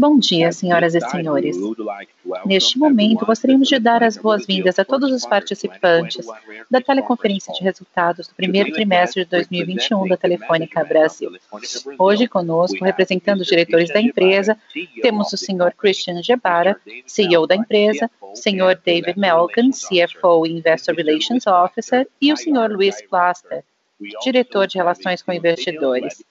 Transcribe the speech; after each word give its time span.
Bom 0.00 0.18
dia, 0.18 0.50
senhoras 0.50 0.94
e 0.94 1.00
senhores. 1.02 1.58
Neste 2.46 2.78
momento, 2.78 3.26
gostaríamos 3.26 3.68
de 3.68 3.78
dar 3.78 4.02
as 4.02 4.16
boas-vindas 4.16 4.78
a 4.78 4.84
todos 4.84 5.12
os 5.12 5.26
participantes 5.26 6.26
da 6.70 6.80
teleconferência 6.80 7.52
de 7.52 7.62
resultados 7.62 8.26
do 8.26 8.34
primeiro 8.34 8.72
trimestre 8.72 9.24
de 9.24 9.30
2021 9.30 10.08
da 10.08 10.16
Telefônica 10.16 10.82
Brasil. 10.84 11.30
Hoje, 11.98 12.26
conosco, 12.26 12.82
representando 12.82 13.42
os 13.42 13.46
diretores 13.46 13.90
da 13.90 14.00
empresa, 14.00 14.56
temos 15.02 15.34
o 15.34 15.36
senhor 15.36 15.74
Christian 15.74 16.22
Gebara, 16.22 16.80
CEO 17.06 17.46
da 17.46 17.54
empresa, 17.54 18.10
o 18.22 18.34
senhor 18.34 18.80
David 18.82 19.18
Melkin, 19.18 19.70
CFO 19.70 20.46
e 20.46 20.52
Investor 20.52 20.94
Relations 20.94 21.46
Officer, 21.46 22.08
e 22.18 22.32
o 22.32 22.38
senhor 22.38 22.70
Luiz 22.70 23.02
Plaster, 23.02 23.62
diretor 24.22 24.66
de 24.66 24.78
Relações 24.78 25.20
com 25.20 25.30
Investidores. 25.30 26.24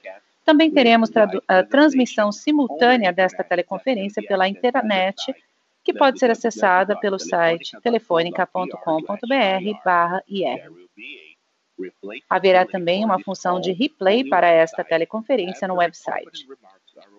Também 0.50 0.72
teremos 0.72 1.12
a 1.48 1.64
transmissão 1.64 2.32
simultânea 2.32 3.14
desta 3.14 3.44
teleconferência 3.44 4.24
pela 4.24 4.48
internet, 4.48 5.32
que 5.84 5.94
pode 5.94 6.18
ser 6.18 6.32
acessada 6.32 7.00
pelo 7.00 7.20
site 7.20 7.80
telefonica.com.br/ir. 7.84 10.72
Haverá 12.28 12.66
também 12.66 13.06
uma 13.06 13.20
função 13.20 13.62
de 13.62 13.72
replay 13.72 14.28
para 14.28 14.48
esta 14.48 14.84
teleconferência 14.84 15.68
no 15.68 15.76
website. 15.76 16.48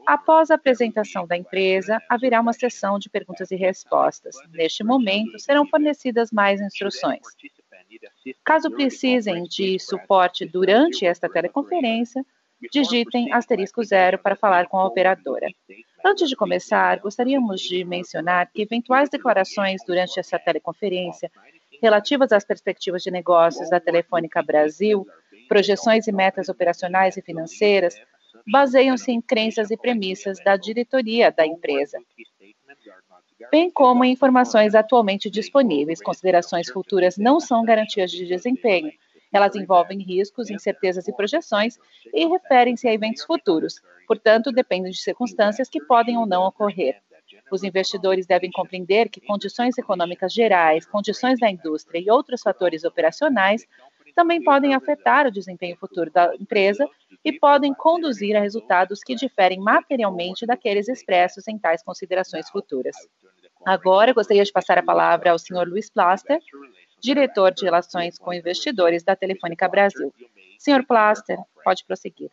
Após 0.04 0.50
a 0.50 0.56
apresentação 0.56 1.24
da 1.24 1.36
empresa, 1.36 2.02
haverá 2.08 2.40
uma 2.40 2.52
sessão 2.52 2.98
de 2.98 3.08
perguntas 3.08 3.52
e 3.52 3.56
respostas. 3.56 4.34
Neste 4.52 4.82
momento, 4.82 5.38
serão 5.38 5.64
fornecidas 5.68 6.32
mais 6.32 6.60
instruções. 6.60 7.22
Caso 8.44 8.72
precisem 8.72 9.44
de 9.44 9.78
suporte 9.78 10.44
durante 10.44 11.06
esta 11.06 11.28
teleconferência, 11.28 12.26
digitem 12.72 13.32
asterisco 13.32 13.82
zero 13.82 14.18
para 14.18 14.36
falar 14.36 14.66
com 14.68 14.78
a 14.78 14.86
operadora. 14.86 15.48
Antes 16.04 16.28
de 16.28 16.36
começar, 16.36 16.98
gostaríamos 16.98 17.60
de 17.60 17.84
mencionar 17.84 18.50
que 18.52 18.62
eventuais 18.62 19.08
declarações 19.08 19.82
durante 19.86 20.18
essa 20.18 20.38
teleconferência 20.38 21.30
relativas 21.80 22.32
às 22.32 22.44
perspectivas 22.44 23.02
de 23.02 23.10
negócios 23.10 23.70
da 23.70 23.80
Telefônica 23.80 24.42
Brasil, 24.42 25.06
projeções 25.48 26.06
e 26.06 26.12
metas 26.12 26.48
operacionais 26.48 27.16
e 27.16 27.22
financeiras, 27.22 27.96
baseiam-se 28.46 29.10
em 29.10 29.20
crenças 29.20 29.70
e 29.70 29.76
premissas 29.76 30.38
da 30.44 30.56
diretoria 30.56 31.30
da 31.30 31.46
empresa, 31.46 31.98
bem 33.50 33.70
como 33.70 34.04
em 34.04 34.12
informações 34.12 34.74
atualmente 34.74 35.30
disponíveis. 35.30 36.02
Considerações 36.02 36.70
futuras 36.70 37.16
não 37.16 37.40
são 37.40 37.64
garantias 37.64 38.10
de 38.10 38.26
desempenho 38.26 38.92
elas 39.32 39.54
envolvem 39.54 39.98
riscos, 40.02 40.50
incertezas 40.50 41.06
e 41.08 41.12
projeções 41.14 41.78
e 42.12 42.26
referem-se 42.26 42.88
a 42.88 42.92
eventos 42.92 43.24
futuros, 43.24 43.80
portanto, 44.06 44.50
dependem 44.52 44.90
de 44.90 44.98
circunstâncias 44.98 45.68
que 45.68 45.82
podem 45.84 46.16
ou 46.16 46.26
não 46.26 46.44
ocorrer. 46.44 47.00
Os 47.50 47.62
investidores 47.62 48.26
devem 48.26 48.50
compreender 48.50 49.08
que 49.08 49.20
condições 49.20 49.76
econômicas 49.78 50.32
gerais, 50.32 50.86
condições 50.86 51.38
da 51.38 51.50
indústria 51.50 52.00
e 52.00 52.10
outros 52.10 52.42
fatores 52.42 52.84
operacionais 52.84 53.66
também 54.14 54.42
podem 54.42 54.74
afetar 54.74 55.26
o 55.26 55.30
desempenho 55.30 55.76
futuro 55.76 56.10
da 56.10 56.34
empresa 56.34 56.88
e 57.24 57.32
podem 57.32 57.72
conduzir 57.72 58.36
a 58.36 58.40
resultados 58.40 59.02
que 59.02 59.14
diferem 59.14 59.60
materialmente 59.60 60.46
daqueles 60.46 60.88
expressos 60.88 61.46
em 61.48 61.58
tais 61.58 61.82
considerações 61.82 62.48
futuras. 62.50 62.96
Agora, 63.64 64.12
gostaria 64.12 64.44
de 64.44 64.52
passar 64.52 64.78
a 64.78 64.82
palavra 64.82 65.30
ao 65.30 65.38
Sr. 65.38 65.66
Luiz 65.66 65.90
Plaster, 65.90 66.40
diretor 67.00 67.52
de 67.52 67.64
Relações 67.64 68.18
com 68.18 68.32
Investidores 68.32 69.02
da 69.02 69.16
Telefônica 69.16 69.68
Brasil. 69.68 70.12
Senhor 70.58 70.84
Plaster, 70.84 71.38
pode 71.64 71.84
prosseguir. 71.84 72.30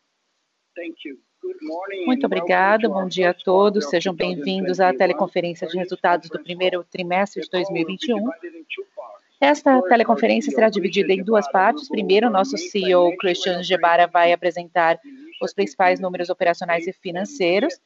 Muito 2.05 2.25
obrigado, 2.25 2.89
bom 2.89 3.07
dia 3.07 3.29
a 3.29 3.33
todos, 3.33 3.89
sejam 3.89 4.13
bem-vindos 4.13 4.79
à 4.79 4.93
teleconferência 4.93 5.67
de 5.67 5.77
resultados 5.77 6.29
do 6.29 6.43
primeiro 6.43 6.83
trimestre 6.83 7.41
de 7.41 7.49
2021. 7.49 8.29
Esta 9.39 9.81
teleconferência 9.83 10.51
será 10.51 10.67
dividida 10.67 11.13
em 11.13 11.23
duas 11.23 11.49
partes. 11.51 11.87
Primeiro, 11.87 12.29
nosso 12.29 12.57
CEO, 12.57 13.15
Christian 13.17 13.63
Gebara, 13.63 14.07
vai 14.07 14.33
apresentar 14.33 14.99
os 15.41 15.53
principais 15.53 15.99
números 15.99 16.29
operacionais 16.29 16.87
e 16.87 16.93
financeiros. 16.93 17.79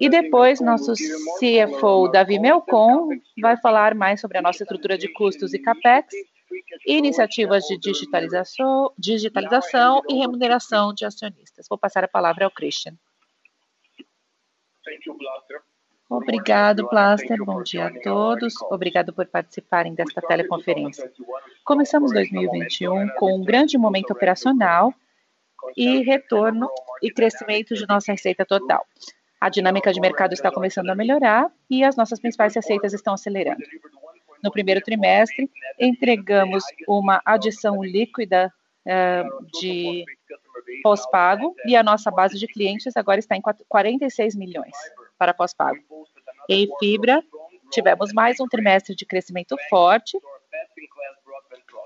E 0.00 0.08
depois, 0.08 0.60
nosso 0.60 0.94
CFO, 0.94 2.08
Davi 2.08 2.38
Melcon, 2.38 3.10
vai 3.40 3.56
falar 3.58 3.94
mais 3.94 4.20
sobre 4.20 4.38
a 4.38 4.42
nossa 4.42 4.62
estrutura 4.62 4.96
de 4.96 5.12
custos 5.12 5.52
e 5.52 5.58
CAPEX, 5.58 6.14
iniciativas 6.86 7.64
de 7.64 7.76
digitalização, 7.78 8.90
digitalização 8.98 10.02
e 10.08 10.14
remuneração 10.14 10.94
de 10.94 11.04
acionistas. 11.04 11.66
Vou 11.68 11.78
passar 11.78 12.04
a 12.04 12.08
palavra 12.08 12.46
ao 12.46 12.50
Christian. 12.50 12.94
Obrigado, 16.08 16.88
Plaster. 16.88 17.44
Bom 17.44 17.62
dia 17.62 17.86
a 17.88 18.00
todos. 18.00 18.54
Obrigado 18.62 19.12
por 19.12 19.26
participarem 19.26 19.92
desta 19.94 20.22
teleconferência. 20.22 21.12
Começamos 21.64 22.12
2021 22.12 23.08
com 23.16 23.36
um 23.36 23.44
grande 23.44 23.76
momento 23.76 24.12
operacional 24.12 24.94
e 25.76 26.02
retorno 26.02 26.68
e 27.02 27.10
crescimento 27.10 27.74
de 27.74 27.86
nossa 27.86 28.12
receita 28.12 28.44
total. 28.44 28.86
A 29.40 29.48
dinâmica 29.48 29.92
de 29.92 30.00
mercado 30.00 30.32
está 30.32 30.50
começando 30.50 30.90
a 30.90 30.94
melhorar 30.94 31.50
e 31.70 31.84
as 31.84 31.96
nossas 31.96 32.18
principais 32.18 32.54
receitas 32.54 32.92
estão 32.92 33.14
acelerando. 33.14 33.62
No 34.42 34.50
primeiro 34.50 34.80
trimestre, 34.80 35.50
entregamos 35.78 36.64
uma 36.88 37.20
adição 37.24 37.82
líquida 37.82 38.52
uh, 38.86 39.46
de 39.60 40.04
pós-pago 40.82 41.54
e 41.66 41.76
a 41.76 41.82
nossa 41.82 42.10
base 42.10 42.38
de 42.38 42.46
clientes 42.46 42.96
agora 42.96 43.18
está 43.18 43.36
em 43.36 43.42
46 43.68 44.36
milhões 44.36 44.76
para 45.18 45.34
pós-pago. 45.34 45.78
Em 46.48 46.68
fibra, 46.78 47.22
tivemos 47.70 48.12
mais 48.12 48.40
um 48.40 48.46
trimestre 48.46 48.94
de 48.94 49.04
crescimento 49.04 49.56
forte, 49.68 50.18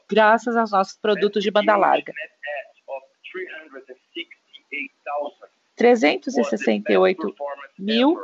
graças 0.09 0.57
aos 0.57 0.71
nossos 0.71 0.99
produtos 0.99 1.43
de 1.43 1.51
banda 1.51 1.77
larga. 1.77 2.13
368 5.77 7.35
mil 7.79 8.19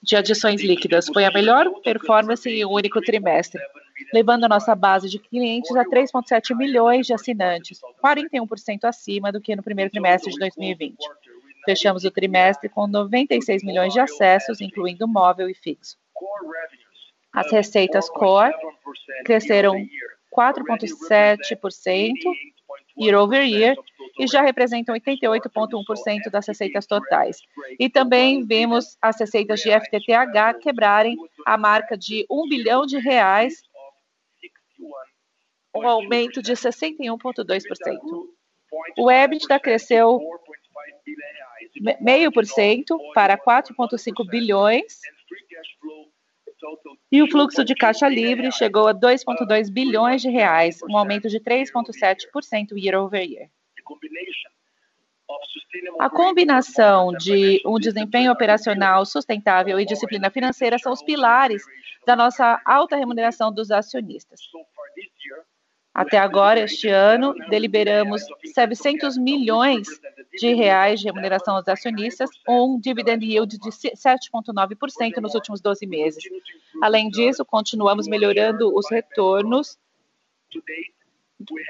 de 0.00 0.16
adições 0.16 0.62
líquidas. 0.62 1.06
Foi 1.12 1.24
a 1.24 1.32
melhor 1.32 1.68
performance 1.82 2.48
em 2.48 2.64
um 2.64 2.70
único 2.70 3.00
trimestre, 3.00 3.60
levando 4.14 4.44
a 4.44 4.48
nossa 4.48 4.74
base 4.74 5.08
de 5.08 5.18
clientes 5.18 5.74
a 5.74 5.84
3,7 5.84 6.56
milhões 6.56 7.06
de 7.06 7.12
assinantes, 7.12 7.80
41% 8.02 8.84
acima 8.84 9.32
do 9.32 9.40
que 9.40 9.56
no 9.56 9.62
primeiro 9.64 9.90
trimestre 9.90 10.32
de 10.32 10.38
2020. 10.38 10.96
Fechamos 11.64 12.04
o 12.04 12.10
trimestre 12.10 12.68
com 12.68 12.86
96 12.86 13.64
milhões 13.64 13.92
de 13.92 13.98
acessos, 13.98 14.60
incluindo 14.60 15.08
móvel 15.08 15.50
e 15.50 15.54
fixo. 15.54 15.96
As 17.32 17.50
receitas 17.50 18.08
core 18.08 18.54
cresceram 19.24 19.74
4,7% 20.34 22.12
year 22.98 23.16
over 23.16 23.42
year 23.42 23.76
e 24.18 24.26
já 24.26 24.42
representam 24.42 24.94
88,1% 24.94 26.30
das 26.30 26.46
receitas 26.46 26.86
totais. 26.86 27.40
E 27.78 27.88
também 27.88 28.44
vimos 28.44 28.96
as 29.00 29.18
receitas 29.18 29.60
de 29.60 29.70
FTTH 29.70 30.58
quebrarem 30.60 31.16
a 31.46 31.56
marca 31.56 31.96
de 31.96 32.26
1 32.28 32.48
bilhão 32.48 32.84
de 32.84 32.98
reais, 32.98 33.62
um 35.74 35.86
aumento 35.86 36.42
de 36.42 36.52
61,2%. 36.52 37.98
O 38.98 39.10
EBITDA 39.10 39.60
cresceu 39.60 40.20
meio 42.00 42.32
por 42.32 42.44
cento 42.44 42.98
para 43.14 43.38
4,5 43.38 44.28
bilhões 44.28 44.98
e 47.10 47.22
o 47.22 47.30
fluxo 47.30 47.64
de 47.64 47.74
caixa 47.74 48.08
livre 48.08 48.50
chegou 48.52 48.88
a 48.88 48.94
2,2 48.94 49.70
bilhões 49.70 50.22
de 50.22 50.28
reais, 50.28 50.80
um 50.88 50.96
aumento 50.96 51.28
de 51.28 51.40
3,7% 51.40 52.76
year 52.76 53.00
over 53.00 53.22
year. 53.22 53.48
A 55.98 56.10
combinação 56.10 57.12
de 57.12 57.60
um 57.64 57.78
desempenho 57.78 58.32
operacional 58.32 59.04
sustentável 59.04 59.78
e 59.78 59.84
disciplina 59.84 60.30
financeira 60.30 60.78
são 60.78 60.92
os 60.92 61.02
pilares 61.02 61.62
da 62.06 62.16
nossa 62.16 62.60
alta 62.64 62.96
remuneração 62.96 63.52
dos 63.52 63.70
acionistas. 63.70 64.40
Até 65.94 66.16
agora, 66.18 66.60
este 66.60 66.88
ano, 66.88 67.34
deliberamos 67.50 68.22
700 68.54 69.16
milhões 69.18 69.88
de 70.38 70.54
reais 70.54 71.00
de 71.00 71.06
remuneração 71.06 71.56
aos 71.56 71.66
acionistas, 71.66 72.30
um 72.48 72.78
dividend 72.78 73.24
yield 73.24 73.58
de 73.58 73.70
7,9% 73.70 75.16
nos 75.20 75.34
últimos 75.34 75.60
12 75.60 75.86
meses. 75.86 76.22
Além 76.80 77.08
disso, 77.08 77.44
continuamos 77.44 78.06
melhorando 78.06 78.72
os 78.72 78.88
retornos 78.88 79.76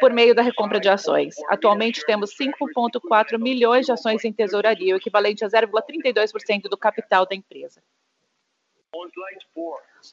por 0.00 0.12
meio 0.12 0.34
da 0.34 0.42
recompra 0.42 0.80
de 0.80 0.88
ações. 0.88 1.34
Atualmente 1.48 2.04
temos 2.06 2.30
5,4 2.36 3.38
milhões 3.38 3.86
de 3.86 3.92
ações 3.92 4.24
em 4.24 4.32
tesouraria, 4.32 4.94
o 4.94 4.98
equivalente 4.98 5.44
a 5.44 5.48
0,32% 5.48 6.62
do 6.62 6.76
capital 6.76 7.26
da 7.26 7.34
empresa. 7.34 7.82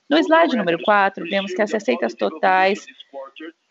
No 0.09 0.17
slide 0.17 0.57
número 0.57 0.81
4, 0.83 1.23
vemos 1.29 1.53
que 1.53 1.61
as 1.61 1.71
receitas 1.71 2.13
totais 2.13 2.85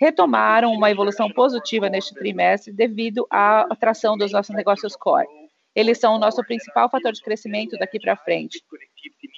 retomaram 0.01 0.73
uma 0.73 0.91
evolução 0.91 1.31
positiva 1.31 1.89
neste 1.89 2.15
trimestre 2.15 2.73
devido 2.73 3.27
à 3.31 3.63
atração 3.73 4.17
dos 4.17 4.33
nossos 4.33 4.55
negócios 4.55 4.97
core. 4.97 5.29
Eles 5.75 5.99
são 5.99 6.15
o 6.15 6.19
nosso 6.19 6.43
principal 6.45 6.89
fator 6.89 7.13
de 7.13 7.21
crescimento 7.21 7.77
daqui 7.77 7.99
para 7.99 8.17
frente, 8.17 8.63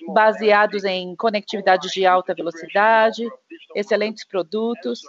baseados 0.09 0.85
em 0.85 1.17
conectividade 1.17 1.89
de 1.89 2.07
alta 2.07 2.35
velocidade, 2.35 3.27
excelentes 3.75 4.25
produtos, 4.27 5.01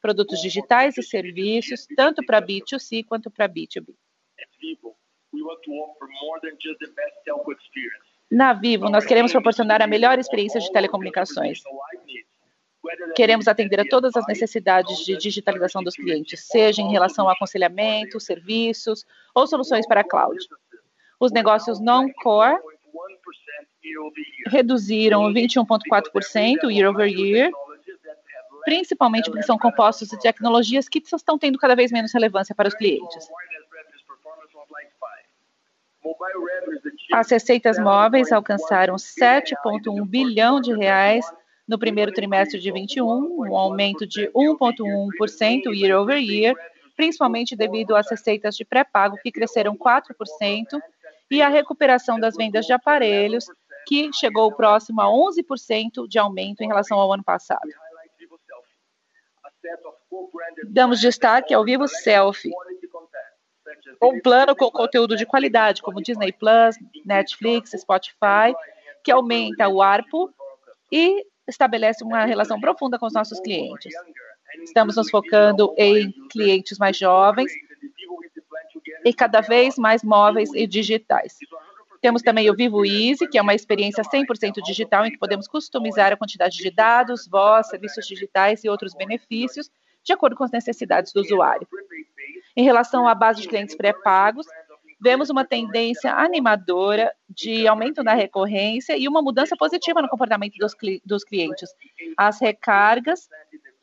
produtos 0.00 0.40
digitais 0.40 0.96
e 0.96 1.02
serviços, 1.02 1.86
tanto 1.96 2.24
para 2.24 2.40
B2C 2.40 3.04
quanto 3.04 3.30
para 3.30 3.48
B2B. 3.48 3.94
Na 8.30 8.52
Vivo, 8.52 8.88
nós 8.88 9.04
queremos 9.04 9.32
proporcionar 9.32 9.82
a 9.82 9.86
melhor 9.86 10.18
experiência 10.18 10.60
de 10.60 10.70
telecomunicações. 10.70 11.60
Queremos 13.16 13.48
atender 13.48 13.80
a 13.80 13.84
todas 13.84 14.16
as 14.16 14.26
necessidades 14.26 14.98
de 15.04 15.16
digitalização 15.16 15.82
dos 15.82 15.96
clientes, 15.96 16.46
seja 16.46 16.80
em 16.80 16.90
relação 16.90 17.26
ao 17.26 17.32
aconselhamento, 17.32 18.20
serviços 18.20 19.04
ou 19.34 19.46
soluções 19.46 19.86
para 19.86 20.04
cloud. 20.04 20.38
Os 21.18 21.32
negócios 21.32 21.80
non-core 21.80 22.58
reduziram 24.46 25.32
21,4% 25.32 26.70
year 26.70 26.88
over 26.88 27.06
year, 27.06 27.50
principalmente 28.64 29.28
porque 29.28 29.42
são 29.42 29.58
compostos 29.58 30.08
de 30.08 30.18
tecnologias 30.20 30.88
que 30.88 31.02
estão 31.04 31.36
tendo 31.36 31.58
cada 31.58 31.74
vez 31.74 31.90
menos 31.90 32.12
relevância 32.12 32.54
para 32.54 32.68
os 32.68 32.74
clientes. 32.74 33.28
As 37.12 37.30
receitas 37.30 37.78
móveis 37.78 38.30
alcançaram 38.32 38.96
7,1 38.96 40.06
bilhão 40.06 40.60
de 40.60 40.72
reais 40.72 41.24
no 41.66 41.78
primeiro 41.78 42.12
trimestre 42.12 42.58
de 42.58 42.72
21, 42.72 43.04
um 43.06 43.56
aumento 43.56 44.06
de 44.06 44.28
1,1% 44.28 45.74
year 45.74 46.00
over 46.00 46.18
year, 46.18 46.54
principalmente 46.96 47.54
devido 47.54 47.94
às 47.94 48.10
receitas 48.10 48.56
de 48.56 48.64
pré-pago 48.64 49.16
que 49.22 49.30
cresceram 49.30 49.76
4% 49.76 50.80
e 51.30 51.40
a 51.40 51.48
recuperação 51.48 52.18
das 52.18 52.34
vendas 52.36 52.66
de 52.66 52.72
aparelhos, 52.72 53.44
que 53.86 54.10
chegou 54.12 54.52
próximo 54.52 55.00
a 55.00 55.06
11% 55.06 56.08
de 56.08 56.18
aumento 56.18 56.62
em 56.62 56.66
relação 56.66 56.98
ao 56.98 57.12
ano 57.12 57.22
passado. 57.22 57.70
Damos 60.68 61.00
destaque 61.00 61.54
ao 61.54 61.64
Vivo 61.64 61.86
Selfie, 61.86 62.50
um 64.02 64.20
plano 64.20 64.54
com 64.56 64.70
conteúdo 64.70 65.16
de 65.16 65.26
qualidade, 65.26 65.82
como 65.82 66.02
Disney 66.02 66.32
Plus, 66.32 66.76
Netflix, 67.04 67.70
Spotify, 67.72 68.54
que 69.04 69.10
aumenta 69.10 69.68
o 69.68 69.82
ARPU 69.82 70.32
e 70.90 71.24
estabelece 71.48 72.04
uma 72.04 72.24
relação 72.24 72.60
profunda 72.60 72.98
com 72.98 73.06
os 73.06 73.12
nossos 73.12 73.40
clientes. 73.40 73.92
Estamos 74.62 74.96
nos 74.96 75.10
focando 75.10 75.74
em 75.76 76.12
clientes 76.30 76.78
mais 76.78 76.96
jovens 76.96 77.52
e 79.04 79.12
cada 79.14 79.40
vez 79.40 79.76
mais 79.76 80.02
móveis 80.02 80.52
e 80.54 80.66
digitais. 80.66 81.36
Temos 82.00 82.22
também 82.22 82.50
o 82.50 82.56
Vivo 82.56 82.84
Easy, 82.84 83.28
que 83.28 83.36
é 83.36 83.42
uma 83.42 83.54
experiência 83.54 84.02
100% 84.02 84.62
digital 84.64 85.04
em 85.04 85.10
que 85.10 85.18
podemos 85.18 85.46
customizar 85.46 86.12
a 86.12 86.16
quantidade 86.16 86.56
de 86.56 86.70
dados, 86.70 87.28
voz, 87.28 87.68
serviços 87.68 88.06
digitais 88.06 88.64
e 88.64 88.68
outros 88.68 88.94
benefícios 88.94 89.70
de 90.02 90.12
acordo 90.12 90.34
com 90.34 90.44
as 90.44 90.50
necessidades 90.50 91.12
do 91.12 91.20
usuário. 91.20 91.66
Em 92.56 92.64
relação 92.64 93.06
à 93.06 93.14
base 93.14 93.42
de 93.42 93.48
clientes 93.48 93.76
pré-pagos, 93.76 94.46
vemos 95.00 95.30
uma 95.30 95.44
tendência 95.44 96.12
animadora 96.12 97.12
de 97.28 97.66
aumento 97.66 98.02
na 98.02 98.14
recorrência 98.14 98.96
e 98.96 99.08
uma 99.08 99.22
mudança 99.22 99.56
positiva 99.56 100.02
no 100.02 100.08
comportamento 100.08 100.56
dos, 100.58 100.74
dos 101.04 101.24
clientes. 101.24 101.70
As 102.16 102.40
recargas 102.40 103.28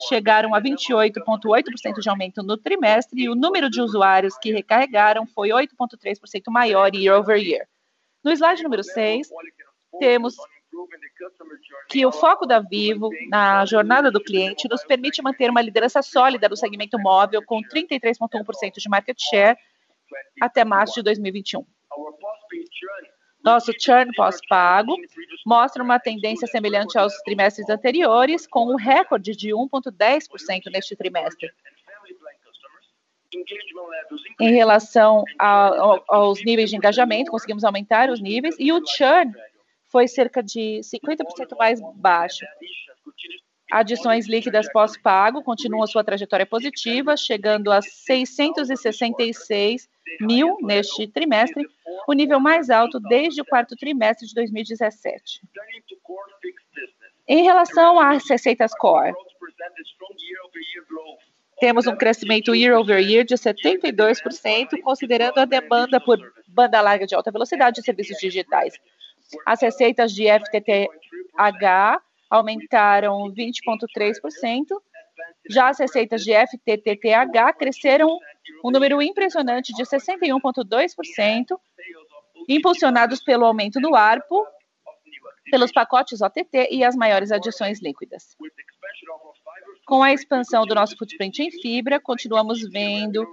chegaram 0.07 0.53
a 0.53 0.61
28,8% 0.61 1.99
de 1.99 2.09
aumento 2.09 2.43
no 2.43 2.55
trimestre 2.55 3.23
e 3.23 3.29
o 3.29 3.35
número 3.35 3.69
de 3.69 3.81
usuários 3.81 4.37
que 4.37 4.51
recarregaram 4.51 5.25
foi 5.25 5.49
8,3% 5.49 6.43
maior 6.49 6.93
year 6.93 7.17
over 7.17 7.37
year. 7.37 7.67
No 8.23 8.31
slide 8.31 8.61
número 8.61 8.83
6, 8.83 9.27
temos 9.99 10.35
que 11.89 12.05
o 12.05 12.11
foco 12.11 12.45
da 12.45 12.59
Vivo 12.59 13.09
na 13.29 13.65
jornada 13.65 14.11
do 14.11 14.23
cliente 14.23 14.67
nos 14.69 14.83
permite 14.83 15.21
manter 15.21 15.49
uma 15.49 15.61
liderança 15.61 16.01
sólida 16.01 16.49
no 16.49 16.57
segmento 16.57 16.99
móvel 16.99 17.41
com 17.45 17.61
33,1% 17.61 18.73
de 18.77 18.89
market 18.89 19.17
share 19.19 19.57
até 20.41 20.63
março 20.63 20.95
de 20.95 21.03
2021. 21.03 21.65
Nosso 23.43 23.71
churn 23.79 24.11
pós-pago 24.13 24.93
mostra 25.45 25.81
uma 25.81 25.99
tendência 25.99 26.47
semelhante 26.47 26.97
aos 26.97 27.13
trimestres 27.21 27.69
anteriores, 27.69 28.45
com 28.45 28.71
um 28.71 28.75
recorde 28.75 29.35
de 29.35 29.49
1,10% 29.49 30.71
neste 30.71 30.95
trimestre. 30.95 31.49
Em 34.39 34.51
relação 34.53 35.23
aos 35.37 36.43
níveis 36.43 36.69
de 36.69 36.75
engajamento, 36.75 37.31
conseguimos 37.31 37.63
aumentar 37.63 38.09
os 38.09 38.19
níveis 38.19 38.55
e 38.59 38.71
o 38.71 38.85
churn 38.85 39.31
foi 39.89 40.07
cerca 40.07 40.43
de 40.43 40.81
50% 40.83 41.57
mais 41.57 41.79
baixo. 41.95 42.45
Adições 43.71 44.27
líquidas 44.27 44.71
pós-pago 44.71 45.43
continuam 45.43 45.85
sua 45.85 46.03
trajetória 46.03 46.45
positiva, 46.45 47.17
chegando 47.17 47.71
a 47.71 47.81
666 47.81 49.89
mil 50.21 50.57
neste 50.61 51.05
trimestre, 51.07 51.67
o 52.07 52.13
nível 52.13 52.39
mais 52.39 52.69
alto 52.69 52.99
desde 52.99 53.41
o 53.41 53.45
quarto 53.45 53.75
trimestre 53.75 54.25
de 54.25 54.33
2017. 54.33 55.41
Em 57.27 57.43
relação 57.43 57.99
às 57.99 58.27
receitas 58.29 58.71
core, 58.73 59.13
temos 61.59 61.87
um 61.87 61.97
crescimento 61.97 62.55
year 62.55 62.79
over 62.79 62.99
year 62.99 63.25
de 63.25 63.35
72%, 63.35 64.81
considerando 64.81 65.39
a 65.39 65.45
demanda 65.45 65.99
por 65.99 66.17
banda 66.47 66.79
larga 66.79 67.05
de 67.05 67.15
alta 67.15 67.31
velocidade 67.31 67.81
e 67.81 67.83
serviços 67.83 68.17
digitais. 68.17 68.75
As 69.45 69.61
receitas 69.61 70.13
de 70.13 70.25
FTTH 70.27 72.01
aumentaram 72.29 73.31
20,3%. 73.33 74.65
Já 75.49 75.69
as 75.69 75.79
receitas 75.79 76.23
de 76.23 76.33
FTTH 76.33 77.53
cresceram 77.57 78.17
um 78.63 78.71
número 78.71 79.01
impressionante 79.01 79.73
de 79.73 79.83
61,2%, 79.83 81.59
impulsionados 82.47 83.21
pelo 83.21 83.45
aumento 83.45 83.79
do 83.79 83.95
ARPO, 83.95 84.45
pelos 85.49 85.71
pacotes 85.71 86.21
OTT 86.21 86.69
e 86.71 86.83
as 86.83 86.95
maiores 86.95 87.31
adições 87.31 87.81
líquidas. 87.81 88.35
Com 89.85 90.03
a 90.03 90.11
expansão 90.11 90.65
do 90.65 90.75
nosso 90.75 90.97
footprint 90.97 91.39
em 91.39 91.51
fibra, 91.51 91.99
continuamos 91.99 92.61
vendo 92.69 93.25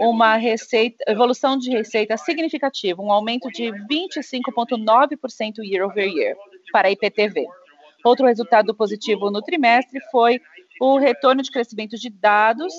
uma 0.00 0.36
receita, 0.36 1.04
evolução 1.06 1.56
de 1.56 1.70
receita 1.70 2.16
significativa, 2.16 3.00
um 3.02 3.10
aumento 3.10 3.48
de 3.50 3.64
25,9% 3.90 5.58
year 5.62 5.86
over 5.86 6.06
year 6.06 6.36
para 6.72 6.88
a 6.88 6.90
IPTV. 6.90 7.46
Outro 8.04 8.26
resultado 8.26 8.74
positivo 8.74 9.30
no 9.30 9.42
trimestre 9.42 10.00
foi 10.10 10.40
o 10.80 10.98
retorno 10.98 11.42
de 11.42 11.50
crescimento 11.50 11.96
de 11.96 12.10
dados 12.10 12.72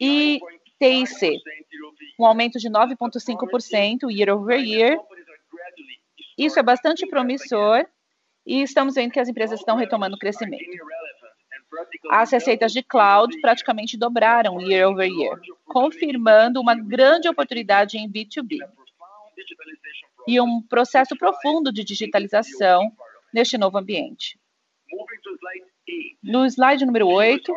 e 0.00 0.40
TIC, 0.80 1.38
um 2.18 2.26
aumento 2.26 2.58
de 2.58 2.68
9,5% 2.68 4.10
year 4.10 4.34
over 4.34 4.58
year. 4.58 4.98
Isso 6.36 6.58
é 6.58 6.62
bastante 6.62 7.06
promissor 7.06 7.86
e 8.46 8.62
estamos 8.62 8.94
vendo 8.94 9.12
que 9.12 9.20
as 9.20 9.28
empresas 9.28 9.60
estão 9.60 9.76
retomando 9.76 10.16
o 10.16 10.18
crescimento. 10.18 10.64
As 12.10 12.30
receitas 12.30 12.72
de 12.72 12.82
cloud 12.82 13.40
praticamente 13.40 13.96
dobraram 13.96 14.60
year 14.60 14.88
over 14.88 15.08
year, 15.08 15.40
confirmando 15.66 16.60
uma 16.60 16.74
grande 16.74 17.28
oportunidade 17.28 17.98
em 17.98 18.10
B2B 18.10 18.58
e 20.26 20.40
um 20.40 20.62
processo 20.62 21.16
profundo 21.16 21.72
de 21.72 21.84
digitalização 21.84 22.90
neste 23.32 23.58
novo 23.58 23.78
ambiente. 23.78 24.38
No 26.22 26.46
slide 26.46 26.86
número 26.86 27.08
8, 27.08 27.52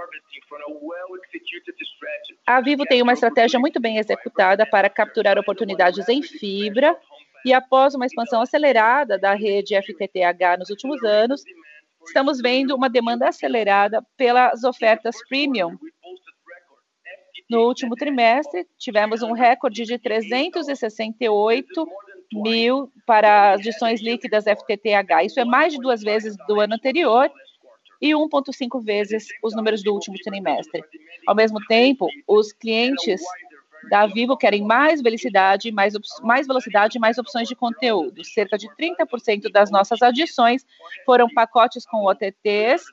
a 2.45 2.61
Vivo 2.61 2.85
tem 2.85 3.01
uma 3.01 3.13
estratégia 3.13 3.59
muito 3.59 3.79
bem 3.79 3.97
executada 3.97 4.65
para 4.65 4.89
capturar 4.89 5.37
oportunidades 5.37 6.09
em 6.09 6.21
fibra 6.21 6.97
e 7.45 7.53
após 7.53 7.95
uma 7.95 8.05
expansão 8.05 8.41
acelerada 8.41 9.17
da 9.17 9.33
rede 9.33 9.75
FTTH 9.75 10.57
nos 10.59 10.69
últimos 10.69 11.01
anos, 11.03 11.43
estamos 12.07 12.39
vendo 12.41 12.75
uma 12.75 12.89
demanda 12.89 13.27
acelerada 13.27 14.03
pelas 14.15 14.63
ofertas 14.63 15.15
premium. 15.27 15.77
No 17.49 17.65
último 17.65 17.95
trimestre, 17.95 18.67
tivemos 18.77 19.21
um 19.21 19.31
recorde 19.31 19.83
de 19.83 19.97
368 19.97 21.87
mil 22.33 22.91
para 23.05 23.53
adições 23.53 24.01
líquidas 24.01 24.43
FTTH. 24.43 25.25
Isso 25.25 25.39
é 25.39 25.45
mais 25.45 25.73
de 25.73 25.79
duas 25.79 26.01
vezes 26.01 26.35
do 26.47 26.59
ano 26.59 26.75
anterior 26.75 27.31
e 28.01 28.11
1,5 28.11 28.83
vezes 28.83 29.27
os 29.41 29.55
números 29.55 29.81
do 29.81 29.93
último 29.93 30.17
trimestre. 30.17 30.83
Ao 31.25 31.35
mesmo 31.35 31.59
tempo, 31.67 32.07
os 32.27 32.51
clientes 32.51 33.21
da 33.89 34.05
Vivo 34.07 34.37
querem 34.37 34.63
mais 34.63 35.01
velocidade, 35.01 35.71
mais, 35.71 35.93
mais 36.21 36.47
velocidade 36.47 36.97
e 36.97 37.01
mais 37.01 37.17
opções 37.17 37.47
de 37.47 37.55
conteúdo. 37.55 38.23
Cerca 38.23 38.57
de 38.57 38.67
30% 38.69 39.51
das 39.51 39.71
nossas 39.71 40.01
adições 40.01 40.65
foram 41.05 41.27
pacotes 41.29 41.85
com 41.85 42.05
OTTs 42.05 42.83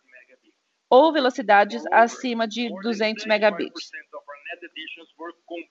ou 0.88 1.12
velocidades 1.12 1.82
acima 1.90 2.46
de 2.46 2.68
200 2.82 3.26
megabits. 3.26 3.90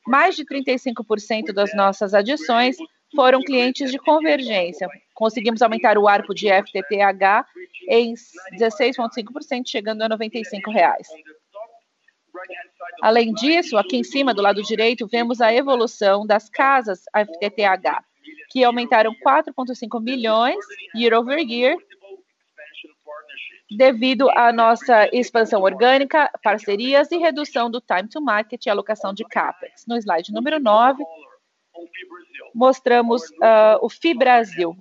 Mais 0.07 0.35
de 0.35 0.43
35% 0.45 1.53
das 1.53 1.73
nossas 1.73 2.13
adições 2.13 2.75
foram 3.15 3.41
clientes 3.41 3.91
de 3.91 3.99
convergência. 3.99 4.87
Conseguimos 5.13 5.61
aumentar 5.61 5.97
o 5.97 6.07
ARPO 6.07 6.33
de 6.33 6.49
FTTH 6.49 7.45
em 7.87 8.13
16,5%, 8.53 9.63
chegando 9.67 10.01
a 10.01 10.09
95 10.09 10.71
reais. 10.71 11.07
Além 13.01 13.33
disso, 13.33 13.77
aqui 13.77 13.97
em 13.97 14.03
cima, 14.03 14.33
do 14.33 14.41
lado 14.41 14.61
direito, 14.61 15.07
vemos 15.07 15.41
a 15.41 15.53
evolução 15.53 16.25
das 16.25 16.49
casas 16.49 17.03
FTTH, 17.15 18.03
que 18.49 18.63
aumentaram 18.63 19.13
4,5 19.15 20.01
milhões 20.01 20.63
year 20.95 21.13
over 21.13 21.39
year, 21.39 21.77
devido 23.69 24.29
à 24.29 24.53
nossa 24.53 25.09
expansão 25.11 25.61
orgânica, 25.61 26.29
parcerias 26.43 27.11
e 27.11 27.17
redução 27.17 27.69
do 27.69 27.81
time 27.81 28.07
to 28.07 28.21
market 28.21 28.63
e 28.65 28.69
alocação 28.69 29.13
de 29.13 29.23
CAPEX. 29.25 29.85
No 29.87 29.97
slide 29.97 30.31
número 30.31 30.59
9, 30.59 31.03
mostramos 32.53 33.23
uh, 33.23 33.79
o 33.81 33.89
FIBrasil, 33.89 34.77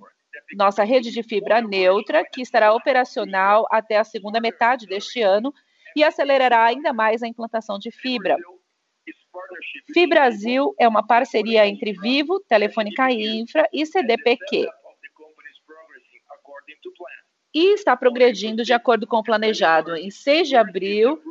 nossa 0.55 0.83
rede 0.83 1.11
de 1.11 1.23
fibra 1.23 1.61
neutra, 1.61 2.23
que 2.23 2.41
estará 2.41 2.73
operacional 2.73 3.65
até 3.71 3.97
a 3.97 4.03
segunda 4.03 4.39
metade 4.39 4.85
deste 4.85 5.21
ano 5.21 5.53
e 5.95 6.03
acelerará 6.03 6.65
ainda 6.65 6.93
mais 6.93 7.21
a 7.23 7.27
implantação 7.27 7.77
de 7.79 7.91
fibra. 7.91 8.37
FIBrasil 9.93 10.73
é 10.79 10.87
uma 10.87 11.05
parceria 11.05 11.67
entre 11.67 11.93
Vivo, 11.93 12.39
Telefônica 12.41 13.11
Infra 13.11 13.67
e 13.71 13.85
CDPQ. 13.85 14.67
E 17.53 17.73
está 17.73 17.95
progredindo 17.95 18.63
de 18.63 18.73
acordo 18.73 19.05
com 19.05 19.17
o 19.17 19.23
planejado. 19.23 19.95
Em 19.95 20.09
6 20.09 20.49
de 20.49 20.55
abril, 20.55 21.21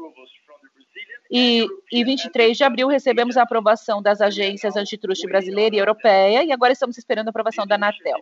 e 1.34 1.66
em 1.90 2.04
23 2.04 2.54
de 2.54 2.62
abril 2.62 2.88
recebemos 2.88 3.38
a 3.38 3.42
aprovação 3.42 4.02
das 4.02 4.20
agências 4.20 4.76
antitruste 4.76 5.26
brasileira 5.26 5.74
e 5.74 5.78
europeia 5.78 6.44
e 6.44 6.52
agora 6.52 6.74
estamos 6.74 6.98
esperando 6.98 7.28
a 7.28 7.30
aprovação 7.30 7.66
da 7.66 7.76
Anatel. 7.76 8.18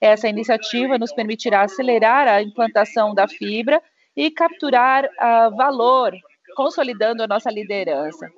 Essa 0.00 0.26
iniciativa 0.26 0.96
nos 0.96 1.12
permitirá 1.12 1.62
acelerar 1.62 2.26
a 2.26 2.42
implantação 2.42 3.14
da 3.14 3.28
fibra 3.28 3.80
e 4.16 4.30
capturar 4.30 5.04
uh, 5.04 5.56
valor, 5.56 6.12
consolidando 6.56 7.22
a 7.22 7.26
nossa 7.26 7.50
liderança 7.50 8.30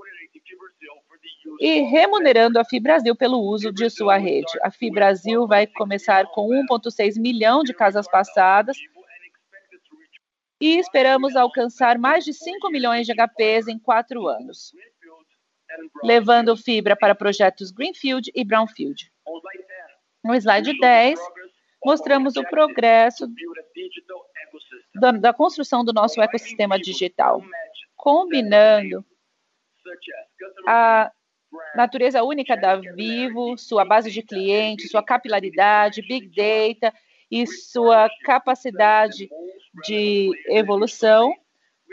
e 1.61 1.81
remunerando 1.83 2.59
a 2.59 2.65
FIBrasil 2.65 3.15
pelo 3.15 3.39
uso 3.41 3.73
de 3.73 3.89
sua 3.89 4.17
rede. 4.17 4.53
A 4.63 4.71
FIBrasil 4.71 5.47
vai 5.47 5.67
começar 5.67 6.27
com 6.27 6.49
1,6 6.49 7.21
milhão 7.21 7.63
de 7.63 7.73
casas 7.73 8.09
passadas 8.09 8.77
e 10.61 10.79
esperamos 10.79 11.37
alcançar 11.37 11.99
mais 11.99 12.25
de 12.25 12.33
5 12.33 12.71
milhões 12.71 13.07
de 13.07 13.13
HPs 13.13 13.69
em 13.69 13.79
quatro 13.79 14.27
anos, 14.27 14.73
levando 16.03 16.57
fibra 16.57 16.97
para 16.97 17.15
projetos 17.15 17.71
Greenfield 17.71 18.31
e 18.35 18.45
Brownfield. 18.45 19.11
No 20.25 20.35
slide 20.35 20.79
10, 20.79 21.21
mostramos 21.85 22.37
o 22.37 22.45
progresso 22.45 23.29
da, 25.01 25.13
da 25.13 25.33
construção 25.33 25.85
do 25.85 25.93
nosso 25.93 26.21
ecossistema 26.21 26.79
digital, 26.79 27.43
combinando 27.97 29.05
a 30.67 31.11
natureza 31.75 32.23
única 32.23 32.57
da 32.57 32.77
Vivo, 32.77 33.57
sua 33.57 33.85
base 33.85 34.11
de 34.11 34.23
clientes, 34.23 34.91
sua 34.91 35.03
capilaridade, 35.03 36.03
Big 36.03 36.29
Data 36.29 36.95
e 37.31 37.47
sua 37.47 38.09
capacidade 38.25 39.29
de 39.85 40.31
evolução, 40.49 41.33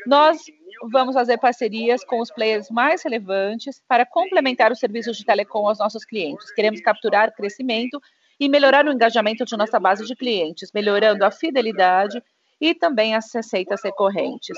nós 0.06 0.44
vamos 0.92 1.14
fazer 1.14 1.38
parcerias 1.38 2.04
com 2.04 2.20
os 2.20 2.32
players 2.32 2.70
mais 2.70 3.04
relevantes 3.04 3.82
para 3.88 4.06
complementar 4.06 4.72
os 4.72 4.80
serviços 4.80 5.18
de 5.18 5.26
telecom 5.26 5.68
aos 5.68 5.80
nossos 5.80 6.04
clientes. 6.04 6.52
Queremos 6.54 6.82
capturar 6.82 7.34
crescimento 7.34 8.02
e 8.40 8.50
melhorar 8.50 8.86
o 8.86 8.92
engajamento 8.92 9.46
de 9.46 9.56
nossa 9.56 9.80
base 9.80 10.06
de 10.06 10.16
clientes, 10.16 10.72
melhorando 10.74 11.24
a 11.24 11.32
fidelidade 11.32 12.22
e 12.64 12.74
também 12.74 13.14
as 13.14 13.30
receitas 13.34 13.84
recorrentes. 13.84 14.58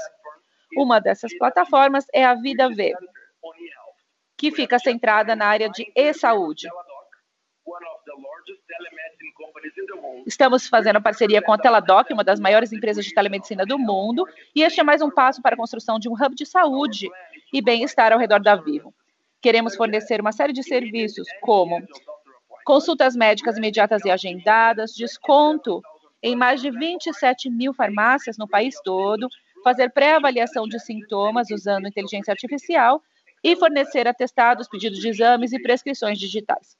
Uma 0.77 1.01
dessas 1.01 1.35
plataformas 1.39 2.05
é 2.13 2.23
a 2.23 2.35
Vida 2.35 2.69
V, 2.69 2.93
que 4.37 4.51
fica 4.51 4.77
centrada 4.77 5.35
na 5.35 5.47
área 5.47 5.67
de 5.67 5.91
e-saúde. 5.95 6.67
Estamos 10.27 10.67
fazendo 10.67 11.01
parceria 11.01 11.41
com 11.41 11.51
a 11.51 11.57
Teladoc, 11.57 12.11
uma 12.13 12.23
das 12.23 12.39
maiores 12.39 12.71
empresas 12.71 13.03
de 13.03 13.11
telemedicina 13.11 13.65
do 13.65 13.79
mundo, 13.79 14.27
e 14.55 14.61
este 14.61 14.79
é 14.79 14.83
mais 14.83 15.01
um 15.01 15.09
passo 15.09 15.41
para 15.41 15.55
a 15.55 15.57
construção 15.57 15.97
de 15.97 16.07
um 16.07 16.13
hub 16.13 16.35
de 16.35 16.45
saúde 16.45 17.09
e 17.51 17.59
bem-estar 17.59 18.13
ao 18.13 18.19
redor 18.19 18.39
da 18.39 18.55
Vivo. 18.55 18.93
Queremos 19.41 19.75
fornecer 19.75 20.21
uma 20.21 20.31
série 20.31 20.53
de 20.53 20.61
serviços, 20.61 21.27
como 21.41 21.81
consultas 22.63 23.15
médicas 23.15 23.57
imediatas 23.57 24.05
e 24.05 24.11
agendadas, 24.11 24.93
desconto 24.93 25.81
em 26.25 26.35
mais 26.35 26.59
de 26.59 26.71
27 26.71 27.51
mil 27.51 27.71
farmácias 27.71 28.35
no 28.35 28.47
país 28.47 28.75
todo, 28.83 29.29
fazer 29.63 29.91
pré-avaliação 29.91 30.67
de 30.67 30.79
sintomas 30.79 31.51
usando 31.51 31.87
inteligência 31.87 32.31
artificial 32.31 32.99
e 33.43 33.55
fornecer 33.55 34.07
atestados, 34.07 34.67
pedidos 34.67 34.97
de 34.99 35.07
exames 35.07 35.53
e 35.53 35.61
prescrições 35.61 36.17
digitais. 36.17 36.75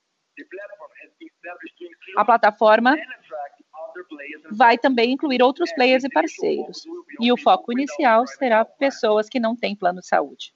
A 2.18 2.26
plataforma 2.26 2.98
vai 4.52 4.80
também 4.80 5.12
incluir 5.12 5.44
outros 5.44 5.72
players 5.74 6.04
e 6.04 6.10
parceiros. 6.10 6.82
E 7.22 7.32
o 7.32 7.38
foco 7.38 7.72
inicial 7.72 8.26
será 8.26 8.66
pessoas 8.66 9.30
que 9.30 9.40
não 9.40 9.56
têm 9.56 9.76
plano 9.76 10.00
de 10.00 10.08
saúde. 10.08 10.56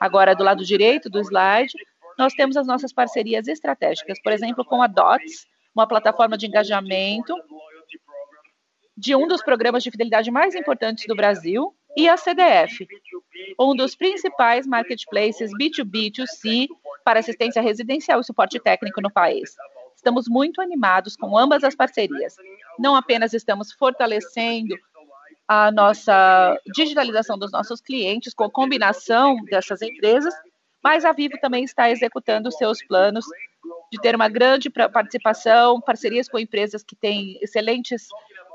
Agora, 0.00 0.34
do 0.34 0.42
lado 0.42 0.64
direito 0.64 1.08
do 1.08 1.20
slide, 1.20 1.72
nós 2.18 2.34
temos 2.34 2.56
as 2.56 2.66
nossas 2.66 2.92
parcerias 2.92 3.46
estratégicas, 3.46 4.20
por 4.20 4.32
exemplo, 4.32 4.64
com 4.64 4.82
a 4.82 4.88
DOTS, 4.88 5.46
uma 5.74 5.86
plataforma 5.86 6.36
de 6.36 6.46
engajamento 6.46 7.34
de 8.96 9.16
um 9.16 9.26
dos 9.26 9.42
programas 9.42 9.82
de 9.82 9.90
fidelidade 9.90 10.30
mais 10.30 10.54
importantes 10.54 11.06
do 11.06 11.16
Brasil, 11.16 11.74
e 11.96 12.08
a 12.08 12.16
CDF, 12.16 12.86
um 13.58 13.74
dos 13.74 13.94
principais 13.94 14.66
marketplaces 14.66 15.50
B2B2C 15.52 16.68
para 17.04 17.20
assistência 17.20 17.60
residencial 17.60 18.20
e 18.20 18.24
suporte 18.24 18.58
técnico 18.58 19.00
no 19.00 19.10
país. 19.10 19.54
Estamos 19.94 20.26
muito 20.28 20.60
animados 20.60 21.16
com 21.16 21.36
ambas 21.36 21.62
as 21.62 21.74
parcerias. 21.74 22.34
Não 22.78 22.96
apenas 22.96 23.34
estamos 23.34 23.72
fortalecendo 23.72 24.74
a 25.46 25.70
nossa 25.70 26.58
digitalização 26.74 27.38
dos 27.38 27.52
nossos 27.52 27.80
clientes 27.80 28.32
com 28.32 28.44
a 28.44 28.50
combinação 28.50 29.36
dessas 29.44 29.82
empresas, 29.82 30.34
mas 30.82 31.04
a 31.04 31.12
Vivo 31.12 31.38
também 31.40 31.64
está 31.64 31.90
executando 31.90 32.50
seus 32.50 32.82
planos 32.86 33.24
de 33.90 34.00
ter 34.00 34.14
uma 34.14 34.28
grande 34.28 34.70
participação, 34.70 35.80
parcerias 35.80 36.28
com 36.28 36.38
empresas 36.38 36.82
que 36.82 36.96
têm 36.96 37.38
excelentes 37.42 38.06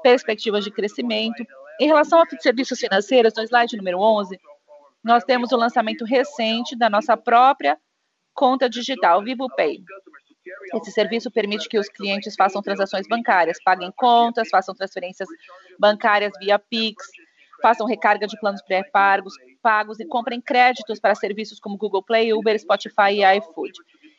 perspectivas 0.02 0.64
de 0.64 0.72
crescimento. 0.72 1.46
Em 1.80 1.88
relação 1.88 2.22
a 2.22 2.26
serviços 2.40 2.80
financeiros, 2.80 3.34
no 3.36 3.44
slide 3.44 3.78
número 3.78 4.00
11, 4.00 4.40
nós 5.04 5.24
temos 5.24 5.52
o 5.52 5.58
lançamento 5.58 6.04
recente 6.06 6.76
da 6.76 6.90
nossa 6.90 7.16
própria 7.16 7.78
conta 8.34 8.70
digital, 8.70 9.24
Vivo 9.24 9.48
Pay. 9.56 9.82
Esse 10.74 10.92
serviço 10.92 11.30
permite 11.32 11.68
que 11.68 11.78
os 11.78 11.90
clientes 11.90 12.36
façam 12.36 12.62
transações 12.62 13.08
bancárias, 13.08 13.58
paguem 13.64 13.92
contas, 13.96 14.50
façam 14.50 14.74
transferências 14.74 15.28
bancárias 15.80 16.32
via 16.40 16.58
Pix, 16.58 17.06
façam 17.62 17.88
recarga 17.88 18.28
de 18.28 18.40
planos 18.40 18.62
pré-pagos 18.62 19.34
pagos 19.68 20.00
e 20.00 20.06
comprem 20.06 20.40
créditos 20.40 20.98
para 20.98 21.14
serviços 21.14 21.60
como 21.60 21.78
Google 21.78 22.02
Play, 22.02 22.34
Uber, 22.34 22.58
Spotify 22.58 23.12
e 23.12 23.38
iFood. 23.38 23.74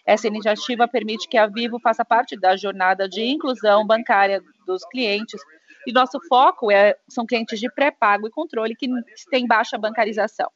Essa 0.08 0.26
iniciativa 0.26 0.88
permite 0.88 1.28
que 1.28 1.36
a 1.36 1.46
Vivo 1.46 1.78
faça 1.78 2.02
parte 2.02 2.34
da 2.34 2.56
jornada 2.56 3.06
de 3.06 3.22
inclusão 3.22 3.86
bancária 3.86 4.42
dos 4.66 4.82
clientes. 4.86 5.38
E 5.86 5.92
nosso 5.92 6.18
foco 6.26 6.70
é, 6.70 6.96
são 7.06 7.26
clientes 7.26 7.60
de 7.60 7.70
pré-pago 7.70 8.26
e 8.26 8.30
controle 8.30 8.74
que 8.74 8.88
têm 9.30 9.46
baixa 9.46 9.76
bancarização. 9.76 10.50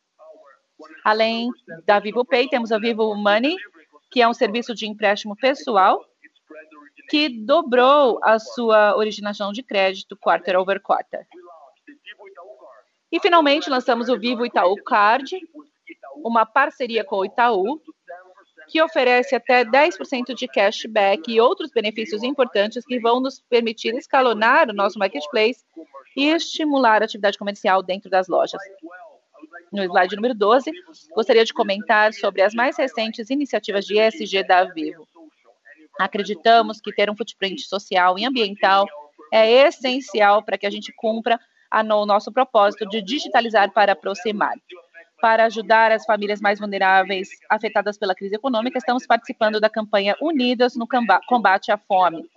Além 1.05 1.51
da 1.85 2.01
Vivo 2.01 2.25
Pay, 2.25 2.49
temos 2.49 2.73
a 2.73 2.79
Vivo 2.79 3.15
Money, 3.15 3.55
que 4.11 4.23
é 4.23 4.27
um 4.27 4.33
serviço 4.33 4.75
de 4.75 4.87
empréstimo 4.87 5.37
pessoal 5.37 6.03
que 7.11 7.29
dobrou 7.29 8.19
a 8.25 8.39
sua 8.39 8.97
originação 8.97 9.53
de 9.53 9.63
crédito 9.63 10.17
quarter 10.17 10.59
over 10.59 10.81
quarter. 10.81 11.27
E 13.11 13.21
finalmente 13.21 13.69
lançamos 13.69 14.09
o 14.09 14.19
Vivo 14.19 14.47
Itaú 14.47 14.77
Card, 14.83 15.39
uma 16.25 16.47
parceria 16.47 17.05
com 17.05 17.17
o 17.17 17.25
Itaú, 17.27 17.83
que 18.69 18.81
oferece 18.83 19.35
até 19.35 19.65
10% 19.65 20.35
de 20.35 20.49
cashback 20.49 21.31
e 21.31 21.41
outros 21.41 21.71
benefícios 21.71 22.23
importantes 22.23 22.85
que 22.85 22.99
vão 22.99 23.21
nos 23.21 23.41
permitir 23.49 23.95
escalonar 23.95 24.71
o 24.71 24.73
nosso 24.73 24.99
marketplace 24.99 25.65
e 26.17 26.27
estimular 26.29 27.03
a 27.03 27.05
atividade 27.05 27.39
comercial 27.39 27.83
dentro 27.83 28.11
das 28.11 28.29
lojas. 28.29 28.61
No 29.73 29.83
slide 29.83 30.17
número 30.17 30.35
12, 30.35 30.71
gostaria 31.15 31.45
de 31.45 31.53
comentar 31.53 32.13
sobre 32.13 32.43
as 32.43 32.53
mais 32.53 32.77
recentes 32.77 33.31
iniciativas 33.31 33.87
de 33.87 33.99
ESG 33.99 34.45
da 34.47 34.65
Vivo. 34.65 35.09
Acreditamos 35.99 36.81
que 36.81 36.93
ter 36.93 37.11
um 37.11 37.17
footprint 37.17 37.61
social 37.61 38.19
e 38.19 38.25
ambiental 38.25 38.87
é 39.33 39.51
essencial 39.67 40.43
para 40.43 40.59
que 40.59 40.67
a 40.67 40.71
gente 40.71 40.93
cumpra 40.93 41.41
o 41.73 42.07
nosso 42.07 42.31
propósito 42.31 42.87
de 42.87 43.01
digitalizar 43.01 43.73
para 43.73 43.93
aproximar. 43.93 44.55
Para 45.23 45.45
ajudar 45.45 45.93
as 45.93 46.05
famílias 46.05 46.41
mais 46.41 46.59
vulneráveis 46.59 47.29
afetadas 47.49 47.97
pela 47.97 48.13
crise 48.13 48.35
econômica, 48.35 48.77
estamos 48.77 49.07
participando 49.07 49.61
da 49.61 49.71
campanha 49.71 50.17
Unidas 50.21 50.75
no 50.75 50.85
Combate 51.29 51.71
à 51.71 51.79
Fome, 51.79 52.29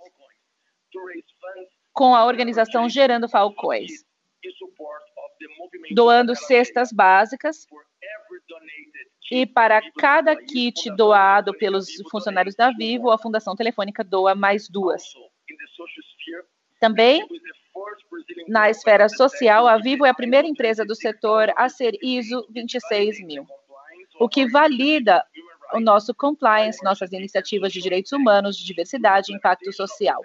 com 1.92 2.14
a 2.14 2.24
organização 2.24 2.88
Gerando 2.88 3.28
Falcões, 3.28 3.90
doando 5.90 6.36
cestas 6.36 6.92
básicas 6.92 7.66
e 9.32 9.44
para 9.44 9.80
cada 9.98 10.36
kit 10.36 10.88
doado 10.94 11.52
pelos 11.58 11.88
funcionários 12.08 12.54
da 12.54 12.70
Vivo, 12.70 13.10
a 13.10 13.18
Fundação 13.18 13.56
Telefônica 13.56 14.04
doa 14.04 14.36
mais 14.36 14.68
duas. 14.68 15.02
Também 16.78 17.26
na 18.48 18.70
esfera 18.70 19.08
social, 19.08 19.66
a 19.66 19.78
Vivo 19.78 20.06
é 20.06 20.10
a 20.10 20.14
primeira 20.14 20.46
empresa 20.46 20.84
do 20.84 20.94
setor 20.94 21.52
a 21.56 21.68
ser 21.68 21.94
ISO 22.02 22.46
26000, 22.50 23.46
o 24.20 24.28
que 24.28 24.48
valida 24.48 25.24
o 25.72 25.80
nosso 25.80 26.14
compliance, 26.14 26.84
nossas 26.84 27.12
iniciativas 27.12 27.72
de 27.72 27.80
direitos 27.80 28.12
humanos, 28.12 28.56
de 28.56 28.64
diversidade 28.64 29.32
e 29.32 29.36
impacto 29.36 29.72
social 29.72 30.22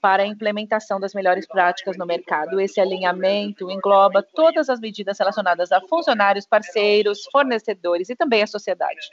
para 0.00 0.22
a 0.22 0.26
implementação 0.26 0.98
das 0.98 1.12
melhores 1.12 1.46
práticas 1.46 1.96
no 1.96 2.06
mercado. 2.06 2.60
Esse 2.60 2.80
alinhamento 2.80 3.70
engloba 3.70 4.22
todas 4.22 4.68
as 4.68 4.80
medidas 4.80 5.18
relacionadas 5.18 5.70
a 5.72 5.80
funcionários, 5.82 6.46
parceiros, 6.46 7.24
fornecedores 7.30 8.08
e 8.08 8.16
também 8.16 8.42
a 8.42 8.46
sociedade. 8.46 9.08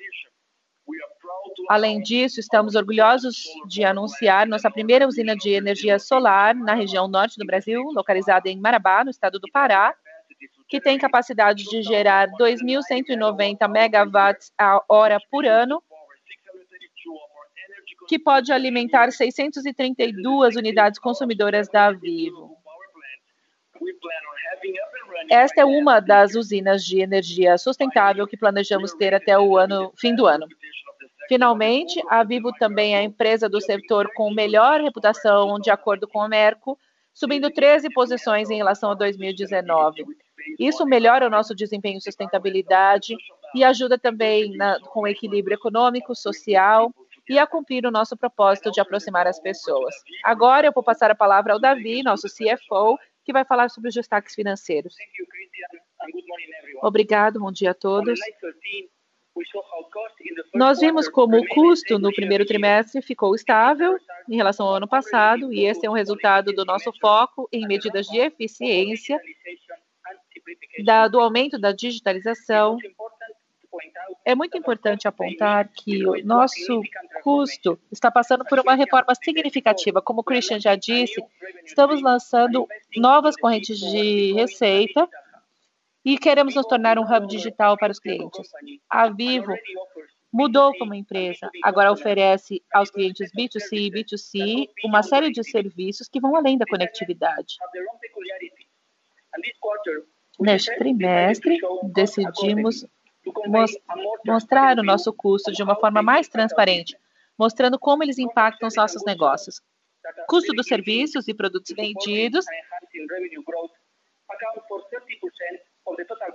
Além 1.70 2.00
disso, 2.02 2.40
estamos 2.40 2.76
orgulhosos 2.76 3.44
de 3.68 3.84
anunciar 3.84 4.48
nossa 4.48 4.72
primeira 4.72 5.08
usina 5.08 5.36
de 5.36 5.52
energia 5.52 6.00
solar 6.00 6.56
na 6.56 6.74
região 6.74 7.08
norte 7.08 7.38
do 7.38 7.46
Brasil, 7.46 7.82
localizada 7.94 8.50
em 8.50 8.60
Marabá, 8.60 9.04
no 9.04 9.12
estado 9.12 9.40
do 9.40 9.52
Pará, 9.52 9.94
que 10.68 10.82
tem 10.82 10.98
capacidade 10.98 11.64
de 11.64 11.82
gerar 11.82 12.28
2.190 12.40 13.68
megawatts 13.70 14.52
a 14.58 14.82
hora 14.88 15.18
por 15.32 15.46
ano, 15.46 15.82
que 18.08 18.18
pode 18.18 18.52
alimentar 18.52 19.12
632 19.12 20.56
unidades 20.56 21.00
consumidoras 21.00 21.68
da 21.68 21.92
Vivo. 21.92 22.58
Esta 25.30 25.62
é 25.62 25.66
uma 25.66 26.00
das 26.00 26.36
usinas 26.36 26.84
de 26.84 27.02
energia 27.02 27.58
sustentável 27.58 28.26
que 28.28 28.38
planejamos 28.38 28.94
ter 28.94 29.14
até 29.14 29.38
o 29.38 29.58
ano, 29.58 29.92
fim 29.98 30.16
do 30.16 30.26
ano. 30.26 30.48
Finalmente, 31.28 32.02
a 32.10 32.24
Vivo 32.24 32.52
também 32.54 32.96
é 32.96 33.00
a 33.00 33.04
empresa 33.04 33.50
do 33.50 33.62
setor 33.62 34.10
com 34.14 34.34
melhor 34.34 34.82
reputação 34.82 35.60
de 35.60 35.70
acordo 35.70 36.08
com 36.08 36.20
o 36.20 36.28
Merco, 36.28 36.78
subindo 37.14 37.50
13 37.50 37.90
posições 37.94 38.50
em 38.50 38.58
relação 38.58 38.92
a 38.92 38.96
2019. 38.96 40.06
Isso 40.60 40.86
melhora 40.86 41.28
o 41.28 41.30
nosso 41.30 41.54
desempenho 41.56 41.98
em 41.98 42.02
sustentabilidade 42.02 43.16
e 43.56 43.64
ajuda 43.64 43.98
também 43.98 44.56
na, 44.56 44.80
com 44.80 45.02
o 45.02 45.08
equilíbrio 45.08 45.56
econômico, 45.56 46.16
social 46.16 46.94
e 47.30 47.38
a 47.38 47.46
cumprir 47.46 47.86
o 47.86 47.92
nosso 47.92 48.16
propósito 48.16 48.72
de 48.72 48.80
aproximar 48.80 49.28
as 49.28 49.40
pessoas. 49.40 49.96
Agora 50.24 50.68
eu 50.68 50.72
vou 50.72 50.84
passar 50.84 51.12
a 51.12 51.16
palavra 51.16 51.54
ao 51.54 51.60
Davi, 51.60 52.02
nosso 52.04 52.28
CFO, 52.28 52.98
que 53.26 53.34
vai 53.34 53.44
falar 53.44 53.70
sobre 53.70 53.90
os 53.90 53.96
destaques 53.96 54.34
financeiros. 54.34 54.96
Obrigado, 56.82 57.40
bom 57.40 57.52
dia 57.52 57.72
a 57.72 57.74
todos. 57.74 58.20
Nós 60.54 60.80
vimos 60.80 61.08
como 61.08 61.38
o 61.38 61.48
custo 61.48 62.00
no 62.00 62.12
primeiro 62.14 62.46
trimestre 62.46 63.02
ficou 63.02 63.36
estável 63.36 63.98
em 64.30 64.36
relação 64.36 64.66
ao 64.68 64.76
ano 64.76 64.88
passado, 64.88 65.54
e 65.54 65.66
esse 65.66 65.86
é 65.86 65.90
um 65.90 65.94
resultado 65.94 66.52
do 66.54 66.66
nosso 66.66 66.92
foco 67.00 67.48
em 67.52 67.68
medidas 67.68 68.08
de 68.08 68.20
eficiência, 68.20 69.20
da, 70.84 71.08
do 71.08 71.20
aumento 71.20 71.60
da 71.60 71.72
digitalização. 71.72 72.78
É 74.26 74.34
muito 74.34 74.58
importante 74.58 75.08
apontar 75.08 75.70
que 75.70 76.06
o 76.06 76.26
nosso 76.26 76.82
custo 77.24 77.80
está 77.92 78.10
passando 78.10 78.44
por 78.44 78.60
uma 78.60 78.76
reforma 78.76 79.14
significativa. 79.16 80.02
Como 80.02 80.22
o 80.22 80.24
Christian 80.24 80.60
já 80.60 80.76
disse, 80.76 81.24
estamos 81.64 82.02
lançando 82.02 82.68
novas 82.96 83.36
correntes 83.36 83.80
de 83.80 84.34
receita 84.34 85.08
e 86.04 86.18
queremos 86.18 86.56
nos 86.56 86.66
tornar 86.66 86.98
um 86.98 87.04
hub 87.04 87.28
digital 87.28 87.78
para 87.78 87.92
os 87.92 88.00
clientes. 88.00 88.50
A 88.90 89.10
Vivo 89.10 89.54
mudou 90.32 90.72
como 90.78 90.94
empresa, 90.94 91.50
agora 91.64 91.92
oferece 91.92 92.64
aos 92.74 92.92
clientes 92.92 93.32
B2C 93.32 93.74
e 93.74 93.92
B2C 93.92 94.70
uma 94.86 95.02
série 95.04 95.32
de 95.32 95.44
serviços 95.44 96.08
que 96.08 96.20
vão 96.20 96.36
além 96.36 96.58
da 96.58 96.66
conectividade. 96.66 97.58
Neste 100.40 100.76
trimestre, 100.78 101.60
decidimos 101.84 102.86
mostrar 104.26 104.78
o 104.80 104.84
nosso 104.84 105.12
custo 105.12 105.52
de 105.52 105.64
uma 105.64 105.76
forma 105.76 106.02
mais 106.02 106.28
transparente, 106.28 106.98
mostrando 107.38 107.80
como 107.80 108.04
eles 108.04 108.18
impactam 108.18 108.68
os 108.68 108.76
nossos 108.76 109.04
negócios. 109.04 109.62
Custo 110.28 110.54
dos 110.54 110.68
serviços 110.68 111.28
e 111.28 111.34
produtos 111.34 111.76
vendidos 111.76 112.46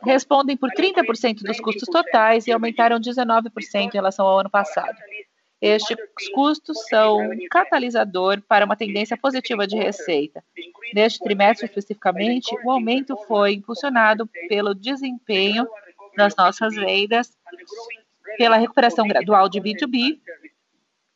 respondem 0.03 0.57
por 0.57 0.71
30% 0.71 1.43
dos 1.43 1.61
custos 1.61 1.89
totais 1.89 2.47
e 2.47 2.53
aumentaram 2.53 2.99
19% 2.99 3.51
em 3.75 3.91
relação 3.91 4.27
ao 4.27 4.41
ano 4.41 4.51
passado. 4.51 4.97
Estes 5.61 5.97
custos 6.35 6.77
são 6.89 7.19
um 7.19 7.47
catalisador 7.49 8.43
para 8.49 8.65
uma 8.65 8.75
tendência 8.75 9.17
positiva 9.17 9.65
de 9.65 9.77
receita. 9.77 10.43
Neste 10.93 11.21
trimestre, 11.21 11.67
especificamente, 11.67 12.53
o 12.65 12.71
aumento 12.73 13.17
foi 13.29 13.53
impulsionado 13.53 14.29
pelo 14.49 14.75
desempenho 14.75 15.65
das 16.17 16.35
nossas 16.35 16.75
vendas, 16.75 17.31
pela 18.37 18.57
recuperação 18.57 19.07
gradual 19.07 19.49
de 19.49 19.61
B2B 19.61 20.19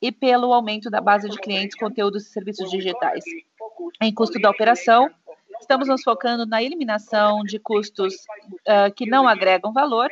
e 0.01 0.13
pelo 0.13 0.53
aumento 0.53 0.89
da 0.89 1.01
base 1.01 1.29
de 1.29 1.39
clientes, 1.39 1.77
conteúdos 1.77 2.27
e 2.27 2.31
serviços 2.31 2.71
digitais. 2.71 3.25
Em 4.01 4.15
custo 4.15 4.39
da 4.39 4.51
operação, 4.51 5.11
Estamos 5.61 5.89
nos 5.89 6.03
focando 6.03 6.47
na 6.47 6.63
eliminação 6.63 7.43
de 7.43 7.59
custos 7.59 8.15
uh, 8.15 8.93
que 8.95 9.07
não 9.07 9.27
agregam 9.27 9.73
valor. 9.73 10.11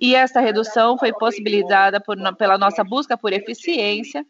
E 0.00 0.14
essa 0.14 0.40
redução 0.40 0.98
foi 0.98 1.12
possibilitada 1.12 2.00
por, 2.00 2.16
pela 2.36 2.58
nossa 2.58 2.84
busca 2.84 3.16
por 3.16 3.32
eficiência. 3.32 4.26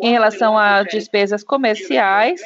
Em 0.00 0.10
relação 0.10 0.56
a 0.56 0.82
despesas 0.82 1.44
comerciais, 1.44 2.40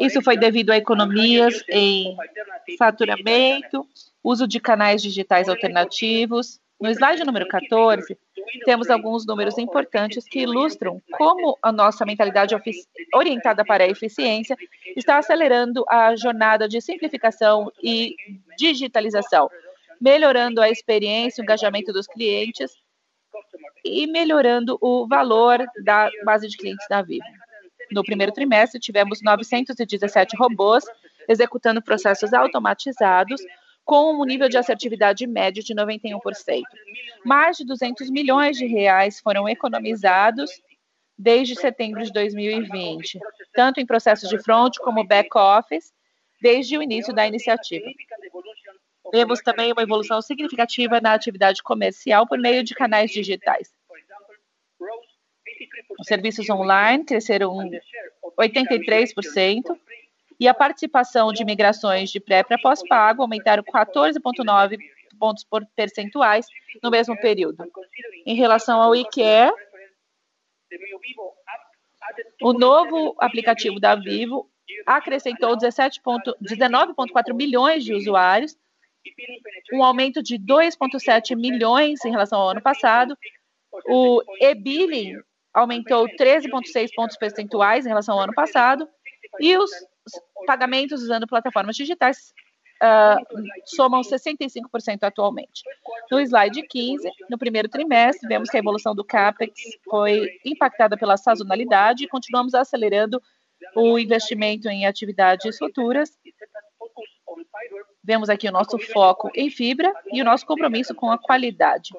isso 0.00 0.22
foi 0.22 0.36
devido 0.36 0.70
a 0.70 0.76
economias 0.76 1.62
em 1.68 2.16
faturamento, 2.78 3.86
uso 4.22 4.46
de 4.46 4.60
canais 4.60 5.02
digitais 5.02 5.48
alternativos. 5.48 6.60
No 6.82 6.90
slide 6.90 7.24
número 7.24 7.46
14, 7.46 8.18
temos 8.64 8.90
alguns 8.90 9.24
números 9.24 9.56
importantes 9.56 10.24
que 10.24 10.40
ilustram 10.40 11.00
como 11.12 11.56
a 11.62 11.70
nossa 11.70 12.04
mentalidade 12.04 12.56
orientada 13.14 13.64
para 13.64 13.84
a 13.84 13.88
eficiência 13.88 14.56
está 14.96 15.16
acelerando 15.18 15.84
a 15.88 16.16
jornada 16.16 16.68
de 16.68 16.80
simplificação 16.80 17.70
e 17.80 18.16
digitalização, 18.58 19.48
melhorando 20.00 20.60
a 20.60 20.68
experiência 20.68 21.40
e 21.40 21.42
o 21.42 21.44
engajamento 21.44 21.92
dos 21.92 22.08
clientes 22.08 22.72
e 23.84 24.08
melhorando 24.08 24.76
o 24.80 25.06
valor 25.06 25.64
da 25.84 26.10
base 26.24 26.48
de 26.48 26.56
clientes 26.56 26.88
da 26.90 27.00
Vivo. 27.00 27.24
No 27.92 28.02
primeiro 28.02 28.32
trimestre, 28.32 28.80
tivemos 28.80 29.22
917 29.22 30.36
robôs 30.36 30.84
executando 31.28 31.80
processos 31.80 32.34
automatizados, 32.34 33.40
com 33.84 34.20
um 34.20 34.24
nível 34.24 34.48
de 34.48 34.56
assertividade 34.56 35.26
médio 35.26 35.62
de 35.62 35.74
91%. 35.74 36.62
Mais 37.24 37.56
de 37.56 37.64
200 37.64 38.10
milhões 38.10 38.56
de 38.56 38.66
reais 38.66 39.20
foram 39.20 39.48
economizados 39.48 40.50
desde 41.18 41.54
setembro 41.54 42.02
de 42.02 42.12
2020, 42.12 43.20
tanto 43.52 43.80
em 43.80 43.86
processos 43.86 44.28
de 44.28 44.38
front 44.38 44.76
como 44.78 45.04
back-office, 45.04 45.92
desde 46.40 46.76
o 46.76 46.82
início 46.82 47.14
da 47.14 47.26
iniciativa. 47.26 47.86
Temos 49.10 49.40
também 49.40 49.72
uma 49.72 49.82
evolução 49.82 50.20
significativa 50.22 51.00
na 51.00 51.12
atividade 51.12 51.62
comercial 51.62 52.26
por 52.26 52.38
meio 52.38 52.64
de 52.64 52.74
canais 52.74 53.10
digitais. 53.10 53.72
Os 55.98 56.06
serviços 56.06 56.48
online 56.50 57.04
cresceram 57.04 57.54
83%, 58.38 59.62
e 60.38 60.48
a 60.48 60.54
participação 60.54 61.32
de 61.32 61.44
migrações 61.44 62.10
de 62.10 62.20
pré 62.20 62.42
para 62.42 62.58
pós-pago 62.58 63.22
aumentaram 63.22 63.62
14,9 63.62 64.78
pontos 65.18 65.46
percentuais 65.76 66.46
no 66.82 66.90
mesmo 66.90 67.16
período. 67.20 67.64
Em 68.26 68.34
relação 68.34 68.80
ao 68.80 68.94
IKEA, 68.94 69.52
o 72.40 72.52
novo 72.52 73.14
aplicativo 73.18 73.78
da 73.78 73.94
Vivo 73.94 74.50
acrescentou 74.86 75.56
19,4 75.56 77.34
milhões 77.34 77.84
de 77.84 77.94
usuários, 77.94 78.56
um 79.72 79.84
aumento 79.84 80.22
de 80.22 80.38
2,7 80.38 81.36
milhões 81.36 82.04
em 82.04 82.10
relação 82.10 82.40
ao 82.40 82.50
ano 82.50 82.62
passado. 82.62 83.16
O 83.88 84.22
e-billing 84.40 85.14
aumentou 85.54 86.06
13,6 86.08 86.90
pontos 86.94 87.16
percentuais 87.16 87.84
em 87.84 87.88
relação 87.88 88.16
ao 88.16 88.24
ano 88.24 88.34
passado, 88.34 88.88
e 89.40 89.56
os 89.56 89.70
pagamentos 90.46 91.02
usando 91.02 91.26
plataformas 91.26 91.76
digitais 91.76 92.32
uh, 92.82 93.42
somam 93.64 94.00
65% 94.00 95.02
atualmente. 95.02 95.62
No 96.10 96.20
slide 96.20 96.62
15, 96.66 97.08
no 97.30 97.38
primeiro 97.38 97.68
trimestre, 97.68 98.28
vemos 98.28 98.50
que 98.50 98.56
a 98.56 98.60
evolução 98.60 98.94
do 98.94 99.04
CAPEX 99.04 99.52
foi 99.88 100.28
impactada 100.44 100.96
pela 100.96 101.16
sazonalidade 101.16 102.04
e 102.04 102.08
continuamos 102.08 102.54
acelerando 102.54 103.22
o 103.76 103.98
investimento 103.98 104.68
em 104.68 104.86
atividades 104.86 105.56
futuras. 105.56 106.10
Vemos 108.02 108.28
aqui 108.28 108.48
o 108.48 108.52
nosso 108.52 108.78
foco 108.78 109.30
em 109.34 109.48
fibra 109.48 109.92
e 110.12 110.20
o 110.20 110.24
nosso 110.24 110.44
compromisso 110.44 110.94
com 110.94 111.10
a 111.10 111.18
qualidade. 111.18 111.90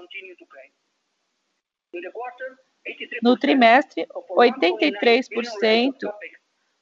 No 3.22 3.38
trimestre, 3.38 4.06
83% 4.32 5.94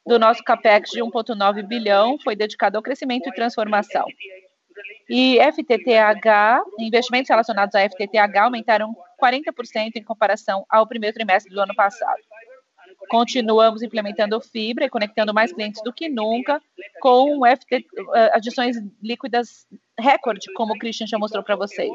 do 0.05 0.17
nosso 0.17 0.43
capex 0.43 0.89
de 0.91 1.01
1,9 1.01 1.63
bilhão 1.67 2.17
foi 2.19 2.35
dedicado 2.35 2.77
ao 2.77 2.83
crescimento 2.83 3.29
e 3.29 3.33
transformação. 3.33 4.05
E 5.09 5.37
FTTH, 5.39 6.63
investimentos 6.79 7.29
relacionados 7.29 7.75
a 7.75 7.81
FTTH 7.87 8.37
aumentaram 8.39 8.95
40% 9.21 9.91
em 9.95 10.03
comparação 10.03 10.65
ao 10.69 10.87
primeiro 10.87 11.13
trimestre 11.13 11.53
do 11.53 11.61
ano 11.61 11.75
passado. 11.75 12.21
Continuamos 13.09 13.81
implementando 13.81 14.39
fibra 14.39 14.85
e 14.85 14.89
conectando 14.89 15.33
mais 15.33 15.51
clientes 15.51 15.81
do 15.83 15.91
que 15.91 16.07
nunca, 16.07 16.61
com 17.01 17.41
FT, 17.45 17.85
eh, 18.15 18.31
adições 18.33 18.77
líquidas 19.01 19.67
recorde, 19.99 20.51
como 20.53 20.73
o 20.73 20.79
Christian 20.79 21.07
já 21.07 21.17
mostrou 21.17 21.43
para 21.43 21.55
vocês. 21.55 21.91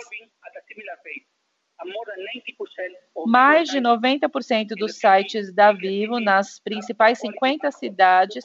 Mais 3.27 3.69
de 3.69 3.79
90% 3.79 4.69
dos 4.77 4.99
sites 4.99 5.53
da 5.53 5.73
Vivo 5.73 6.21
nas 6.21 6.59
principais 6.61 7.19
50 7.19 7.71
cidades 7.71 8.45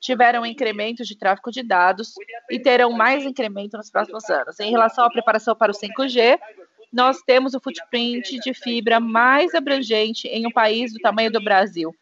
tiveram 0.00 0.46
incrementos 0.46 1.06
de 1.06 1.16
tráfego 1.16 1.50
de 1.50 1.62
dados 1.62 2.14
e 2.50 2.58
terão 2.58 2.90
mais 2.92 3.24
incremento 3.24 3.76
nos 3.76 3.90
próximos 3.90 4.28
anos. 4.30 4.58
Em 4.58 4.70
relação 4.70 5.04
à 5.04 5.10
preparação 5.10 5.54
para 5.54 5.70
o 5.70 5.74
5G, 5.74 6.38
nós 6.92 7.20
temos 7.22 7.54
o 7.54 7.60
footprint 7.60 8.38
de 8.40 8.54
fibra 8.54 8.98
mais 8.98 9.54
abrangente 9.54 10.26
em 10.28 10.46
um 10.46 10.50
país 10.50 10.92
do 10.92 10.98
tamanho 10.98 11.30
do 11.30 11.42
Brasil. 11.42 11.94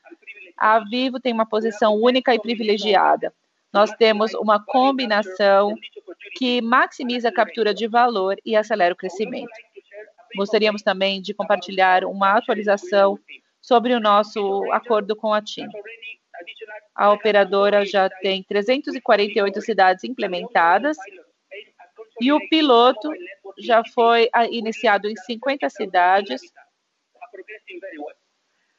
A 0.57 0.81
Vivo 0.81 1.21
tem 1.21 1.33
uma 1.33 1.47
posição 1.47 1.95
única 1.95 2.35
e 2.35 2.41
privilegiada. 2.41 3.33
Nós 3.72 3.90
temos 3.92 4.33
uma 4.35 4.62
combinação 4.64 5.74
que 6.37 6.61
maximiza 6.62 7.28
a 7.28 7.33
captura 7.33 7.74
de 7.74 7.87
valor 7.87 8.37
e 8.44 8.57
acelera 8.57 8.94
o 8.94 8.96
crescimento. 8.96 9.50
Gostaríamos 10.37 10.83
também 10.83 11.20
de 11.20 11.35
compartilhar 11.35 12.04
uma 12.04 12.37
atualização 12.37 13.18
sobre 13.61 13.94
o 13.94 14.00
nosso 14.00 14.64
acordo 14.72 15.14
com 15.14 15.33
a 15.33 15.42
TIM. 15.42 15.66
A 16.94 17.12
operadora 17.12 17.85
já 17.85 18.09
tem 18.09 18.42
348 18.42 19.61
cidades 19.61 20.04
implementadas 20.04 20.96
e 22.20 22.33
o 22.33 22.48
piloto 22.48 23.11
já 23.59 23.83
foi 23.94 24.28
ah, 24.33 24.46
iniciado 24.46 25.09
em 25.09 25.16
50 25.16 25.68
cidades 25.70 26.40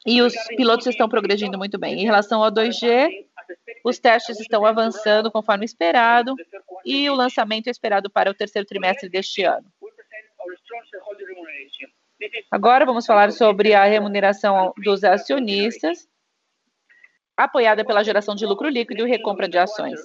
e 0.06 0.22
os 0.22 0.34
pilotos 0.56 0.88
estão 0.88 1.10
progredindo 1.10 1.58
muito 1.58 1.78
bem. 1.78 2.00
Em 2.00 2.06
relação 2.06 2.44
ao 2.44 2.52
2G, 2.52 3.10
os 3.84 4.00
testes 4.00 4.40
estão 4.40 4.66
avançando 4.66 5.32
conforme 5.32 5.66
esperado 5.66 6.36
e 6.86 7.10
o 7.10 7.16
lançamento 7.16 7.68
é 7.68 7.72
esperado 7.72 8.10
para 8.10 8.30
o 8.30 8.34
terceiro 8.34 8.68
trimestre 8.68 9.10
deste 9.10 9.44
ano. 9.44 9.66
Agora 12.52 12.86
vamos 12.86 13.06
falar 13.06 13.32
sobre 13.32 13.74
a 13.74 13.86
remuneração 13.86 14.74
dos 14.84 15.04
acionistas, 15.04 16.08
apoiada 17.38 17.86
pela 17.86 18.04
geração 18.04 18.36
de 18.36 18.46
lucro 18.46 18.68
líquido 18.68 19.08
e 19.08 19.10
recompra 19.10 19.48
de 19.48 19.58
ações. 19.58 20.00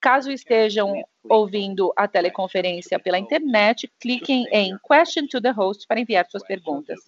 Caso 0.00 0.30
estejam 0.30 1.04
ouvindo 1.28 1.92
a 1.94 2.08
teleconferência 2.08 2.98
pela 2.98 3.18
internet, 3.18 3.90
cliquem 4.00 4.46
em 4.50 4.76
Question 4.78 5.26
to 5.26 5.40
the 5.40 5.50
Host 5.50 5.86
para 5.86 6.00
enviar 6.00 6.26
suas 6.30 6.42
perguntas. 6.42 6.98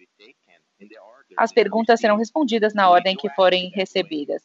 As 1.36 1.52
perguntas 1.52 2.00
serão 2.00 2.16
respondidas 2.16 2.74
na 2.74 2.90
ordem 2.90 3.16
que 3.16 3.30
forem 3.30 3.70
recebidas. 3.70 4.42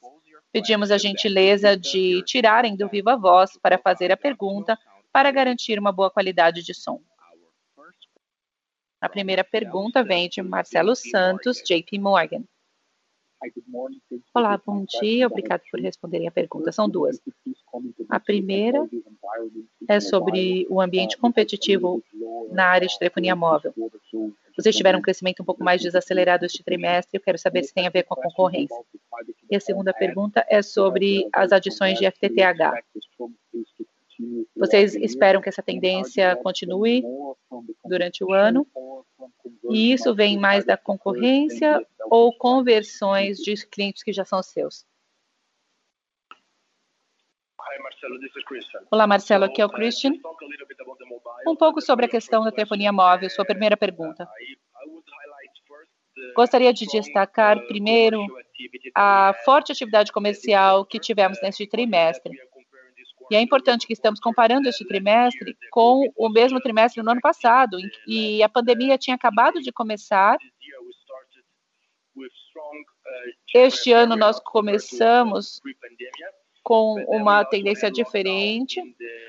Pedimos 0.52 0.92
a 0.92 0.98
gentileza 0.98 1.76
de 1.76 2.24
tirarem 2.24 2.76
do 2.78 2.88
viva 2.88 3.18
voz 3.18 3.58
para 3.62 3.78
fazer 3.78 4.12
a 4.12 4.18
pergunta 4.18 4.78
para 5.12 5.30
garantir 5.30 5.78
uma 5.78 5.92
boa 5.92 6.10
qualidade 6.10 6.64
de 6.64 6.74
som. 6.74 7.02
A 9.02 9.10
primeira 9.10 9.44
pergunta 9.44 10.04
vem 10.04 10.30
de 10.30 10.42
Marcelo 10.42 10.96
Santos, 10.96 11.62
JP 11.62 12.00
Morgan. 12.00 12.44
Olá, 14.34 14.60
bom 14.66 14.84
dia. 15.00 15.28
Obrigado 15.28 15.62
por 15.70 15.80
responderem 15.80 16.28
a 16.28 16.32
pergunta. 16.32 16.72
São 16.72 16.90
duas. 16.90 17.22
A 18.10 18.20
primeira 18.20 18.88
é 19.88 20.00
sobre 20.00 20.66
o 20.70 20.82
ambiente 20.82 21.18
competitivo 21.18 22.04
na 22.52 22.66
área 22.66 22.88
de 22.88 22.98
telefonia 22.98 23.36
móvel. 23.36 23.74
Vocês 24.56 24.76
tiveram 24.76 25.00
um 25.00 25.02
crescimento 25.04 25.44
um 25.44 25.46
pouco 25.46 25.64
mais 25.64 25.82
desacelerado 25.82 26.46
este 26.46 26.64
trimestre. 26.64 27.18
Eu 27.18 27.22
quero 27.22 27.38
saber 27.38 27.64
se 27.64 27.74
tem 27.74 27.86
a 27.86 27.92
ver 27.92 28.04
com 28.04 28.16
a 28.16 28.24
concorrência. 28.24 28.76
E 29.50 29.56
a 29.56 29.60
segunda 29.60 29.94
pergunta 29.94 30.44
é 30.50 30.62
sobre 30.64 31.28
as 31.32 31.52
adições 31.52 32.00
de 32.00 32.10
FTTH. 32.10 32.84
Vocês 34.56 34.96
esperam 34.96 35.42
que 35.42 35.50
essa 35.50 35.62
tendência 35.62 36.36
continue 36.38 37.04
durante 37.86 38.24
o 38.24 38.34
ano? 38.34 38.66
E 39.70 39.92
isso 39.94 40.16
vem 40.16 40.40
mais 40.40 40.66
da 40.66 40.76
concorrência 40.76 41.86
ou 42.10 42.36
conversões 42.38 43.38
de 43.38 43.56
clientes 43.68 44.04
que 44.04 44.14
já 44.14 44.26
são 44.26 44.42
seus? 44.42 44.86
Olá, 48.92 49.06
Marcelo, 49.06 49.46
aqui 49.46 49.62
é 49.62 49.66
o 49.66 49.70
Christian. 49.70 50.14
Um 51.46 51.56
pouco 51.56 51.82
sobre 51.82 52.06
a 52.06 52.10
questão 52.10 52.44
da 52.44 52.52
telefonia 52.52 52.92
móvel, 52.92 53.30
sua 53.30 53.46
primeira 53.46 53.76
pergunta. 53.76 54.28
Gostaria 56.36 56.74
de 56.74 56.86
destacar 56.86 57.60
primeiro 57.68 58.26
a 58.96 59.34
forte 59.46 59.72
atividade 59.72 60.12
comercial 60.12 60.86
que 60.86 61.00
tivemos 61.00 61.42
neste 61.42 61.68
trimestre. 61.68 62.34
E 63.30 63.36
é 63.36 63.42
importante 63.42 63.86
que 63.86 63.94
estamos 63.94 64.20
comparando 64.20 64.70
este 64.70 64.88
trimestre 64.88 65.58
com 65.72 66.10
o 66.16 66.30
mesmo 66.30 66.62
trimestre 66.62 67.04
no 67.04 67.12
ano 67.12 67.22
passado, 67.22 67.78
e 68.08 68.42
a 68.42 68.48
pandemia 68.48 68.98
tinha 68.98 69.16
acabado 69.16 69.62
de 69.62 69.72
começar. 69.72 70.38
Este 73.54 73.92
ano 73.92 74.16
nós 74.16 74.40
começamos 74.40 75.62
com 76.64 76.96
uma 77.08 77.46
tendência 77.46 77.90
diferente, 77.90 78.82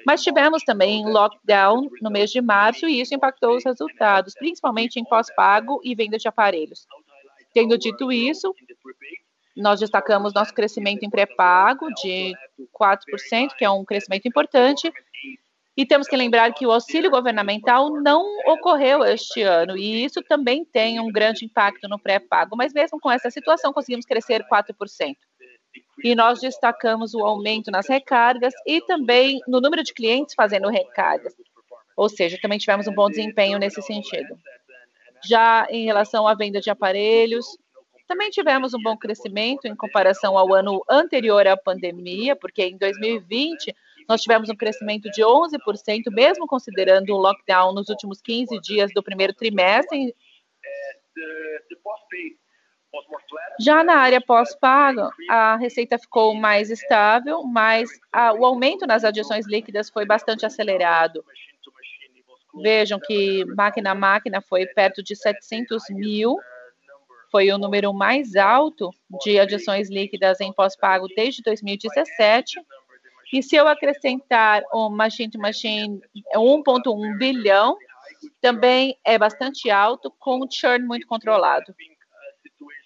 mas 0.05 0.23
tivemos 0.23 0.65
também 0.65 1.07
lockdown 1.07 1.89
no 2.03 2.11
mês 2.11 2.31
de 2.31 2.41
março 2.41 2.89
e 2.89 3.01
isso 3.01 3.15
impactou 3.15 3.57
os 3.57 3.65
resultados, 3.65 4.35
principalmente 4.35 4.99
em 4.99 5.05
pós-pago 5.05 5.81
e 5.85 5.95
venda 5.95 6.19
de 6.19 6.27
aparelhos. 6.27 6.85
Tendo 7.55 7.79
dito 7.79 8.11
isso, 8.11 8.53
nós 9.57 9.79
destacamos 9.79 10.35
nosso 10.35 10.53
crescimento 10.53 11.05
em 11.05 11.11
pré-pago 11.11 11.89
de 11.95 12.33
4%, 12.73 13.55
que 13.57 13.65
é 13.65 13.71
um 13.71 13.85
crescimento 13.85 14.27
importante, 14.27 14.93
e 15.79 15.87
temos 15.87 16.09
que 16.09 16.17
lembrar 16.17 16.53
que 16.53 16.67
o 16.67 16.73
auxílio 16.73 17.09
governamental 17.09 17.89
não 18.03 18.27
ocorreu 18.49 19.05
este 19.05 19.43
ano, 19.43 19.79
e 19.79 20.05
isso 20.05 20.21
também 20.25 20.65
tem 20.65 20.99
um 20.99 21.07
grande 21.07 21.45
impacto 21.45 21.89
no 21.89 22.01
pré-pago, 22.01 22.57
mas 22.57 22.73
mesmo 22.73 22.99
com 22.99 23.09
essa 23.09 23.31
situação 23.31 23.73
conseguimos 23.73 24.05
crescer 24.05 24.45
4% 24.53 25.15
e 26.03 26.17
nós 26.17 26.41
destacamos 26.41 27.15
o 27.15 27.25
aumento 27.25 27.71
nas 27.71 27.89
recargas 27.89 28.53
e 28.67 28.81
também 28.81 29.39
no 29.47 29.61
número 29.61 29.85
de 29.85 29.95
clientes 29.95 30.35
fazendo 30.35 30.69
recargas. 30.69 31.35
Ou 31.97 32.09
seja, 32.09 32.39
também 32.43 32.59
tivemos 32.59 32.89
um 32.89 32.93
bom 32.93 33.09
desempenho 33.09 33.57
nesse 33.57 33.81
sentido. 33.81 34.37
Já 35.25 35.65
em 35.71 35.85
relação 35.85 36.27
à 36.27 36.35
venda 36.35 36.61
de 36.61 36.71
aparelhos, 36.71 37.47
também 38.09 38.31
tivemos 38.31 38.75
um 38.75 38.83
bom 38.83 38.97
crescimento 38.97 39.67
em 39.67 39.77
comparação 39.77 40.37
ao 40.37 40.53
ano 40.53 40.83
anterior 40.91 41.47
à 41.47 41.57
pandemia, 41.57 42.35
porque 42.35 42.65
em 42.65 42.77
2020 42.77 43.73
nós 44.09 44.23
tivemos 44.23 44.49
um 44.49 44.57
crescimento 44.57 45.11
de 45.11 45.23
11%, 45.23 46.11
mesmo 46.11 46.47
considerando 46.47 47.11
o 47.11 47.19
lockdown 47.19 47.75
nos 47.75 47.89
últimos 47.89 48.23
15 48.23 48.59
dias 48.61 48.91
do 48.95 49.03
primeiro 49.03 49.35
trimestre. 49.35 50.15
Já 53.61 53.85
na 53.85 53.97
área 53.97 54.21
pós-pago, 54.21 55.11
a 55.29 55.57
receita 55.57 55.99
ficou 55.99 56.35
mais 56.35 56.71
estável, 56.71 57.43
mas 57.43 57.91
a, 58.11 58.33
o 58.33 58.47
aumento 58.47 58.87
nas 58.87 59.05
adições 59.05 59.47
líquidas 59.47 59.91
foi 59.91 60.07
bastante 60.07 60.47
acelerado. 60.47 61.23
Vejam 62.63 62.99
que 62.99 63.45
máquina 63.57 63.91
a 63.91 63.95
máquina 63.95 64.41
foi 64.41 64.67
perto 64.67 65.03
de 65.03 65.15
700 65.15 65.85
mil, 65.91 66.39
foi 67.31 67.51
o 67.53 67.59
número 67.59 67.93
mais 67.93 68.37
alto 68.37 68.91
de 69.23 69.39
adições 69.39 69.91
líquidas 69.91 70.41
em 70.41 70.53
pós-pago 70.53 71.07
desde 71.15 71.43
2017. 71.43 72.59
E 73.33 73.43
se 73.43 73.57
eu 73.57 73.69
acrescentar 73.69 74.63
o 74.73 74.89
machine 74.89 75.31
to 75.31 75.39
machine 75.39 76.01
1.1 76.35 77.19
bilhão, 77.19 77.77
também 78.41 78.97
é 79.05 79.19
bastante 79.19 79.71
alto, 79.71 80.11
com 80.19 80.41
o 80.41 80.51
churn 80.51 80.85
muito 80.87 81.07
controlado. 81.07 81.75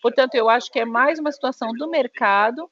Portanto, 0.03 0.35
eu 0.35 0.51
acho 0.51 0.71
que 0.71 0.81
é 0.81 0.85
mais 0.85 1.19
uma 1.19 1.31
situação 1.31 1.73
do 1.73 1.89
mercado 1.89 2.69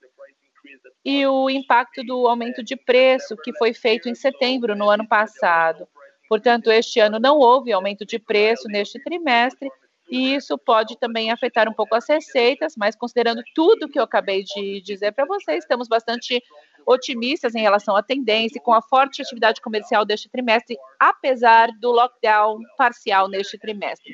e 1.05 1.27
o 1.27 1.49
impacto 1.49 2.05
do 2.05 2.27
aumento 2.27 2.63
de 2.63 2.77
preço 2.77 3.37
que 3.37 3.57
foi 3.57 3.73
feito 3.73 4.09
em 4.09 4.15
setembro 4.15 4.75
no 4.75 4.91
ano 4.91 5.07
passado. 5.07 5.87
Portanto, 6.29 6.71
este 6.71 7.01
ano 7.01 7.19
não 7.19 7.39
houve 7.39 7.73
aumento 7.73 8.05
de 8.05 8.19
preço 8.19 8.69
neste 8.69 9.03
trimestre 9.03 9.71
e 10.11 10.35
isso 10.35 10.59
pode 10.59 10.99
também 10.99 11.31
afetar 11.31 11.69
um 11.69 11.73
pouco 11.73 11.95
as 11.95 12.09
receitas, 12.09 12.75
mas 12.77 12.97
considerando 12.97 13.43
tudo 13.55 13.89
que 13.89 13.99
eu 13.99 14.03
acabei 14.03 14.43
de 14.43 14.81
dizer 14.83 15.13
para 15.13 15.25
vocês, 15.25 15.63
estamos 15.63 15.87
bastante 15.87 16.43
otimistas 16.87 17.55
em 17.55 17.61
relação 17.61 17.97
à 17.97 18.03
tendência 18.03 18.61
com 18.61 18.73
a 18.73 18.83
forte 18.83 19.23
atividade 19.23 19.61
comercial 19.61 20.05
deste 20.05 20.29
trimestre, 20.29 20.77
apesar 20.99 21.69
do 21.81 21.91
lockdown 21.91 22.59
parcial 22.77 23.29
neste 23.29 23.59
trimestre. 23.59 24.13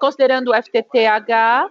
Considerando 0.00 0.50
o 0.50 0.54
FTTH, 0.54 1.70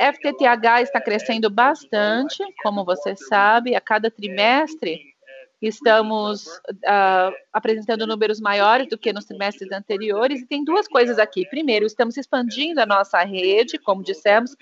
FTTH 0.00 0.82
está 0.82 1.00
crescendo 1.00 1.48
bastante, 1.48 2.42
como 2.62 2.84
você 2.84 3.14
sabe, 3.16 3.74
a 3.74 3.80
cada 3.80 4.10
trimestre 4.10 5.16
estamos 5.60 6.46
uh, 6.46 7.34
apresentando 7.52 8.06
números 8.06 8.40
maiores 8.40 8.88
do 8.88 8.98
que 8.98 9.12
nos 9.12 9.24
trimestres 9.24 9.72
anteriores, 9.72 10.42
e 10.42 10.46
tem 10.46 10.64
duas 10.64 10.86
coisas 10.86 11.18
aqui. 11.18 11.48
Primeiro, 11.48 11.86
estamos 11.86 12.16
expandindo 12.16 12.80
a 12.80 12.86
nossa 12.86 13.22
rede, 13.22 13.78
como 13.78 14.02
dissemos 14.02 14.54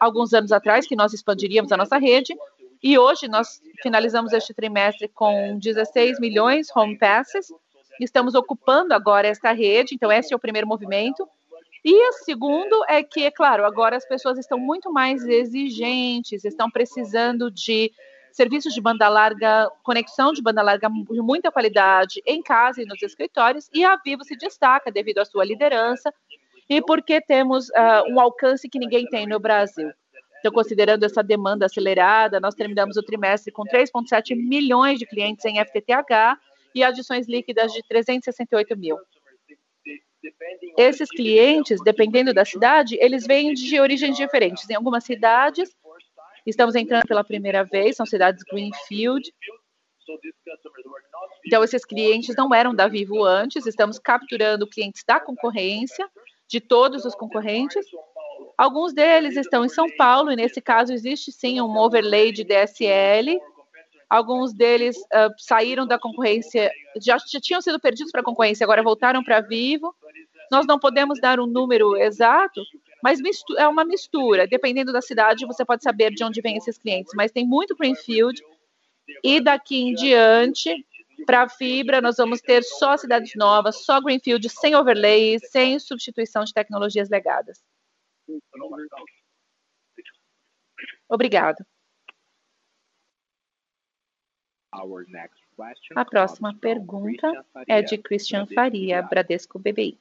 alguns 0.00 0.32
anos 0.32 0.52
atrás, 0.52 0.86
que 0.86 0.96
nós 0.96 1.12
expandiríamos 1.12 1.72
a 1.72 1.76
nossa 1.76 1.98
rede, 1.98 2.34
e 2.82 2.98
hoje 2.98 3.26
nós 3.28 3.60
finalizamos 3.82 4.32
este 4.32 4.54
trimestre 4.54 5.08
com 5.08 5.58
16 5.58 6.20
milhões 6.20 6.68
home 6.74 6.96
passes, 6.96 7.48
estamos 8.00 8.34
ocupando 8.34 8.94
agora 8.94 9.26
esta 9.26 9.52
rede, 9.52 9.94
então 9.94 10.12
esse 10.12 10.32
é 10.32 10.36
o 10.36 10.40
primeiro 10.40 10.66
movimento. 10.66 11.28
E 11.84 12.08
o 12.08 12.12
segundo 12.24 12.84
é 12.88 13.02
que, 13.02 13.24
é 13.24 13.30
claro, 13.30 13.64
agora 13.64 13.96
as 13.96 14.06
pessoas 14.06 14.38
estão 14.38 14.58
muito 14.58 14.92
mais 14.92 15.24
exigentes, 15.24 16.44
estão 16.44 16.70
precisando 16.70 17.50
de 17.50 17.90
serviços 18.32 18.72
de 18.72 18.80
banda 18.80 19.08
larga, 19.08 19.68
conexão 19.82 20.32
de 20.32 20.42
banda 20.42 20.62
larga 20.62 20.88
de 20.88 21.20
muita 21.20 21.50
qualidade 21.50 22.22
em 22.24 22.42
casa 22.42 22.82
e 22.82 22.84
nos 22.84 23.02
escritórios, 23.02 23.68
e 23.72 23.84
a 23.84 23.96
Vivo 23.96 24.22
se 24.22 24.36
destaca 24.36 24.92
devido 24.92 25.18
à 25.18 25.24
sua 25.24 25.44
liderança 25.44 26.12
e 26.68 26.82
porque 26.82 27.20
temos 27.20 27.68
uh, 27.70 28.04
um 28.10 28.20
alcance 28.20 28.68
que 28.68 28.78
ninguém 28.78 29.06
tem 29.06 29.26
no 29.26 29.40
Brasil. 29.40 29.90
Então, 30.38 30.52
considerando 30.52 31.04
essa 31.04 31.22
demanda 31.22 31.66
acelerada, 31.66 32.38
nós 32.38 32.54
terminamos 32.54 32.96
o 32.96 33.02
trimestre 33.02 33.52
com 33.52 33.64
3,7 33.64 34.36
milhões 34.36 34.98
de 34.98 35.06
clientes 35.06 35.44
em 35.44 35.58
FTTH 35.58 36.38
e 36.74 36.84
adições 36.84 37.26
líquidas 37.26 37.72
de 37.72 37.82
368 37.88 38.76
mil. 38.76 38.96
Esses 40.76 41.08
clientes, 41.08 41.80
dependendo 41.82 42.32
da 42.32 42.44
cidade, 42.44 42.96
eles 43.00 43.26
vêm 43.26 43.52
de 43.52 43.80
origens 43.80 44.16
diferentes. 44.16 44.68
Em 44.68 44.74
algumas 44.74 45.04
cidades, 45.04 45.74
estamos 46.46 46.74
entrando 46.74 47.06
pela 47.06 47.24
primeira 47.24 47.64
vez, 47.64 47.96
são 47.96 48.06
cidades 48.06 48.44
Greenfield. 48.44 49.32
Então, 51.46 51.64
esses 51.64 51.84
clientes 51.84 52.34
não 52.36 52.54
eram 52.54 52.74
da 52.74 52.86
Vivo 52.86 53.24
antes, 53.24 53.66
estamos 53.66 53.98
capturando 53.98 54.68
clientes 54.68 55.02
da 55.06 55.18
concorrência, 55.18 56.08
de 56.48 56.60
todos 56.60 57.04
os 57.04 57.14
concorrentes. 57.14 57.84
Alguns 58.56 58.92
deles 58.92 59.36
estão 59.36 59.64
em 59.64 59.68
São 59.68 59.86
Paulo, 59.96 60.32
e 60.32 60.36
nesse 60.36 60.60
caso 60.60 60.92
existe 60.92 61.30
sim 61.30 61.60
um 61.60 61.76
overlay 61.76 62.32
de 62.32 62.42
DSL, 62.42 63.38
Alguns 64.08 64.54
deles 64.54 64.96
uh, 64.96 65.32
saíram 65.36 65.86
da 65.86 65.98
concorrência, 65.98 66.70
já, 67.00 67.18
tinham 67.18 67.60
sido 67.60 67.78
perdidos 67.78 68.10
para 68.10 68.22
a 68.22 68.24
concorrência, 68.24 68.64
agora 68.64 68.82
voltaram 68.82 69.22
para 69.22 69.42
Vivo. 69.42 69.94
Nós 70.50 70.66
não 70.66 70.78
podemos 70.78 71.20
dar 71.20 71.38
um 71.38 71.46
número 71.46 71.94
exato, 71.94 72.62
mas 73.02 73.20
é 73.58 73.68
uma 73.68 73.84
mistura. 73.84 74.46
Dependendo 74.46 74.94
da 74.94 75.02
cidade, 75.02 75.44
você 75.44 75.62
pode 75.62 75.82
saber 75.82 76.10
de 76.10 76.24
onde 76.24 76.40
vêm 76.40 76.56
esses 76.56 76.78
clientes. 76.78 77.12
Mas 77.14 77.30
tem 77.30 77.46
muito 77.46 77.76
Greenfield. 77.76 78.42
E 79.22 79.40
daqui 79.40 79.76
em 79.76 79.94
diante, 79.94 80.74
para 81.26 81.42
a 81.42 81.48
fibra, 81.48 82.00
nós 82.00 82.16
vamos 82.16 82.40
ter 82.40 82.62
só 82.62 82.96
cidades 82.96 83.34
novas, 83.34 83.84
só 83.84 84.00
Greenfield, 84.00 84.48
sem 84.48 84.74
overlay, 84.74 85.38
sem 85.40 85.78
substituição 85.78 86.44
de 86.44 86.52
tecnologias 86.52 87.08
legadas. 87.08 87.62
Obrigado. 91.08 91.64
A 95.96 96.04
próxima 96.04 96.54
pergunta 96.56 97.46
é 97.66 97.82
de 97.82 97.98
Christian 97.98 98.46
Faria, 98.46 99.02
Bradesco 99.02 99.58
BBI. 99.58 99.98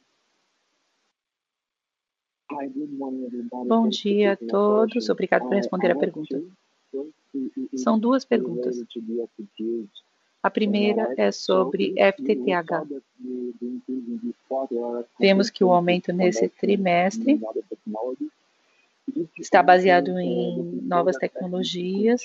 Bom 3.66 3.90
dia 3.90 4.34
a 4.34 4.38
todos, 4.38 5.10
obrigado 5.10 5.44
por 5.44 5.56
responder 5.56 5.92
a 5.92 5.98
pergunta. 5.98 6.42
São 7.76 8.00
duas 8.00 8.24
perguntas. 8.24 8.78
A 10.48 10.50
primeira 10.50 11.14
é 11.18 11.30
sobre 11.30 11.94
FTTH. 11.98 12.88
Vemos 15.20 15.50
que 15.50 15.62
o 15.62 15.74
aumento 15.74 16.14
nesse 16.14 16.48
trimestre 16.48 17.38
está 19.38 19.62
baseado 19.62 20.18
em 20.18 20.82
novas 20.84 21.18
tecnologias 21.18 22.22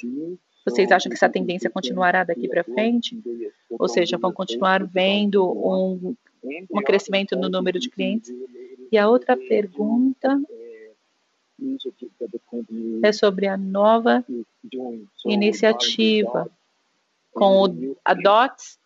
vocês 0.64 0.92
acham 0.92 1.10
que 1.10 1.16
essa 1.16 1.28
tendência 1.28 1.68
continuará 1.68 2.22
daqui 2.22 2.46
para 2.46 2.62
frente? 2.62 3.20
Ou 3.68 3.88
seja, 3.88 4.16
vão 4.16 4.32
continuar 4.32 4.86
vendo 4.86 5.44
um 5.44 6.14
um 6.70 6.82
crescimento 6.82 7.34
no 7.34 7.48
número 7.48 7.80
de 7.80 7.90
clientes. 7.90 8.32
E 8.92 8.96
a 8.96 9.08
outra 9.08 9.36
pergunta 9.36 10.40
é 13.02 13.12
sobre 13.12 13.48
a 13.48 13.56
nova 13.56 14.24
iniciativa 15.26 16.48
com 17.32 17.64
o, 17.64 17.96
a 18.04 18.14
DOTS 18.14 18.78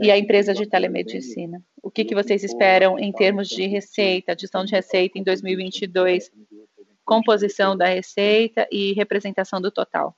e 0.00 0.10
a 0.10 0.18
empresa 0.18 0.52
de 0.54 0.66
telemedicina. 0.66 1.62
O 1.82 1.90
que, 1.90 2.04
que 2.04 2.14
vocês 2.14 2.42
esperam 2.42 2.98
em 2.98 3.12
termos 3.12 3.48
de 3.48 3.66
receita, 3.66 4.32
adição 4.32 4.64
de 4.64 4.72
receita 4.72 5.18
em 5.18 5.22
2022, 5.22 6.30
composição 7.04 7.76
da 7.76 7.86
receita 7.86 8.66
e 8.72 8.92
representação 8.92 9.60
do 9.60 9.70
total? 9.70 10.16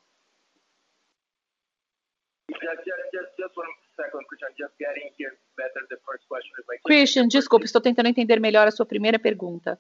Christian, 6.85 7.29
desculpe, 7.29 7.65
estou 7.65 7.81
tentando 7.81 8.09
entender 8.09 8.41
melhor 8.41 8.67
a 8.67 8.71
sua 8.71 8.87
primeira 8.87 9.19
pergunta. 9.19 9.79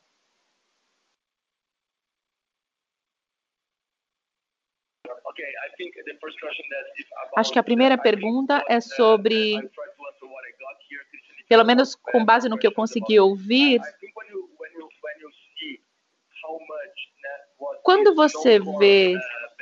Acho 7.36 7.52
que 7.52 7.58
a 7.58 7.62
primeira 7.62 7.98
pergunta 7.98 8.64
é 8.68 8.80
sobre, 8.80 9.54
pelo 11.48 11.64
menos 11.64 11.94
com 11.94 12.24
base 12.24 12.48
no 12.48 12.58
que 12.58 12.66
eu 12.66 12.72
consegui 12.72 13.18
ouvir, 13.18 13.80
quando 17.82 18.14
você 18.14 18.58
vê 18.78 19.16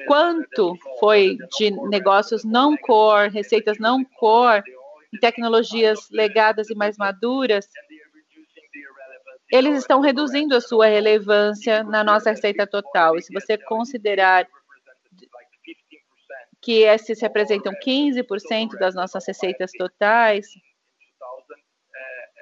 quanto 0.06 0.76
foi 0.98 1.37
de 1.59 1.70
negócios 1.88 2.44
não 2.44 2.76
core, 2.76 3.30
receitas 3.30 3.78
não 3.78 4.04
core, 4.04 4.62
tecnologias 5.20 6.09
legadas 6.11 6.70
e 6.70 6.74
mais 6.74 6.96
maduras, 6.96 7.68
eles 9.52 9.78
estão 9.78 10.00
reduzindo 10.00 10.54
a 10.54 10.61
sua 10.61 10.87
relevância 10.87 11.83
na 11.83 12.04
nossa 12.04 12.30
receita 12.30 12.66
total. 12.66 13.16
E 13.16 13.22
se 13.22 13.33
você 13.33 13.59
considerar 13.59 14.46
que 16.61 16.83
esses 16.83 17.20
representam 17.20 17.73
15% 17.85 18.79
das 18.79 18.94
nossas 18.94 19.27
receitas 19.27 19.73
totais, 19.73 20.46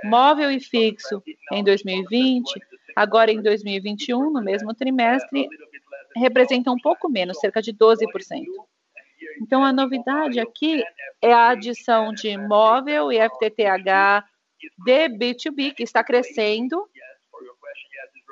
móvel 0.05 0.51
e 0.51 0.61
fixo 0.61 1.23
em 1.53 1.63
2020, 1.63 2.61
agora 2.97 3.31
em 3.31 3.41
2021, 3.41 4.31
no 4.31 4.43
mesmo 4.43 4.75
trimestre, 4.75 5.49
representam 6.17 6.75
um 6.75 6.79
pouco 6.79 7.09
menos, 7.09 7.39
cerca 7.39 7.63
de 7.63 7.73
12%. 7.73 8.05
Então, 9.41 9.65
a 9.65 9.73
novidade 9.73 10.41
aqui 10.41 10.83
é 11.23 11.33
a 11.33 11.51
adição 11.51 12.13
de 12.13 12.37
móvel 12.37 13.13
e 13.13 13.19
FTTH 13.21 14.25
de 14.85 15.09
B2B, 15.09 15.75
que 15.75 15.85
está 15.85 16.03
crescendo, 16.03 16.89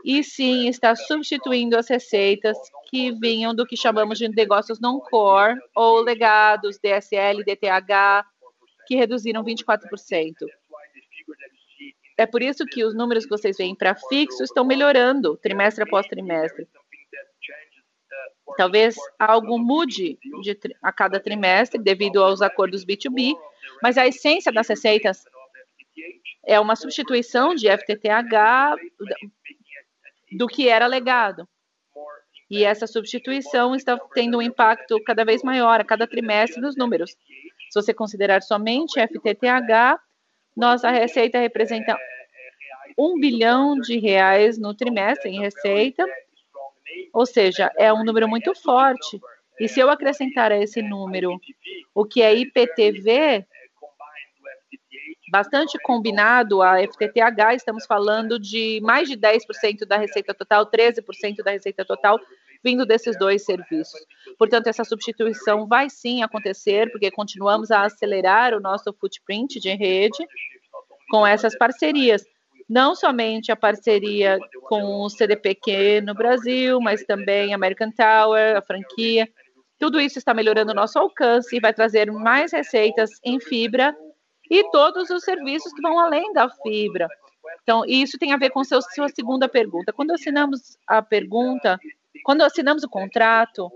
e 0.07 0.23
sim 0.23 0.69
está 0.69 0.95
substituindo 0.95 1.77
as 1.77 1.88
receitas 1.88 2.57
que 2.88 3.11
vinham 3.11 3.53
do 3.53 3.66
que 3.66 3.77
chamamos 3.77 4.19
de 4.19 4.29
negócios 4.29 4.79
não 4.79 5.01
core 5.01 5.59
ou 5.75 6.01
legados 6.01 6.79
DSL, 6.79 7.42
DTH, 7.42 8.25
que 8.87 8.95
reduziram 8.95 9.42
24%. 9.42 10.33
É 12.16 12.25
por 12.25 12.40
isso 12.40 12.64
que 12.64 12.85
os 12.85 12.95
números 12.95 13.25
que 13.25 13.31
vocês 13.31 13.57
veem 13.57 13.75
para 13.75 13.97
fixo 13.97 14.45
estão 14.45 14.64
melhorando 14.64 15.37
trimestre 15.38 15.83
após 15.83 16.07
trimestre. 16.07 16.69
Talvez 18.57 18.95
algo 19.19 19.59
mude 19.59 20.21
de, 20.40 20.57
a 20.81 20.92
cada 20.92 21.19
trimestre 21.19 21.83
devido 21.83 22.23
aos 22.23 22.40
acordos 22.40 22.87
B2B, 22.87 23.37
mas 23.83 23.99
a 23.99 24.07
essência 24.07 24.53
das 24.53 24.69
receitas 24.69 25.25
é 26.47 26.61
uma 26.61 26.77
substituição 26.77 27.57
de 27.57 27.69
FTTH 27.69 28.77
do 30.32 30.46
que 30.46 30.68
era 30.68 30.86
legado. 30.86 31.48
E 32.50 32.64
essa 32.64 32.86
substituição 32.86 33.74
está 33.74 33.98
tendo 34.14 34.38
um 34.38 34.42
impacto 34.42 35.02
cada 35.04 35.24
vez 35.24 35.42
maior 35.42 35.80
a 35.80 35.84
cada 35.84 36.06
trimestre 36.06 36.60
nos 36.60 36.76
números. 36.76 37.10
Se 37.70 37.80
você 37.80 37.92
considerar 37.92 38.42
somente 38.42 39.00
FTTH, 39.00 40.00
nossa 40.56 40.90
receita 40.90 41.38
representa 41.38 41.96
um 42.96 43.18
bilhão 43.18 43.78
de 43.78 43.98
reais 43.98 44.58
no 44.58 44.74
trimestre 44.74 45.30
em 45.30 45.40
receita, 45.40 46.04
ou 47.12 47.26
seja, 47.26 47.70
é 47.76 47.92
um 47.92 48.04
número 48.04 48.28
muito 48.28 48.54
forte. 48.54 49.20
E 49.60 49.68
se 49.68 49.80
eu 49.80 49.90
acrescentar 49.90 50.52
a 50.52 50.56
esse 50.56 50.80
número 50.80 51.38
o 51.94 52.04
que 52.04 52.22
é 52.22 52.34
IPTV, 52.34 53.44
bastante 55.30 55.78
combinado 55.82 56.62
a 56.62 56.78
FTTH, 56.78 57.54
estamos 57.54 57.86
falando 57.86 58.38
de 58.38 58.80
mais 58.82 59.08
de 59.08 59.16
10% 59.16 59.86
da 59.86 59.96
receita 59.96 60.32
total, 60.32 60.70
13% 60.70 61.42
da 61.44 61.50
receita 61.50 61.84
total 61.84 62.18
vindo 62.64 62.84
desses 62.84 63.16
dois 63.18 63.44
serviços. 63.44 64.00
Portanto, 64.38 64.66
essa 64.66 64.84
substituição 64.84 65.66
vai 65.66 65.88
sim 65.88 66.22
acontecer, 66.22 66.90
porque 66.90 67.10
continuamos 67.10 67.70
a 67.70 67.84
acelerar 67.84 68.54
o 68.54 68.60
nosso 68.60 68.92
footprint 68.92 69.60
de 69.60 69.74
rede 69.74 70.26
com 71.10 71.26
essas 71.26 71.56
parcerias. 71.56 72.24
Não 72.68 72.96
somente 72.96 73.52
a 73.52 73.56
parceria 73.56 74.38
com 74.62 75.02
o 75.02 75.08
CDPQ 75.08 76.00
no 76.00 76.14
Brasil, 76.14 76.80
mas 76.80 77.04
também 77.04 77.54
American 77.54 77.92
Tower, 77.92 78.56
a 78.56 78.62
franquia. 78.62 79.28
Tudo 79.78 80.00
isso 80.00 80.18
está 80.18 80.34
melhorando 80.34 80.72
o 80.72 80.74
nosso 80.74 80.98
alcance 80.98 81.54
e 81.54 81.60
vai 81.60 81.72
trazer 81.72 82.10
mais 82.10 82.52
receitas 82.52 83.10
em 83.24 83.38
fibra 83.38 83.94
e 84.50 84.70
todos 84.70 85.11
os 85.11 85.24
serviços 85.24 85.72
que 85.72 85.82
vão 85.82 85.98
além 85.98 86.32
da 86.32 86.48
fibra. 86.48 87.09
Então, 87.62 87.85
isso 87.87 88.18
tem 88.18 88.32
a 88.32 88.37
ver 88.37 88.50
com 88.50 88.62
seu, 88.64 88.80
sua 88.82 89.09
segunda 89.09 89.48
pergunta. 89.48 89.92
Quando 89.92 90.12
assinamos 90.12 90.78
a 90.87 91.02
pergunta, 91.02 91.78
quando 92.24 92.42
assinamos 92.42 92.82
o 92.85 92.88
contrato, 92.88 93.70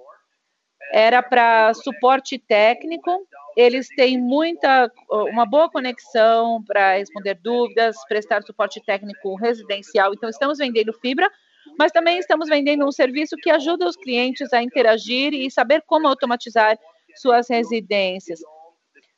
era 0.92 1.22
para 1.22 1.74
suporte 1.74 2.38
técnico. 2.38 3.26
Eles 3.56 3.88
têm 3.88 4.18
muita, 4.18 4.90
uma 5.10 5.44
boa 5.44 5.68
conexão 5.68 6.62
para 6.64 6.96
responder 6.96 7.34
dúvidas, 7.34 7.96
prestar 8.08 8.42
suporte 8.42 8.80
técnico 8.84 9.34
residencial. 9.34 10.12
Então, 10.14 10.28
estamos 10.28 10.58
vendendo 10.58 10.92
fibra, 10.92 11.30
mas 11.78 11.92
também 11.92 12.18
estamos 12.18 12.48
vendendo 12.48 12.86
um 12.86 12.92
serviço 12.92 13.36
que 13.36 13.50
ajuda 13.50 13.86
os 13.86 13.96
clientes 13.96 14.52
a 14.52 14.62
interagir 14.62 15.32
e 15.34 15.50
saber 15.50 15.82
como 15.86 16.06
automatizar 16.06 16.78
suas 17.16 17.48
residências. 17.48 18.40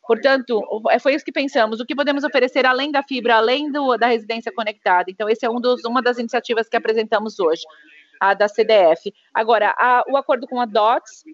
Portanto, 0.07 0.61
é, 0.91 0.99
foi 0.99 1.15
isso 1.15 1.25
que 1.25 1.33
pensamos. 1.33 1.81
O 1.81 1.87
que 1.87 1.95
podemos 1.95 2.25
oferecer 2.25 2.67
além 2.67 2.91
da 2.91 3.03
fibra, 3.03 3.37
além 3.37 3.71
do, 3.71 3.97
da 3.97 4.09
residência 4.09 4.53
conectada? 4.53 5.11
Então, 5.11 5.29
esse 5.29 5.47
é 5.47 5.51
um 5.51 5.61
dos, 5.61 5.85
uma 5.85 6.03
das 6.03 6.19
iniciativas 6.19 6.69
que 6.69 6.77
apresentamos 6.77 7.39
hoje, 7.39 7.63
a 8.21 8.35
da 8.35 8.49
CDF. 8.49 9.13
Agora, 9.33 9.75
a, 9.79 10.03
o 10.09 10.17
acordo 10.17 10.47
com 10.47 10.61
a 10.61 10.67
DOTS 10.67 11.25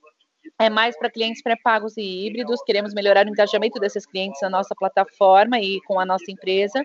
é 0.58 0.68
mais 0.68 0.96
para 0.98 1.10
clientes 1.10 1.42
pré-pagos 1.42 1.96
e 1.96 2.26
híbridos. 2.26 2.62
Queremos 2.62 2.92
melhorar 2.92 3.26
o 3.26 3.30
engajamento 3.30 3.80
desses 3.80 4.04
clientes 4.04 4.40
na 4.42 4.50
nossa 4.50 4.74
plataforma 4.74 5.58
e 5.58 5.80
com 5.82 5.98
a 5.98 6.04
nossa 6.04 6.30
empresa. 6.30 6.84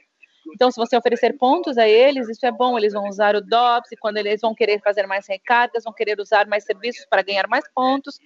Então, 0.54 0.72
se 0.72 0.78
você 0.78 0.96
oferecer 0.96 1.38
pontos 1.38 1.78
a 1.78 1.88
eles, 1.88 2.30
isso 2.30 2.46
é 2.46 2.52
bom. 2.52 2.78
Eles 2.78 2.94
vão 2.94 3.08
usar 3.08 3.36
o 3.36 3.42
DOPS 3.42 3.92
e 3.92 3.98
quando 3.98 4.18
eles 4.18 4.40
vão 4.42 4.54
querer 4.54 4.82
fazer 4.82 5.06
mais 5.06 5.28
recargas, 5.28 5.84
vão 5.84 5.94
querer 5.94 6.20
usar 6.20 6.48
mais 6.48 6.64
serviços 6.64 7.06
para 7.10 7.22
ganhar 7.22 7.48
mais 7.48 7.66
pontos. 7.74 8.20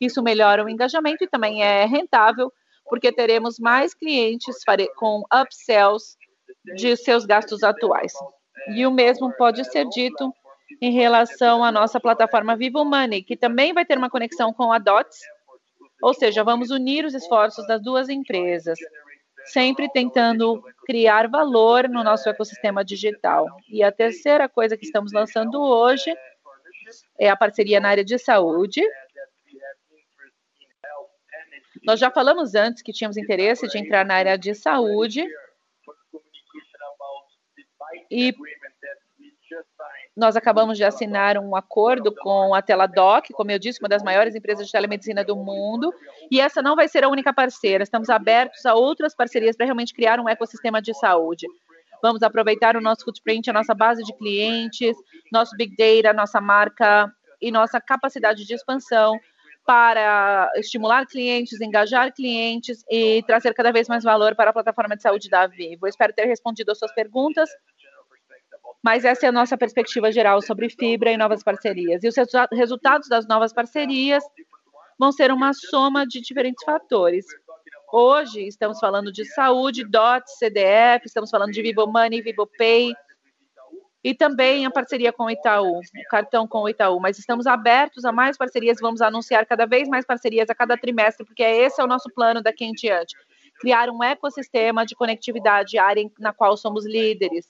Isso 0.00 0.22
melhora 0.22 0.64
o 0.64 0.68
engajamento 0.68 1.22
e 1.22 1.28
também 1.28 1.62
é 1.62 1.84
rentável 1.84 2.52
porque 2.84 3.12
teremos 3.12 3.58
mais 3.58 3.94
clientes 3.94 4.56
com 4.96 5.22
upsells 5.32 6.16
de 6.76 6.96
seus 6.96 7.24
gastos 7.24 7.62
atuais. 7.62 8.12
E 8.68 8.86
o 8.86 8.90
mesmo 8.90 9.32
pode 9.36 9.64
ser 9.64 9.86
dito 9.88 10.32
em 10.80 10.92
relação 10.92 11.62
à 11.62 11.70
nossa 11.70 12.00
plataforma 12.00 12.56
Vivo 12.56 12.84
Money, 12.84 13.22
que 13.22 13.36
também 13.36 13.72
vai 13.72 13.84
ter 13.84 13.98
uma 13.98 14.10
conexão 14.10 14.52
com 14.52 14.72
a 14.72 14.78
DOTS, 14.78 15.18
ou 16.02 16.14
seja, 16.14 16.42
vamos 16.42 16.70
unir 16.70 17.04
os 17.04 17.14
esforços 17.14 17.66
das 17.66 17.82
duas 17.82 18.08
empresas, 18.08 18.78
sempre 19.46 19.90
tentando 19.90 20.62
criar 20.86 21.28
valor 21.28 21.88
no 21.88 22.02
nosso 22.02 22.28
ecossistema 22.28 22.84
digital. 22.84 23.46
E 23.68 23.82
a 23.82 23.92
terceira 23.92 24.48
coisa 24.48 24.76
que 24.76 24.84
estamos 24.84 25.12
lançando 25.12 25.60
hoje 25.60 26.14
é 27.18 27.28
a 27.28 27.36
parceria 27.36 27.80
na 27.80 27.88
área 27.88 28.04
de 28.04 28.18
saúde, 28.18 28.82
nós 31.82 31.98
já 31.98 32.10
falamos 32.10 32.54
antes 32.54 32.82
que 32.82 32.92
tínhamos 32.92 33.16
interesse 33.16 33.66
de 33.68 33.78
entrar 33.78 34.04
na 34.04 34.14
área 34.14 34.38
de 34.38 34.54
saúde 34.54 35.26
e 38.10 38.34
nós 40.16 40.36
acabamos 40.36 40.76
de 40.76 40.84
assinar 40.84 41.36
um 41.38 41.56
acordo 41.56 42.14
com 42.14 42.54
a 42.54 42.62
Teladoc, 42.62 43.32
como 43.32 43.50
eu 43.50 43.58
disse, 43.58 43.80
uma 43.80 43.88
das 43.88 44.02
maiores 44.02 44.34
empresas 44.34 44.66
de 44.66 44.72
telemedicina 44.72 45.24
do 45.24 45.34
mundo, 45.34 45.92
e 46.30 46.40
essa 46.40 46.62
não 46.62 46.76
vai 46.76 46.86
ser 46.86 47.02
a 47.02 47.08
única 47.08 47.32
parceira. 47.32 47.82
Estamos 47.82 48.08
abertos 48.08 48.64
a 48.64 48.74
outras 48.74 49.14
parcerias 49.14 49.56
para 49.56 49.66
realmente 49.66 49.92
criar 49.92 50.20
um 50.20 50.28
ecossistema 50.28 50.80
de 50.80 50.94
saúde. 50.94 51.46
Vamos 52.00 52.22
aproveitar 52.22 52.76
o 52.76 52.80
nosso 52.80 53.04
footprint, 53.04 53.48
a 53.48 53.52
nossa 53.52 53.74
base 53.74 54.04
de 54.04 54.14
clientes, 54.16 54.96
nosso 55.32 55.56
big 55.56 55.74
data, 55.76 56.14
nossa 56.14 56.40
marca 56.40 57.12
e 57.40 57.50
nossa 57.50 57.80
capacidade 57.80 58.44
de 58.44 58.54
expansão 58.54 59.18
para 59.66 60.50
estimular 60.56 61.06
clientes, 61.06 61.60
engajar 61.60 62.12
clientes 62.12 62.84
e 62.90 63.22
trazer 63.22 63.54
cada 63.54 63.72
vez 63.72 63.88
mais 63.88 64.04
valor 64.04 64.34
para 64.34 64.50
a 64.50 64.52
plataforma 64.52 64.96
de 64.96 65.02
saúde 65.02 65.28
da 65.30 65.46
Vivo. 65.46 65.86
espero 65.86 66.12
ter 66.12 66.26
respondido 66.26 66.70
as 66.70 66.78
suas 66.78 66.92
perguntas, 66.92 67.48
mas 68.82 69.04
essa 69.04 69.24
é 69.24 69.28
a 69.30 69.32
nossa 69.32 69.56
perspectiva 69.56 70.12
geral 70.12 70.42
sobre 70.42 70.68
fibra 70.68 71.10
e 71.10 71.16
novas 71.16 71.42
parcerias. 71.42 72.04
E 72.04 72.08
os 72.08 72.14
resultados 72.52 73.08
das 73.08 73.26
novas 73.26 73.52
parcerias 73.52 74.22
vão 74.98 75.10
ser 75.10 75.32
uma 75.32 75.52
soma 75.54 76.06
de 76.06 76.20
diferentes 76.20 76.62
fatores. 76.64 77.24
Hoje 77.90 78.46
estamos 78.46 78.78
falando 78.78 79.10
de 79.10 79.24
saúde, 79.24 79.84
DOT, 79.84 80.24
CDF, 80.38 81.06
estamos 81.06 81.30
falando 81.30 81.52
de 81.52 81.62
Vivo 81.62 81.86
Money, 81.86 82.20
Vivo 82.20 82.46
Pay, 82.58 82.94
e 84.04 84.14
também 84.14 84.66
a 84.66 84.70
parceria 84.70 85.10
com 85.10 85.24
o 85.24 85.30
Itaú, 85.30 85.78
o 85.78 86.08
cartão 86.10 86.46
com 86.46 86.58
o 86.58 86.68
Itaú. 86.68 87.00
Mas 87.00 87.18
estamos 87.18 87.46
abertos 87.46 88.04
a 88.04 88.12
mais 88.12 88.36
parcerias, 88.36 88.76
vamos 88.78 89.00
anunciar 89.00 89.46
cada 89.46 89.64
vez 89.64 89.88
mais 89.88 90.04
parcerias 90.04 90.50
a 90.50 90.54
cada 90.54 90.76
trimestre, 90.76 91.24
porque 91.24 91.42
esse 91.42 91.80
é 91.80 91.84
o 91.84 91.86
nosso 91.86 92.12
plano 92.14 92.42
daqui 92.42 92.66
em 92.66 92.72
diante. 92.72 93.16
Criar 93.58 93.88
um 93.88 94.04
ecossistema 94.04 94.84
de 94.84 94.94
conectividade, 94.94 95.78
área 95.78 96.04
na 96.18 96.34
qual 96.34 96.54
somos 96.54 96.84
líderes. 96.84 97.48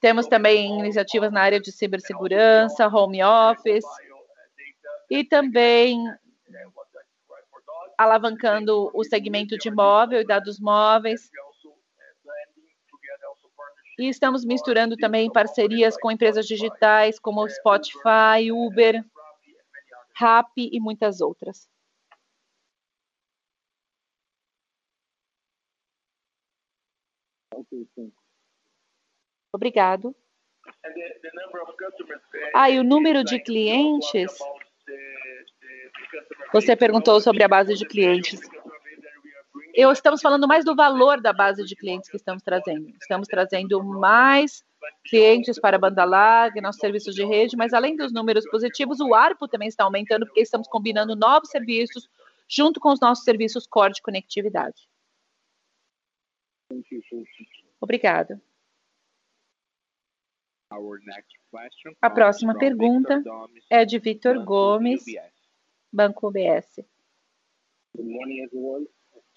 Temos 0.00 0.28
também 0.28 0.78
iniciativas 0.78 1.32
na 1.32 1.42
área 1.42 1.60
de 1.60 1.72
cibersegurança, 1.72 2.86
home 2.86 3.24
office, 3.24 3.84
e 5.10 5.24
também 5.24 5.98
alavancando 7.98 8.88
o 8.94 9.02
segmento 9.02 9.58
de 9.58 9.68
móvel 9.68 10.20
e 10.20 10.26
dados 10.26 10.60
móveis 10.60 11.28
e 14.00 14.08
estamos 14.08 14.44
misturando 14.44 14.96
também 14.96 15.30
parcerias 15.30 15.96
com 15.96 16.10
empresas 16.10 16.46
digitais 16.46 17.18
como 17.18 17.48
Spotify, 17.48 18.50
Uber, 18.50 19.04
Rappi 20.14 20.70
e 20.72 20.80
muitas 20.80 21.20
outras. 21.20 21.68
Obrigado. 29.52 30.14
Ah, 32.54 32.70
e 32.70 32.78
o 32.78 32.84
número 32.84 33.22
de 33.22 33.38
clientes? 33.42 34.38
Você 36.52 36.74
perguntou 36.74 37.20
sobre 37.20 37.44
a 37.44 37.48
base 37.48 37.74
de 37.74 37.86
clientes 37.86 38.40
eu 39.74 39.90
estamos 39.92 40.20
falando 40.20 40.46
mais 40.46 40.64
do 40.64 40.74
valor 40.74 41.20
da 41.20 41.32
base 41.32 41.64
de 41.64 41.76
clientes 41.76 42.08
que 42.08 42.16
estamos 42.16 42.42
trazendo. 42.42 42.88
Estamos 43.00 43.28
trazendo 43.28 43.82
mais 43.82 44.64
clientes 45.04 45.58
para 45.58 45.76
a 45.76 45.80
banda 45.80 46.04
larga, 46.04 46.60
nossos 46.60 46.80
serviços 46.80 47.14
de 47.14 47.24
rede, 47.24 47.56
mas 47.56 47.72
além 47.72 47.96
dos 47.96 48.12
números 48.12 48.48
positivos, 48.48 49.00
o 49.00 49.14
ARPO 49.14 49.48
também 49.48 49.68
está 49.68 49.84
aumentando 49.84 50.26
porque 50.26 50.40
estamos 50.40 50.68
combinando 50.68 51.14
novos 51.14 51.50
serviços 51.50 52.08
junto 52.48 52.80
com 52.80 52.90
os 52.90 53.00
nossos 53.00 53.24
serviços 53.24 53.66
core 53.66 53.94
de 53.94 54.02
conectividade. 54.02 54.88
Obrigada. 57.80 58.40
A 62.00 62.10
próxima 62.10 62.56
pergunta 62.56 63.22
é 63.68 63.84
de 63.84 63.98
Vitor 63.98 64.44
Gomes, 64.44 65.04
Banco 65.92 66.28
UBS. 66.28 66.80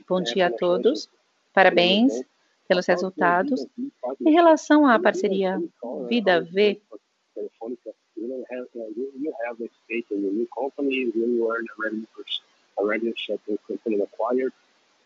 Bom 0.07 0.21
dia 0.21 0.47
a 0.47 0.51
todos. 0.51 1.09
Parabéns 1.53 2.23
pelos 2.67 2.85
resultados. 2.85 3.65
Em 4.19 4.31
relação 4.31 4.85
à 4.85 4.99
parceria 4.99 5.61
Vida 6.09 6.41
V, 6.41 6.81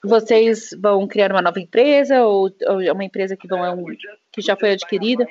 vocês 0.03 0.69
vão 0.79 1.07
criar 1.07 1.31
uma 1.31 1.41
nova 1.41 1.59
empresa 1.59 2.23
ou, 2.23 2.49
ou 2.67 2.81
é 2.81 2.91
uma 2.91 3.03
empresa 3.03 3.35
que, 3.35 3.47
vão, 3.47 3.85
que 4.31 4.41
já 4.41 4.55
foi 4.55 4.71
adquirida? 4.71 5.27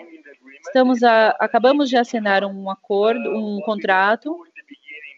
Estamos 0.60 1.02
a, 1.02 1.30
acabamos 1.40 1.88
de 1.88 1.96
assinar 1.96 2.44
um 2.44 2.70
acordo, 2.70 3.30
um 3.30 3.60
contrato. 3.62 4.36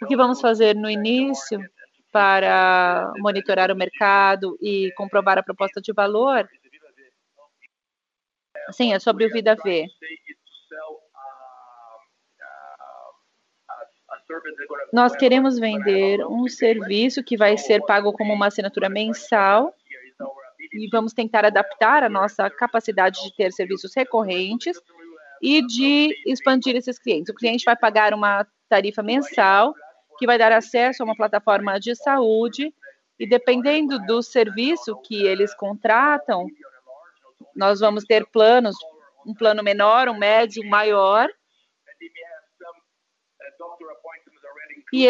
O 0.01 0.07
que 0.07 0.17
vamos 0.17 0.41
fazer 0.41 0.75
no 0.75 0.89
início 0.89 1.61
para 2.19 3.13
monitorar 3.19 3.71
o 3.71 3.77
mercado 3.77 4.59
e 4.61 4.91
comprovar 4.97 5.39
a 5.39 5.43
proposta 5.43 5.81
de 5.81 5.93
valor? 5.93 6.49
Sim, 8.73 8.93
é 8.93 8.99
sobre 8.99 9.25
o 9.25 9.31
Vida 9.31 9.55
V. 9.55 9.87
Nós 14.93 15.15
queremos 15.15 15.61
vender 15.61 16.27
um 16.27 16.49
serviço 16.49 17.23
que 17.23 17.37
vai 17.37 17.57
ser 17.57 17.87
pago 17.87 18.13
como 18.13 18.35
uma 18.35 18.49
assinatura 18.49 18.89
mensal 18.89 19.73
e 20.73 20.89
vamos 20.91 21.13
tentar 21.13 21.45
adaptar 21.45 22.03
a 22.03 22.09
nossa 22.09 22.51
capacidade 22.51 23.23
de 23.23 23.33
ter 23.37 23.53
serviços 23.53 23.95
recorrentes 23.95 24.77
e 25.41 25.65
de 25.65 26.13
expandir 26.27 26.75
esses 26.75 26.99
clientes. 26.99 27.33
O 27.33 27.37
cliente 27.37 27.65
vai 27.65 27.77
pagar 27.77 28.13
uma 28.13 28.45
tarifa 28.69 29.05
mensal 29.05 29.73
que 30.19 30.27
vai 30.27 30.37
dar 30.37 30.53
acesso 30.53 31.03
a 31.03 31.07
uma 31.07 31.17
plataforma 31.17 31.79
de 31.79 31.95
saúde 31.95 32.75
e 33.19 33.27
dependendo 33.27 33.99
do 34.07 34.23
serviço 34.23 34.97
que 35.03 35.25
eles 35.25 35.55
contratam, 35.55 36.47
nós 37.55 37.81
vamos 37.81 38.05
ter 38.05 38.27
planos, 38.27 38.77
um 39.27 39.35
plano 39.35 39.63
menor, 39.63 40.09
um 40.09 40.17
médio, 40.17 40.63
um 40.63 40.69
maior. 40.69 41.29
E 44.93 45.07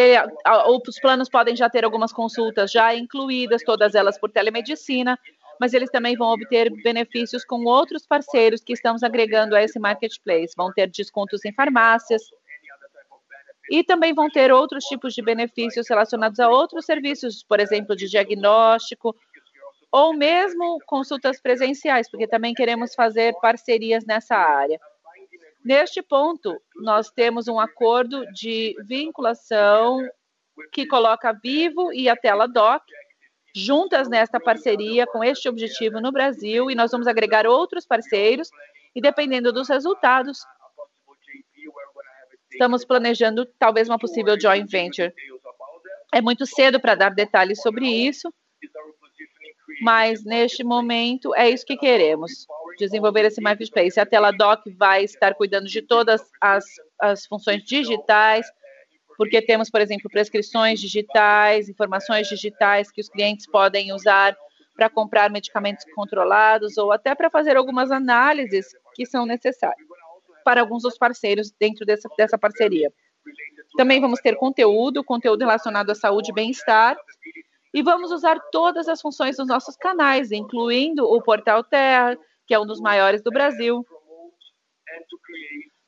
os 0.87 0.99
planos 1.01 1.29
podem 1.29 1.55
já 1.55 1.69
ter 1.69 1.85
algumas 1.85 2.13
consultas 2.13 2.71
já 2.73 2.95
incluídas, 2.95 3.63
todas 3.63 3.95
elas 3.95 4.19
por 4.19 4.31
telemedicina, 4.31 5.19
mas 5.61 5.75
eles 5.75 5.91
também 5.91 6.17
vão 6.17 6.29
obter 6.29 6.71
benefícios 6.83 7.45
com 7.45 7.65
outros 7.65 8.07
parceiros 8.07 8.63
que 8.63 8.73
estamos 8.73 9.03
agregando 9.03 9.55
a 9.55 9.63
esse 9.63 9.79
marketplace. 9.79 10.55
Vão 10.57 10.73
ter 10.73 10.89
descontos 10.89 11.45
em 11.45 11.53
farmácias, 11.53 12.23
e 13.71 13.85
também 13.85 14.15
vão 14.15 14.29
ter 14.29 14.53
outros 14.53 14.85
tipos 14.85 15.15
de 15.15 15.23
benefícios 15.23 15.89
relacionados 15.89 16.41
a 16.41 16.49
outros 16.49 16.85
serviços, 16.85 17.43
por 17.43 17.61
exemplo, 17.61 17.95
de 17.95 18.09
diagnóstico, 18.09 19.15
ou 19.91 20.13
mesmo 20.15 20.79
consultas 20.87 21.41
presenciais, 21.41 22.11
porque 22.11 22.27
também 22.27 22.55
queremos 22.55 22.95
fazer 22.95 23.35
parcerias 23.41 24.05
nessa 24.05 24.37
área. 24.37 24.79
Neste 25.65 26.03
ponto, 26.03 26.61
nós 26.77 27.11
temos 27.11 27.49
um 27.49 27.59
acordo 27.59 28.25
de 28.33 28.77
vinculação 28.87 30.01
que 30.73 30.87
coloca 30.87 31.33
Vivo 31.33 31.93
e 31.93 32.09
a 32.09 32.17
Tela 32.17 32.47
Doc 32.47 32.83
juntas 33.55 34.09
nesta 34.09 34.39
parceria 34.39 35.07
com 35.07 35.25
este 35.25 35.49
objetivo 35.49 36.01
no 36.01 36.13
Brasil 36.13 36.71
e 36.71 36.75
nós 36.75 36.91
vamos 36.91 37.07
agregar 37.07 37.47
outros 37.47 37.87
parceiros 37.87 38.51
e 38.95 39.01
dependendo 39.01 39.53
dos 39.53 39.69
resultados, 39.69 40.45
Estamos 42.59 42.85
planejando 42.85 43.47
talvez 43.57 43.89
uma 43.89 44.01
possível 44.01 44.37
joint 44.39 44.69
venture. 44.69 45.15
É 46.13 46.21
muito 46.21 46.45
cedo 46.45 46.81
para 46.81 46.97
dar 46.97 47.15
detalhes 47.15 47.63
sobre 47.63 47.87
isso, 47.87 48.35
mas 49.81 50.25
neste 50.25 50.65
momento 50.65 51.33
é 51.37 51.49
isso 51.49 51.65
que 51.65 51.77
queremos, 51.77 52.49
desenvolver 52.77 53.25
esse 53.27 53.41
marketplace. 53.41 54.01
A 54.01 54.05
Teladoc 54.05 54.65
vai 54.77 55.05
estar 55.05 55.35
cuidando 55.35 55.69
de 55.69 55.83
todas 55.83 56.21
as, 56.41 56.65
as 57.01 57.27
funções 57.27 57.63
digitais, 57.63 58.51
porque 59.17 59.41
temos, 59.41 59.71
por 59.71 59.81
exemplo, 59.81 60.11
prescrições 60.11 60.81
digitais, 60.81 61.69
informações 61.69 62.27
digitais 62.27 62.91
que 62.91 63.01
os 63.01 63.09
clientes 63.09 63.47
podem 63.47 63.93
usar 63.93 64.37
para 64.75 64.91
comprar 64.91 65.31
medicamentos 65.31 65.85
controlados 65.95 66.77
ou 66.77 66.91
até 66.91 67.15
para 67.15 67.31
fazer 67.31 67.57
algumas 67.57 67.93
análises 67.93 68.67
que 68.97 69.07
são 69.07 69.25
necessárias 69.25 69.88
para 70.49 70.63
alguns 70.63 70.83
dos 70.83 70.97
parceiros 70.97 71.53
dentro 71.61 71.85
dessa, 71.85 72.09
dessa 72.17 72.39
parceria. 72.39 72.91
Também 73.77 74.01
vamos 74.01 74.19
ter 74.19 74.35
conteúdo, 74.35 75.05
conteúdo 75.05 75.41
relacionado 75.41 75.91
à 75.91 75.95
saúde 75.95 76.31
e 76.31 76.35
bem-estar, 76.35 76.97
e 77.75 77.83
vamos 77.83 78.11
usar 78.11 78.41
todas 78.51 78.89
as 78.89 78.99
funções 78.99 79.37
dos 79.37 79.47
nossos 79.47 79.77
canais, 79.77 80.33
incluindo 80.33 81.05
o 81.05 81.21
Portal 81.21 81.63
Terra, 81.63 82.19
que 82.47 82.55
é 82.55 82.59
um 82.59 82.65
dos 82.65 82.81
maiores 82.81 83.23
do 83.23 83.31
Brasil, 83.31 83.85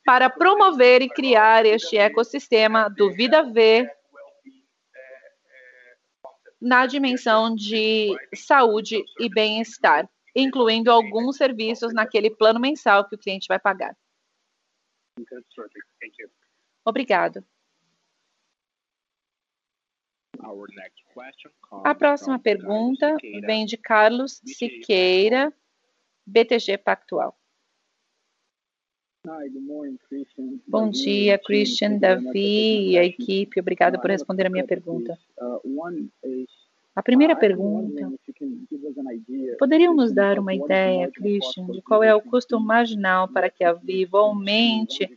para 0.05 0.29
promover 0.29 1.01
e 1.01 1.09
criar 1.09 1.65
este 1.65 1.97
ecossistema 1.97 2.91
do 2.91 3.11
Vida 3.15 3.43
V 3.43 3.91
na 6.61 6.85
dimensão 6.85 7.55
de 7.55 8.15
saúde 8.35 9.03
e 9.19 9.31
bem-estar, 9.31 10.07
incluindo 10.37 10.91
alguns 10.91 11.39
serviços 11.39 11.95
naquele 11.95 12.29
plano 12.29 12.61
mensal 12.61 13.09
que 13.09 13.15
o 13.15 13.19
cliente 13.19 13.49
vai 13.49 13.59
pagar. 13.59 13.97
Obrigado. 16.85 17.45
A 21.85 21.95
próxima 21.95 22.39
pergunta 22.39 23.17
vem 23.47 23.67
de 23.67 23.77
Carlos 23.77 24.41
Siqueira, 24.45 25.53
BTG 26.27 26.79
Pactual. 26.79 27.37
Bom 30.67 30.89
dia, 30.89 31.39
Christian, 31.39 31.99
Davi 31.99 32.93
e 32.93 32.99
a 32.99 33.05
equipe. 33.05 33.61
Obrigado 33.61 34.01
por 34.01 34.11
responder 34.11 34.47
a 34.47 34.51
minha 34.51 34.67
pergunta. 34.67 35.19
A 36.95 37.03
primeira 37.03 37.37
pergunta: 37.37 38.11
poderiam 39.59 39.95
nos 39.95 40.13
dar 40.13 40.39
uma 40.39 40.55
ideia, 40.55 41.11
Christian, 41.11 41.67
de 41.67 41.81
qual 41.83 42.03
é 42.03 42.15
o 42.15 42.21
custo 42.21 42.59
marginal 42.59 43.29
para 43.29 43.49
que 43.49 43.63
a 43.63 43.73
Vivo 43.73 44.17
aumente 44.17 45.09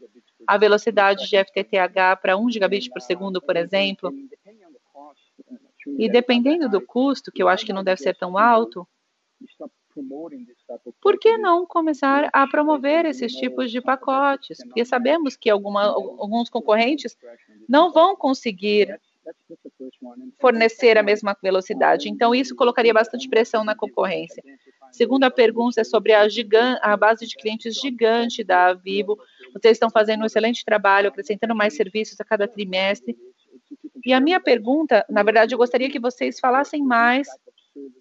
a 0.45 0.57
velocidade 0.57 1.27
de 1.29 1.37
FTTH 1.37 2.19
para 2.21 2.37
1 2.37 2.51
gigabit 2.51 2.89
por 2.89 3.01
segundo, 3.01 3.41
por 3.41 3.55
exemplo? 3.55 4.13
E 5.97 6.09
dependendo 6.09 6.69
do 6.69 6.81
custo, 6.81 7.31
que 7.31 7.41
eu 7.41 7.49
acho 7.49 7.65
que 7.65 7.73
não 7.73 7.83
deve 7.83 8.01
ser 8.01 8.15
tão 8.15 8.37
alto, 8.37 8.87
por 11.01 11.19
que 11.19 11.37
não 11.37 11.65
começar 11.65 12.29
a 12.33 12.47
promover 12.47 13.05
esses 13.05 13.33
tipos 13.33 13.71
de 13.71 13.81
pacotes? 13.81 14.57
Porque 14.63 14.85
sabemos 14.85 15.35
que 15.35 15.49
alguma, 15.49 15.83
alguns 15.85 16.49
concorrentes 16.49 17.15
não 17.67 17.91
vão 17.91 18.15
conseguir 18.15 18.99
fornecer 20.39 20.97
a 20.97 21.03
mesma 21.03 21.35
velocidade. 21.41 22.09
Então, 22.09 22.33
isso 22.33 22.55
colocaria 22.55 22.93
bastante 22.93 23.29
pressão 23.29 23.63
na 23.63 23.75
concorrência. 23.75 24.43
Segunda 24.91 25.31
pergunta 25.31 25.81
é 25.81 25.83
sobre 25.83 26.13
a, 26.13 26.27
a 26.81 26.97
base 26.97 27.25
de 27.25 27.35
clientes 27.35 27.75
gigante 27.75 28.43
da 28.43 28.73
Vivo. 28.73 29.17
Vocês 29.53 29.75
estão 29.75 29.89
fazendo 29.89 30.21
um 30.21 30.25
excelente 30.25 30.63
trabalho, 30.63 31.09
acrescentando 31.09 31.55
mais 31.55 31.75
serviços 31.75 32.19
a 32.19 32.23
cada 32.23 32.47
trimestre. 32.47 33.17
E 34.05 34.13
a 34.13 34.19
minha 34.19 34.39
pergunta, 34.39 35.05
na 35.09 35.23
verdade, 35.23 35.53
eu 35.53 35.57
gostaria 35.57 35.89
que 35.89 35.99
vocês 35.99 36.39
falassem 36.39 36.83
mais 36.83 37.27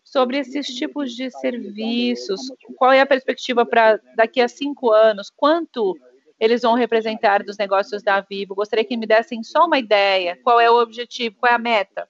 sobre 0.04 0.38
esses 0.38 0.66
tipos 0.66 1.12
de 1.14 1.30
serviços. 1.30 2.40
Qual 2.76 2.92
é 2.92 3.00
a 3.00 3.06
perspectiva 3.06 3.64
para 3.64 4.00
daqui 4.16 4.40
a 4.40 4.48
cinco 4.48 4.90
anos? 4.90 5.30
Quanto 5.34 5.96
eles 6.42 6.62
vão 6.62 6.74
representar 6.74 7.44
dos 7.44 7.56
negócios 7.56 8.02
da 8.02 8.20
Vivo? 8.20 8.56
Gostaria 8.56 8.84
que 8.84 8.96
me 8.96 9.06
dessem 9.06 9.44
só 9.44 9.64
uma 9.64 9.78
ideia. 9.78 10.36
Qual 10.42 10.58
é 10.58 10.68
o 10.68 10.82
objetivo? 10.82 11.36
Qual 11.38 11.52
é 11.52 11.54
a 11.54 11.58
meta 11.58 12.08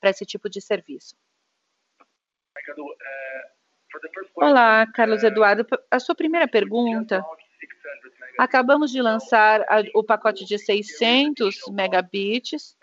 para 0.00 0.10
esse 0.10 0.24
tipo 0.24 0.48
de 0.48 0.60
serviço? 0.60 1.16
Olá, 4.36 4.86
Carlos 4.86 5.24
Eduardo. 5.24 5.66
A 5.90 5.98
sua 5.98 6.14
primeira 6.14 6.46
pergunta. 6.46 7.24
Acabamos 8.38 8.92
de 8.92 9.02
lançar 9.02 9.66
o 9.96 10.04
pacote 10.04 10.44
de 10.44 10.56
600 10.56 11.56
megabits 11.72 12.76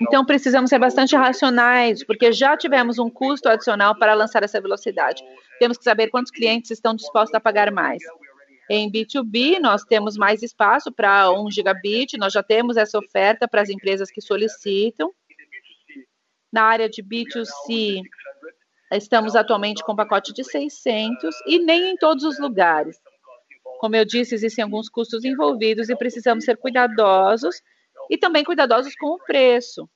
então 0.00 0.24
precisamos 0.24 0.70
ser 0.70 0.78
bastante 0.78 1.16
racionais, 1.16 2.04
porque 2.04 2.32
já 2.32 2.56
tivemos 2.56 2.98
um 2.98 3.08
custo 3.08 3.48
adicional 3.48 3.98
para 3.98 4.14
lançar 4.14 4.42
essa 4.42 4.60
velocidade. 4.60 5.22
Temos 5.58 5.78
que 5.78 5.84
saber 5.84 6.08
quantos 6.08 6.30
clientes 6.30 6.70
estão 6.70 6.94
dispostos 6.94 7.34
a 7.34 7.40
pagar 7.40 7.70
mais. 7.70 8.02
Em 8.68 8.90
B2B, 8.90 9.60
nós 9.60 9.84
temos 9.84 10.16
mais 10.16 10.42
espaço 10.42 10.90
para 10.92 11.30
1 11.30 11.50
gigabit, 11.50 12.18
nós 12.18 12.32
já 12.32 12.42
temos 12.42 12.76
essa 12.76 12.98
oferta 12.98 13.46
para 13.46 13.62
as 13.62 13.70
empresas 13.70 14.10
que 14.10 14.20
solicitam. 14.20 15.12
Na 16.52 16.64
área 16.64 16.88
de 16.88 17.02
B2C, 17.02 18.02
estamos 18.92 19.36
atualmente 19.36 19.84
com 19.84 19.92
um 19.92 19.96
pacote 19.96 20.32
de 20.32 20.42
600 20.42 21.34
e 21.46 21.58
nem 21.58 21.90
em 21.90 21.96
todos 21.96 22.24
os 22.24 22.38
lugares. 22.38 22.96
Como 23.78 23.94
eu 23.94 24.04
disse, 24.04 24.34
existem 24.34 24.64
alguns 24.64 24.88
custos 24.88 25.24
envolvidos 25.24 25.88
e 25.88 25.96
precisamos 25.96 26.44
ser 26.44 26.56
cuidadosos 26.56 27.60
e 28.10 28.16
também 28.18 28.44
cuidadosos 28.44 28.94
com 28.96 29.08
o 29.08 29.18
preço. 29.18 29.88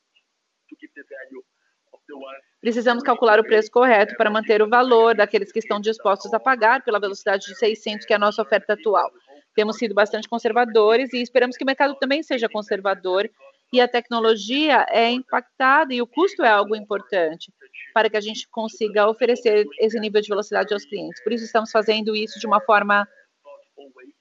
Precisamos 2.60 3.02
calcular 3.02 3.38
o 3.38 3.44
preço 3.44 3.70
correto 3.70 4.14
para 4.16 4.30
manter 4.30 4.60
o 4.62 4.68
valor 4.68 5.14
daqueles 5.14 5.50
que 5.52 5.60
estão 5.60 5.80
dispostos 5.80 6.34
a 6.34 6.40
pagar 6.40 6.82
pela 6.84 7.00
velocidade 7.00 7.46
de 7.46 7.54
600, 7.54 8.04
que 8.04 8.12
é 8.12 8.16
a 8.16 8.18
nossa 8.18 8.42
oferta 8.42 8.74
atual. 8.74 9.10
Temos 9.54 9.76
sido 9.76 9.94
bastante 9.94 10.28
conservadores 10.28 11.12
e 11.12 11.22
esperamos 11.22 11.56
que 11.56 11.64
o 11.64 11.66
mercado 11.66 11.94
também 11.96 12.22
seja 12.22 12.48
conservador 12.48 13.30
e 13.72 13.80
a 13.80 13.88
tecnologia 13.88 14.84
é 14.90 15.08
impactada 15.10 15.94
e 15.94 16.02
o 16.02 16.06
custo 16.06 16.42
é 16.42 16.48
algo 16.48 16.74
importante 16.74 17.52
para 17.94 18.10
que 18.10 18.16
a 18.16 18.20
gente 18.20 18.48
consiga 18.48 19.08
oferecer 19.08 19.66
esse 19.78 19.98
nível 19.98 20.20
de 20.20 20.28
velocidade 20.28 20.72
aos 20.72 20.84
clientes. 20.84 21.22
Por 21.22 21.32
isso 21.32 21.44
estamos 21.44 21.70
fazendo 21.70 22.14
isso 22.14 22.38
de 22.38 22.46
uma 22.46 22.60
forma 22.60 23.08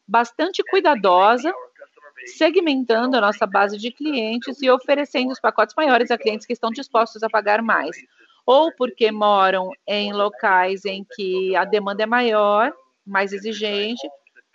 bastante 0.08 0.64
cuidadosa, 0.64 1.54
segmentando 2.26 3.18
a 3.18 3.22
nossa 3.22 3.46
base 3.46 3.78
de 3.78 3.92
clientes 3.92 4.62
e 4.62 4.70
oferecendo 4.70 5.32
os 5.32 5.40
pacotes 5.40 5.76
maiores 5.76 6.12
a 6.12 6.18
clientes 6.18 6.46
que 6.46 6.54
estão 6.54 6.70
dispostos 6.70 7.24
a 7.24 7.30
pagar 7.30 7.62
mais, 7.62 7.96
ou 8.46 8.72
porque 8.76 9.12
moram 9.12 9.72
em 9.88 10.14
locais 10.14 10.86
em 10.86 11.06
que 11.16 11.56
a 11.56 11.66
demanda 11.66 12.04
é 12.04 12.06
maior, 12.06 12.74
mais 13.06 13.34
exigente, 13.34 14.08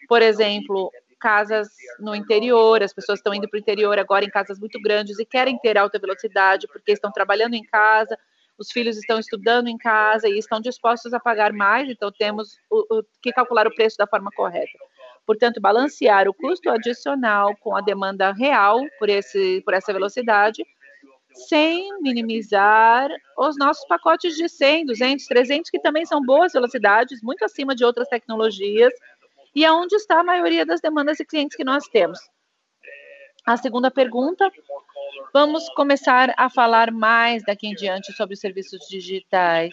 por 0.09 0.23
exemplo, 0.23 0.91
casas 1.19 1.69
no 1.99 2.15
interior, 2.15 2.83
as 2.83 2.93
pessoas 2.93 3.19
estão 3.19 3.35
indo 3.35 3.49
para 3.49 3.57
o 3.57 3.61
interior 3.61 3.99
agora 3.99 4.25
em 4.25 4.31
casas 4.31 4.59
muito 4.59 4.81
grandes 4.81 5.19
e 5.19 5.25
querem 5.25 5.59
ter 5.59 5.79
alta 5.79 5.99
velocidade 5.99 6.67
porque 6.69 6.93
estão 6.93 7.11
trabalhando 7.11 7.55
em 7.55 7.63
casa, 7.63 8.19
os 8.59 8.71
filhos 8.71 8.97
estão 8.97 9.19
estudando 9.19 9.69
em 9.69 9.79
casa 9.79 10.29
e 10.29 10.39
estão 10.39 10.61
dispostos 10.61 11.13
a 11.13 11.21
pagar 11.21 11.53
mais, 11.53 11.89
então 11.89 12.13
temos 12.13 12.59
o, 12.71 12.99
o, 12.99 13.05
que 13.23 13.33
calcular 13.33 13.67
o 13.67 13.75
preço 13.75 13.97
da 13.97 14.07
forma 14.07 14.31
correta. 14.37 14.79
Portanto, 15.27 15.61
balancear 15.61 16.29
o 16.29 16.35
custo 16.35 16.71
adicional 16.71 17.57
com 17.57 17.77
a 17.77 17.81
demanda 17.81 18.33
real 18.33 18.81
por, 18.99 19.09
esse, 19.09 19.63
por 19.63 19.75
essa 19.75 19.93
velocidade, 19.93 20.63
sem 21.49 21.89
minimizar 22.01 23.11
os 23.39 23.57
nossos 23.57 23.87
pacotes 23.87 24.37
de 24.37 24.49
100, 24.49 24.87
200, 24.87 25.27
300, 25.27 25.71
que 25.71 25.81
também 25.81 26.05
são 26.05 26.21
boas 26.21 26.53
velocidades, 26.53 27.23
muito 27.23 27.45
acima 27.45 27.75
de 27.75 27.85
outras 27.85 28.09
tecnologias, 28.09 28.93
e 29.55 29.65
aonde 29.65 29.95
está 29.97 30.21
a 30.21 30.25
maioria 30.25 30.67
das 30.67 30.81
demandas 30.81 31.19
e 31.21 31.25
clientes 31.25 31.57
que 31.57 31.65
nós 31.65 31.87
temos. 31.89 32.19
A 33.47 33.57
segunda 33.57 33.91
pergunta, 33.91 34.51
vamos 35.33 35.69
começar 35.71 36.33
a 36.37 36.49
falar 36.49 36.91
mais 36.91 37.45
daqui 37.45 37.67
em 37.67 37.75
diante 37.75 38.13
sobre 38.13 38.35
os 38.35 38.41
serviços 38.41 38.81
digitais. 38.89 39.71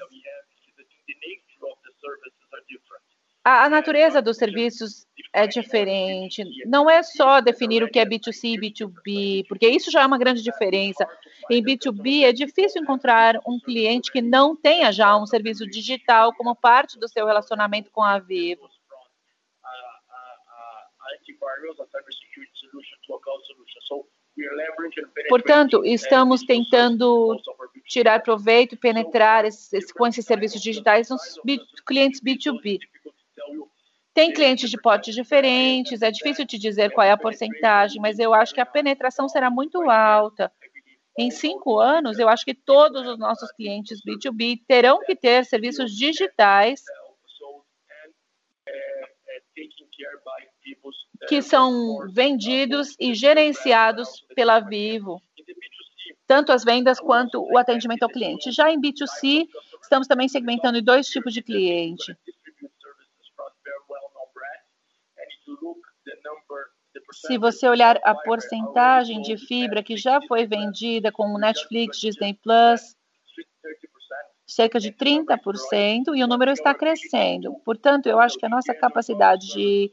A, 3.44 3.68
natureza 3.70 4.22
dos 4.22 4.38
serviços 4.38 5.08
é 5.34 5.48
diferente. 5.48 6.44
Não 6.68 6.88
é 6.88 7.02
só 7.02 7.42
definir 7.42 7.84
o 7.84 7.90
que 7.90 7.98
é 7.98 8.06
B2C 8.06 8.56
e 8.56 8.60
B2B, 8.60 9.48
porque 9.48 9.68
isso 9.68 9.90
já 9.90 10.04
é 10.04 10.06
uma 10.06 10.20
grande 10.20 10.44
diferença. 10.44 11.08
Em 11.50 11.64
B2B 11.64 12.24
é 12.24 12.32
difícil 12.32 12.84
encontrar 12.84 13.40
um 13.48 13.60
cliente 13.60 14.12
que 14.12 14.22
não 14.22 14.56
tenha 14.56 14.92
já 14.92 15.18
um 15.18 15.26
serviço 15.26 15.66
digital 15.66 16.34
como 16.36 16.56
parte 16.56 17.00
do 17.00 17.08
seu 17.08 17.26
relacionamento 17.26 17.90
com 17.92 18.04
a 18.04 18.20
Vivo. 18.20 18.70
Portanto, 25.30 25.84
estamos 25.84 26.44
tentando 26.44 27.42
tirar 27.88 28.22
proveito 28.22 28.78
penetrar 28.78 29.46
esse, 29.46 29.76
esse, 29.76 29.94
com 29.94 30.06
esses 30.06 30.26
serviços 30.26 30.62
digitais 30.62 31.10
nos 31.10 31.40
clientes 31.86 32.22
B2B. 32.22 32.80
Tem 34.14 34.34
clientes 34.34 34.70
de 34.70 34.80
portes 34.80 35.16
diferentes, 35.16 36.02
é 36.02 36.12
difícil 36.12 36.46
te 36.46 36.58
dizer 36.58 36.92
qual 36.92 37.08
é 37.08 37.12
a 37.12 37.18
porcentagem, 37.18 38.02
mas 38.02 38.20
eu 38.20 38.34
acho 38.34 38.54
que 38.54 38.60
a 38.60 38.66
penetração 38.66 39.30
será 39.30 39.50
muito 39.50 39.90
alta. 39.90 40.52
Em 41.18 41.32
cinco 41.32 41.80
anos, 41.80 42.20
eu 42.20 42.28
acho 42.28 42.44
que 42.44 42.54
todos 42.54 43.08
os 43.08 43.18
nossos 43.18 43.52
clientes 43.52 44.02
B2B 44.02 44.62
terão 44.68 45.00
que 45.00 45.16
ter 45.16 45.46
serviços 45.46 45.96
digitais 45.96 46.84
que 51.28 51.42
são 51.42 52.10
vendidos 52.12 52.96
e 53.00 53.14
gerenciados 53.14 54.26
pela 54.36 54.60
Vivo, 54.60 55.22
tanto 56.26 56.52
as 56.52 56.64
vendas 56.64 57.00
quanto 57.00 57.42
o 57.42 57.58
atendimento 57.58 58.04
ao 58.04 58.10
cliente. 58.10 58.52
Já 58.52 58.72
em 58.72 58.80
B2C, 58.80 59.48
estamos 59.82 60.08
também 60.08 60.28
segmentando 60.28 60.82
dois 60.82 61.08
tipos 61.08 61.34
de 61.34 61.42
cliente. 61.42 62.18
Se 67.14 67.38
você 67.38 67.68
olhar 67.68 68.00
a 68.04 68.14
porcentagem 68.14 69.22
de 69.22 69.38
fibra 69.38 69.84
que 69.84 69.96
já 69.96 70.22
foi 70.28 70.46
vendida 70.46 71.12
com 71.12 71.24
o 71.34 71.40
Netflix, 71.40 72.00
Disney 72.00 72.34
Plus, 72.34 72.96
cerca 74.48 74.80
de 74.80 74.92
30%, 74.92 76.16
e 76.16 76.24
o 76.24 76.28
número 76.28 76.52
está 76.52 76.74
crescendo. 76.74 77.54
Portanto, 77.64 78.08
eu 78.08 78.20
acho 78.20 78.38
que 78.38 78.46
a 78.46 78.50
nossa 78.50 78.74
capacidade 78.74 79.48
de 79.48 79.92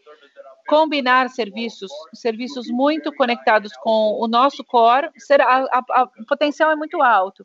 combinar 0.67 1.31
serviços, 1.31 1.91
serviços 2.13 2.69
muito 2.69 3.11
conectados 3.15 3.73
com 3.77 4.19
o 4.21 4.29
nosso 4.29 4.65
core, 4.65 5.11
será, 5.17 5.67
a, 5.73 5.79
a, 5.79 6.03
o 6.05 6.27
potencial 6.27 6.71
é 6.71 6.77
muito 6.77 7.01
alto. 7.01 7.45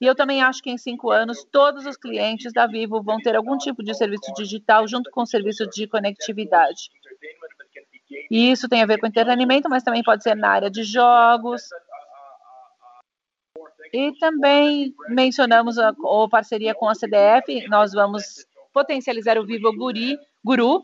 E 0.00 0.06
eu 0.06 0.14
também 0.14 0.42
acho 0.42 0.62
que 0.62 0.70
em 0.70 0.78
cinco 0.78 1.10
anos 1.10 1.44
todos 1.44 1.84
os 1.86 1.96
clientes 1.96 2.52
da 2.52 2.66
Vivo 2.66 3.02
vão 3.02 3.18
ter 3.18 3.36
algum 3.36 3.56
tipo 3.58 3.84
de 3.84 3.94
serviço 3.94 4.32
digital 4.34 4.88
junto 4.88 5.10
com 5.10 5.22
o 5.22 5.26
serviço 5.26 5.66
de 5.68 5.86
conectividade. 5.86 6.90
E 8.30 8.50
isso 8.50 8.68
tem 8.68 8.82
a 8.82 8.86
ver 8.86 8.98
com 8.98 9.06
entretenimento, 9.06 9.68
mas 9.68 9.82
também 9.82 10.02
pode 10.02 10.22
ser 10.22 10.34
na 10.34 10.50
área 10.50 10.70
de 10.70 10.82
jogos. 10.82 11.62
E 13.92 14.12
também 14.18 14.94
mencionamos 15.08 15.78
a, 15.78 15.88
a 15.88 16.28
parceria 16.30 16.74
com 16.74 16.88
a 16.88 16.94
CDF, 16.94 17.68
nós 17.68 17.92
vamos 17.92 18.46
potencializar 18.72 19.38
o 19.38 19.44
Vivo 19.44 19.70
Guri, 19.76 20.18
Guru 20.42 20.82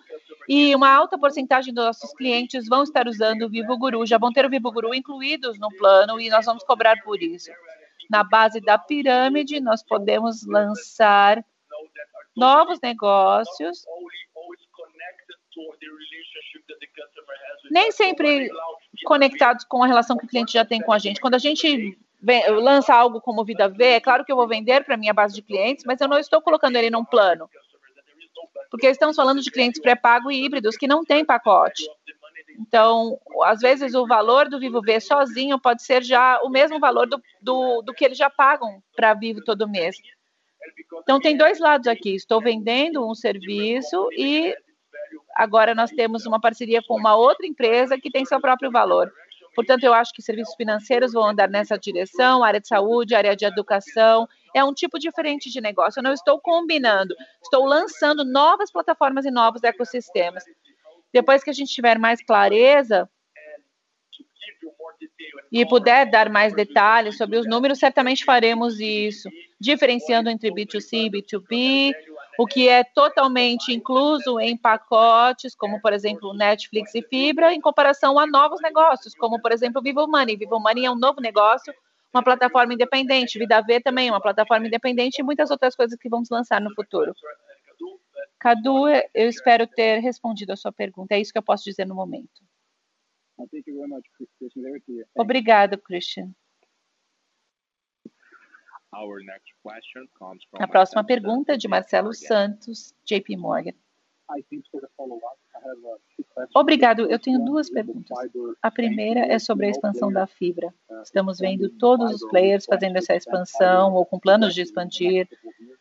e 0.48 0.74
uma 0.74 0.90
alta 0.90 1.18
porcentagem 1.18 1.74
dos 1.74 1.84
nossos 1.84 2.12
clientes 2.14 2.66
vão 2.68 2.82
estar 2.82 3.06
usando 3.06 3.42
o 3.42 3.50
Vivo 3.50 3.76
Guru, 3.76 4.06
já 4.06 4.16
vão 4.18 4.32
ter 4.32 4.46
o 4.46 4.50
Vivo 4.50 4.72
Guru 4.72 4.94
incluídos 4.94 5.58
no 5.58 5.68
plano 5.68 6.20
e 6.20 6.30
nós 6.30 6.46
vamos 6.46 6.64
cobrar 6.64 7.02
por 7.02 7.22
isso. 7.22 7.50
Na 8.10 8.24
base 8.24 8.60
da 8.60 8.78
pirâmide, 8.78 9.60
nós 9.60 9.82
podemos 9.82 10.46
lançar 10.46 11.44
novos 12.34 12.80
negócios. 12.80 13.84
Nem 17.70 17.92
sempre 17.92 18.50
conectados 19.04 19.64
com 19.64 19.82
a 19.82 19.86
relação 19.86 20.16
que 20.16 20.24
o 20.24 20.28
cliente 20.28 20.52
já 20.52 20.64
tem 20.64 20.80
com 20.80 20.92
a 20.92 20.98
gente. 20.98 21.20
Quando 21.20 21.34
a 21.34 21.38
gente 21.38 21.98
lança 22.62 22.94
algo 22.94 23.20
como 23.20 23.44
Vida 23.44 23.68
V, 23.68 23.84
é 23.84 24.00
claro 24.00 24.24
que 24.24 24.32
eu 24.32 24.36
vou 24.36 24.48
vender 24.48 24.84
para 24.84 24.94
a 24.94 24.98
minha 24.98 25.14
base 25.14 25.34
de 25.34 25.42
clientes, 25.42 25.84
mas 25.84 26.00
eu 26.00 26.08
não 26.08 26.18
estou 26.18 26.40
colocando 26.40 26.76
ele 26.76 26.90
num 26.90 27.04
plano 27.04 27.48
porque 28.70 28.86
estamos 28.86 29.16
falando 29.16 29.40
de 29.40 29.50
clientes 29.50 29.80
pré-pago 29.80 30.30
e 30.30 30.44
híbridos 30.44 30.76
que 30.76 30.86
não 30.86 31.04
têm 31.04 31.24
pacote. 31.24 31.84
Então, 32.60 33.18
às 33.44 33.60
vezes, 33.60 33.94
o 33.94 34.06
valor 34.06 34.48
do 34.48 34.58
Vivo 34.58 34.80
V 34.80 35.00
sozinho 35.00 35.58
pode 35.60 35.82
ser 35.82 36.02
já 36.02 36.40
o 36.42 36.48
mesmo 36.48 36.80
valor 36.80 37.06
do, 37.06 37.22
do, 37.40 37.82
do 37.82 37.94
que 37.94 38.04
eles 38.04 38.18
já 38.18 38.28
pagam 38.28 38.82
para 38.96 39.14
Vivo 39.14 39.42
todo 39.44 39.68
mês. 39.68 39.96
Então, 41.02 41.20
tem 41.20 41.36
dois 41.36 41.60
lados 41.60 41.86
aqui. 41.86 42.14
Estou 42.14 42.40
vendendo 42.40 43.08
um 43.08 43.14
serviço 43.14 44.08
e 44.12 44.54
agora 45.38 45.72
nós 45.72 45.90
temos 45.92 46.26
uma 46.26 46.40
parceria 46.40 46.82
com 46.82 46.98
uma 46.98 47.14
outra 47.14 47.46
empresa 47.46 47.96
que 47.96 48.10
tem 48.10 48.24
seu 48.24 48.40
próprio 48.40 48.72
valor. 48.72 49.10
Portanto, 49.54 49.84
eu 49.84 49.94
acho 49.94 50.12
que 50.12 50.20
serviços 50.20 50.54
financeiros 50.56 51.12
vão 51.12 51.24
andar 51.24 51.48
nessa 51.48 51.78
direção, 51.78 52.42
área 52.42 52.60
de 52.60 52.66
saúde, 52.66 53.14
área 53.14 53.36
de 53.36 53.44
educação, 53.44 54.28
é 54.54 54.64
um 54.64 54.74
tipo 54.74 54.98
diferente 54.98 55.48
de 55.48 55.60
negócio. 55.60 56.00
Eu 56.00 56.02
não 56.02 56.12
estou 56.12 56.40
combinando, 56.40 57.14
estou 57.40 57.64
lançando 57.64 58.24
novas 58.24 58.70
plataformas 58.72 59.24
e 59.24 59.30
novos 59.30 59.62
ecossistemas. 59.62 60.44
Depois 61.12 61.44
que 61.44 61.50
a 61.50 61.52
gente 61.52 61.72
tiver 61.72 61.98
mais 61.98 62.20
clareza 62.20 63.08
e 65.52 65.64
puder 65.66 66.10
dar 66.10 66.28
mais 66.28 66.52
detalhes 66.52 67.16
sobre 67.16 67.38
os 67.38 67.46
números, 67.46 67.78
certamente 67.78 68.24
faremos 68.24 68.80
isso, 68.80 69.28
diferenciando 69.60 70.28
entre 70.28 70.50
B2C 70.50 71.06
e 71.06 71.10
B2B, 71.10 71.94
o 72.38 72.46
que 72.46 72.68
é 72.68 72.84
totalmente 72.84 73.72
incluso 73.72 74.38
em 74.38 74.56
pacotes, 74.56 75.54
como 75.54 75.80
por 75.80 75.92
exemplo 75.92 76.32
Netflix 76.32 76.94
e 76.94 77.02
Fibra, 77.02 77.52
em 77.52 77.60
comparação 77.60 78.18
a 78.18 78.26
novos 78.26 78.60
negócios, 78.62 79.14
como 79.14 79.40
por 79.42 79.52
exemplo 79.52 79.82
Vivo 79.82 80.06
Money. 80.06 80.36
Vivo 80.36 80.60
Money 80.60 80.86
é 80.86 80.90
um 80.90 80.96
novo 80.96 81.20
negócio 81.20 81.74
uma 82.12 82.22
plataforma 82.22 82.74
independente, 82.74 83.38
Vida 83.38 83.60
V 83.60 83.80
também, 83.80 84.10
uma 84.10 84.20
plataforma 84.20 84.66
independente 84.66 85.20
e 85.20 85.22
muitas 85.22 85.50
outras 85.50 85.76
coisas 85.76 85.98
que 85.98 86.08
vamos 86.08 86.28
lançar 86.30 86.60
no 86.60 86.74
futuro. 86.74 87.12
Cadu, 88.38 88.88
eu 88.88 89.28
espero 89.28 89.66
ter 89.66 89.98
respondido 89.98 90.52
a 90.52 90.56
sua 90.56 90.72
pergunta. 90.72 91.14
É 91.14 91.20
isso 91.20 91.32
que 91.32 91.38
eu 91.38 91.42
posso 91.42 91.64
dizer 91.64 91.86
no 91.86 91.94
momento. 91.94 92.42
Obrigado, 95.16 95.78
Christian. 95.78 96.30
A 100.54 100.68
próxima 100.68 101.04
pergunta 101.04 101.54
é 101.54 101.56
de 101.56 101.68
Marcelo 101.68 102.12
Santos, 102.14 102.94
JP 103.04 103.36
Morgan. 103.36 103.72
Obrigado. 106.54 107.10
Eu 107.10 107.18
tenho 107.18 107.44
duas 107.44 107.70
perguntas. 107.70 108.16
A 108.62 108.70
primeira 108.70 109.20
é 109.20 109.38
sobre 109.38 109.66
a 109.66 109.70
expansão 109.70 110.12
da 110.12 110.26
fibra. 110.26 110.72
Estamos 111.02 111.38
vendo 111.38 111.68
todos 111.70 112.12
os 112.12 112.28
players 112.28 112.64
fazendo 112.64 112.96
essa 112.96 113.14
expansão 113.14 113.94
ou 113.94 114.04
com 114.04 114.18
planos 114.18 114.54
de 114.54 114.62
expandir 114.62 115.28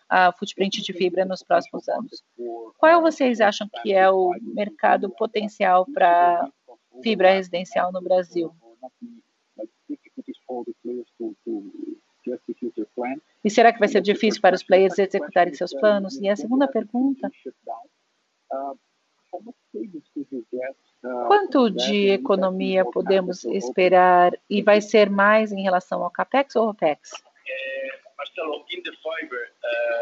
a 0.09 0.32
footprint 0.32 0.82
de 0.82 0.93
fibra 0.93 1.26
nos 1.26 1.43
próximos 1.43 1.88
anos. 1.89 2.24
Qual 2.78 3.01
vocês 3.01 3.41
acham 3.41 3.68
que 3.82 3.93
é 3.93 4.09
o 4.09 4.32
mercado 4.41 5.09
potencial 5.09 5.86
para 5.93 6.49
fibra 7.03 7.32
residencial 7.32 7.91
no 7.91 8.01
Brasil? 8.01 8.53
E 13.43 13.49
será 13.49 13.71
que 13.71 13.80
vai 13.80 13.88
ser 13.88 14.01
difícil 14.01 14.41
para 14.41 14.55
os 14.55 14.63
players 14.63 14.97
executarem 14.99 15.53
seus 15.53 15.73
planos? 15.73 16.17
E 16.17 16.30
a 16.30 16.36
segunda 16.36 16.67
pergunta 16.67 17.30
Quanto 21.28 21.69
de 21.69 22.09
economia 22.09 22.84
podemos 22.86 23.43
esperar 23.45 24.32
e 24.49 24.61
vai 24.61 24.82
ser 24.82 25.09
mais 25.09 25.51
em 25.51 25.61
relação 25.61 26.03
ao 26.03 26.09
CAPEX 26.09 26.55
ou 26.55 26.69
OPEX? 26.69 27.11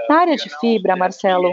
Na 0.09 0.19
área 0.19 0.35
de 0.35 0.49
fibra, 0.59 0.95
Marcelo, 0.95 1.49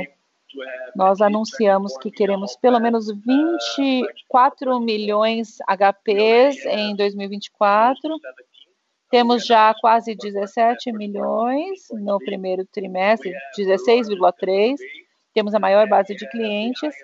nós 0.95 1.21
anunciamos 1.21 1.97
que 1.99 2.11
queremos 2.11 2.57
pelo 2.57 2.79
menos 2.79 3.11
24 3.11 4.79
milhões 4.81 5.59
HPs 5.67 6.65
em 6.67 6.95
2024. 6.95 8.19
Temos 9.13 9.47
já 9.47 9.75
quase 9.79 10.17
17 10.17 10.91
milhões 10.91 11.81
no 11.93 12.19
primeiro 12.19 12.65
trimestre, 12.65 13.31
16,3 13.57 14.77
temos 15.35 15.55
a 15.55 15.59
maior 15.59 15.87
base 15.89 16.15
de 16.15 16.29
clientes 16.31 16.95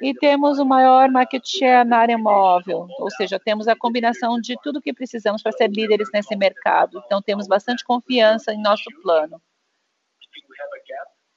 e 0.00 0.14
temos 0.14 0.58
o 0.58 0.64
maior 0.64 1.10
market 1.10 1.42
share 1.46 1.88
na 1.88 1.98
área 1.98 2.18
móvel, 2.18 2.86
ou 2.98 3.10
seja, 3.10 3.38
temos 3.38 3.68
a 3.68 3.76
combinação 3.76 4.40
de 4.40 4.56
tudo 4.62 4.80
que 4.80 4.92
precisamos 4.92 5.42
para 5.42 5.52
ser 5.52 5.70
líderes 5.70 6.08
nesse 6.12 6.34
mercado. 6.36 7.02
Então, 7.06 7.20
temos 7.20 7.46
bastante 7.46 7.84
confiança 7.84 8.52
em 8.52 8.62
nosso 8.62 8.84
plano. 9.02 9.40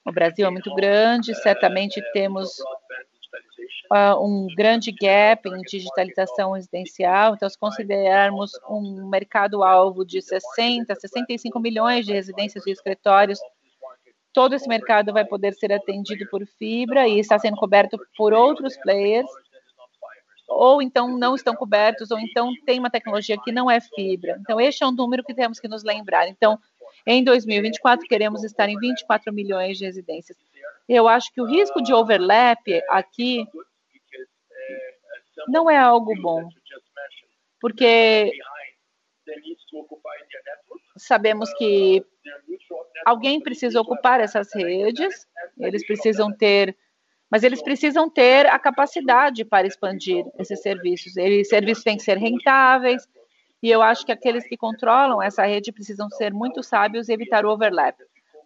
O 0.06 0.12
Brasil 0.12 0.46
é 0.46 0.50
muito 0.50 0.74
grande, 0.76 1.34
certamente 1.36 2.02
temos 2.14 2.50
um 4.20 4.48
grande 4.56 4.92
gap 4.92 5.48
em 5.48 5.62
digitalização 5.62 6.52
residencial. 6.52 7.36
Então, 7.36 7.50
se 7.50 7.58
considerarmos 7.58 8.52
um 8.70 9.08
mercado-alvo 9.08 10.06
de 10.06 10.22
60, 10.22 10.94
65 10.96 11.60
milhões 11.60 12.06
de 12.06 12.14
residências 12.14 12.66
e 12.66 12.72
escritórios 12.72 13.40
todo 14.36 14.54
esse 14.54 14.68
mercado 14.68 15.14
vai 15.14 15.24
poder 15.24 15.54
ser 15.54 15.72
atendido 15.72 16.28
por 16.30 16.46
fibra 16.60 17.08
e 17.08 17.18
está 17.20 17.40
sendo 17.40 17.56
coberto 17.56 17.98
por 18.18 18.34
outros 18.34 18.76
players, 18.76 19.30
ou 20.48 20.82
então 20.82 21.18
não 21.18 21.36
estão 21.36 21.56
cobertos, 21.56 22.12
ou 22.12 22.20
então 22.20 22.52
tem 22.66 22.78
uma 22.78 22.90
tecnologia 22.90 23.38
que 23.42 23.52
não 23.52 23.72
é 23.72 23.80
fibra. 23.80 24.38
Então, 24.42 24.60
este 24.60 24.84
é 24.84 24.88
um 24.88 24.92
número 24.92 25.24
que 25.24 25.34
temos 25.34 25.58
que 25.58 25.70
nos 25.70 25.84
lembrar. 25.84 26.28
Então, 26.28 26.60
em 27.08 27.24
2024, 27.24 28.06
queremos 28.08 28.44
estar 28.44 28.68
em 28.68 28.78
24 28.78 29.34
milhões 29.34 29.78
de 29.78 29.86
residências. 29.86 30.38
Eu 30.88 31.08
acho 31.08 31.34
que 31.34 31.42
o 31.42 31.46
risco 31.46 31.82
de 31.82 31.94
overlap 31.94 32.62
aqui 32.90 33.48
não 35.48 35.70
é 35.70 35.78
algo 35.78 36.14
bom, 36.22 36.48
porque 37.60 38.32
sabemos 40.98 41.52
que 41.56 42.06
alguém 43.06 43.42
precisa 43.42 43.82
ocupar 43.82 44.20
essas 44.20 44.54
redes, 44.54 45.28
eles 45.60 45.86
precisam 45.86 46.32
ter, 46.32 46.76
mas 47.30 47.44
eles 47.44 47.62
precisam 47.62 48.10
ter 48.10 48.46
a 48.46 48.60
capacidade 48.60 49.44
para 49.44 49.68
expandir 49.68 50.26
esses 50.40 50.62
serviços. 50.62 51.18
Esses 51.18 51.50
serviços 51.50 51.84
têm 51.84 51.98
que 51.98 52.04
ser 52.04 52.18
rentáveis, 52.18 53.08
e 53.62 53.70
eu 53.70 53.82
acho 53.82 54.06
que 54.06 54.12
aqueles 54.12 54.48
que 54.48 54.56
controlam 54.56 55.22
essa 55.22 55.44
rede 55.46 55.72
precisam 55.72 56.10
ser 56.10 56.32
muito 56.32 56.62
sábios 56.62 57.10
e 57.10 57.14
evitar 57.14 57.46
o 57.46 57.50
overlap. 57.50 57.98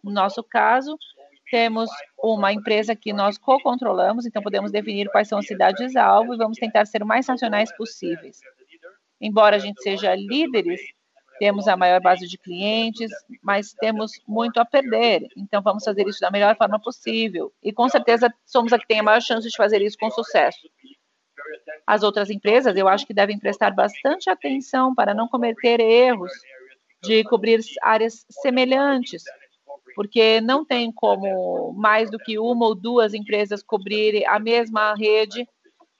No 0.01 0.11
nosso 0.11 0.41
caso, 0.41 0.97
temos 1.49 1.89
uma 2.17 2.53
empresa 2.53 2.95
que 2.95 3.13
nós 3.13 3.37
co-controlamos, 3.37 4.25
então 4.25 4.41
podemos 4.41 4.71
definir 4.71 5.09
quais 5.09 5.27
são 5.27 5.39
as 5.39 5.47
cidades-alvo 5.47 6.33
e 6.33 6.37
vamos 6.37 6.57
tentar 6.57 6.85
ser 6.85 7.03
o 7.03 7.05
mais 7.05 7.27
nacionais 7.27 7.75
possíveis. 7.75 8.39
Embora 9.21 9.55
a 9.55 9.59
gente 9.59 9.81
seja 9.81 10.15
líderes 10.15 10.81
temos 11.39 11.69
a 11.69 11.77
maior 11.77 12.01
base 12.01 12.27
de 12.27 12.37
clientes, 12.37 13.09
mas 13.41 13.71
temos 13.71 14.11
muito 14.27 14.59
a 14.59 14.65
perder. 14.65 15.25
Então, 15.37 15.61
vamos 15.61 15.85
fazer 15.85 16.05
isso 16.05 16.19
da 16.19 16.29
melhor 16.29 16.55
forma 16.57 16.77
possível. 16.77 17.51
E 17.63 17.71
com 17.71 17.87
certeza 17.87 18.31
somos 18.45 18.73
a 18.73 18.77
que 18.77 18.85
tem 18.85 18.99
a 18.99 19.03
maior 19.03 19.21
chance 19.21 19.49
de 19.49 19.55
fazer 19.55 19.81
isso 19.81 19.97
com 19.97 20.11
sucesso. 20.11 20.69
As 21.87 22.03
outras 22.03 22.29
empresas, 22.29 22.75
eu 22.75 22.89
acho 22.89 23.07
que 23.07 23.13
devem 23.13 23.39
prestar 23.39 23.71
bastante 23.71 24.29
atenção 24.29 24.93
para 24.93 25.13
não 25.13 25.29
cometer 25.29 25.79
erros 25.79 26.31
de 27.01 27.23
cobrir 27.23 27.61
áreas 27.81 28.25
semelhantes, 28.29 29.23
porque 29.99 30.39
não 30.39 30.63
tem 30.63 30.93
como 30.93 31.73
mais 31.73 32.09
do 32.09 32.17
que 32.17 32.39
uma 32.39 32.67
ou 32.67 32.73
duas 32.73 33.13
empresas 33.13 33.61
cobrir 33.61 34.25
a 34.25 34.39
mesma 34.39 34.95
rede 34.95 35.45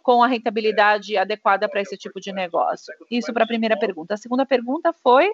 com 0.01 0.23
a 0.23 0.27
rentabilidade 0.27 1.17
adequada 1.17 1.67
para 1.67 1.81
esse 1.81 1.97
tipo 1.97 2.17
de 2.21 2.31
negócio? 2.31 2.93
Isso 3.11 3.33
para 3.33 3.43
a 3.43 3.47
primeira 3.47 3.77
pergunta. 3.77 4.13
A 4.13 4.17
segunda 4.17 4.45
pergunta 4.45 4.93
foi. 4.93 5.29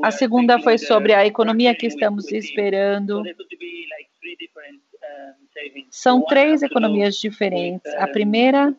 A 0.00 0.12
segunda 0.12 0.60
foi 0.60 0.78
sobre 0.78 1.12
a 1.12 1.26
economia 1.26 1.74
que 1.74 1.88
estamos 1.88 2.30
esperando. 2.30 3.24
São 5.90 6.24
três 6.24 6.62
economias 6.62 7.16
diferentes. 7.16 7.92
A 7.94 8.06
primeira 8.06 8.72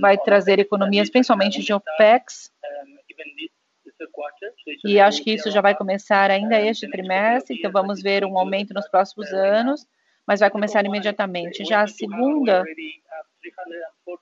vai 0.00 0.18
trazer 0.18 0.58
economias, 0.58 1.10
principalmente 1.10 1.62
de 1.62 1.72
OPEX, 1.72 2.52
e 4.84 5.00
acho 5.00 5.22
que 5.22 5.32
isso 5.32 5.50
já 5.50 5.60
vai 5.60 5.74
começar 5.74 6.30
ainda 6.30 6.60
este 6.60 6.88
trimestre, 6.88 7.56
então 7.56 7.70
vamos 7.70 8.02
ver 8.02 8.24
um 8.24 8.38
aumento 8.38 8.74
nos 8.74 8.88
próximos 8.88 9.32
anos, 9.32 9.86
mas 10.26 10.40
vai 10.40 10.50
começar 10.50 10.84
imediatamente. 10.84 11.64
Já 11.64 11.82
a 11.82 11.86
segunda, 11.86 12.64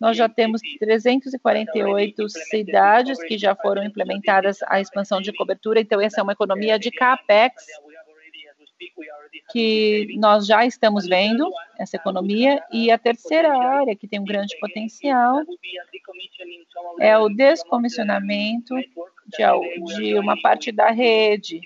nós 0.01 0.17
já 0.17 0.29
temos 0.29 0.61
348 0.79 2.29
cidades 2.29 3.23
que 3.23 3.39
já 3.39 3.55
foram 3.55 3.85
implementadas 3.85 4.59
a 4.67 4.81
expansão 4.81 5.21
de 5.21 5.33
cobertura, 5.33 5.81
então 5.81 6.01
essa 6.01 6.21
é 6.21 6.23
uma 6.23 6.33
economia 6.33 6.79
de 6.79 6.91
CAPEX 6.91 7.65
que 9.51 10.17
nós 10.19 10.47
já 10.47 10.65
estamos 10.65 11.07
vendo 11.07 11.51
essa 11.79 11.97
economia 11.97 12.63
e 12.73 12.91
a 12.91 12.99
terceira 12.99 13.57
área 13.57 13.95
que 13.95 14.09
tem 14.09 14.21
um 14.21 14.25
grande 14.25 14.59
potencial 14.59 15.43
é 17.01 17.17
o 17.19 17.29
descomissionamento 17.29 18.75
de, 18.77 19.95
de 19.97 20.19
uma 20.19 20.41
parte 20.41 20.73
da 20.73 20.91
rede 20.91 21.61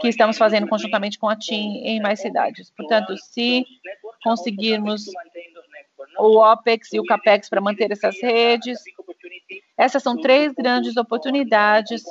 que 0.00 0.08
estamos 0.08 0.38
fazendo 0.38 0.66
conjuntamente 0.66 1.18
com 1.18 1.28
a 1.28 1.36
TIM 1.36 1.82
em 1.84 2.00
mais 2.00 2.20
cidades. 2.20 2.70
Portanto, 2.70 3.16
se 3.18 3.64
conseguirmos 4.22 5.04
o 6.18 6.38
OPEX 6.38 6.92
e 6.92 7.00
o 7.00 7.04
CAPEX 7.04 7.48
para 7.48 7.60
manter 7.60 7.90
essas 7.92 8.20
redes, 8.20 8.78
essas 9.76 10.02
são 10.02 10.16
três 10.16 10.52
grandes 10.52 10.96
oportunidades 10.96 12.02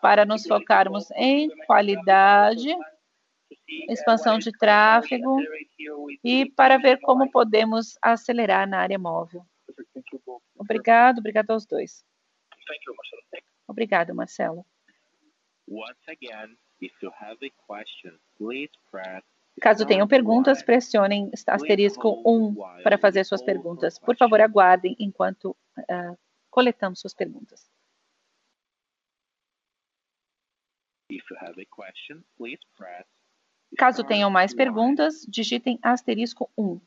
para 0.00 0.24
nos 0.24 0.46
focarmos 0.46 1.10
em 1.12 1.48
qualidade, 1.66 2.74
expansão 3.88 4.38
de 4.38 4.52
tráfego 4.52 5.38
e 6.22 6.50
para 6.50 6.78
ver 6.78 7.00
como 7.00 7.30
podemos 7.30 7.98
acelerar 8.02 8.68
na 8.68 8.78
área 8.80 8.98
móvel. 8.98 9.44
Obrigado, 10.56 11.18
obrigado 11.18 11.50
aos 11.50 11.66
dois. 11.66 12.04
Obrigado, 13.66 14.14
Marcelo. 14.14 14.64
Caso 19.60 19.84
tenham 19.84 20.06
perguntas, 20.06 20.62
pressionem 20.62 21.30
asterisco 21.46 22.22
1 22.24 22.82
para 22.82 22.96
fazer 22.96 23.24
suas 23.24 23.42
perguntas. 23.42 23.98
Por 23.98 24.16
favor, 24.16 24.40
aguardem 24.40 24.96
enquanto 24.98 25.56
uh, 25.78 26.18
coletamos 26.48 27.00
suas 27.00 27.12
perguntas. 27.12 27.68
Caso 33.76 34.04
tenham 34.04 34.30
mais 34.30 34.54
perguntas, 34.54 35.26
digitem 35.28 35.78
asterisco 35.82 36.50
1. 36.56 36.80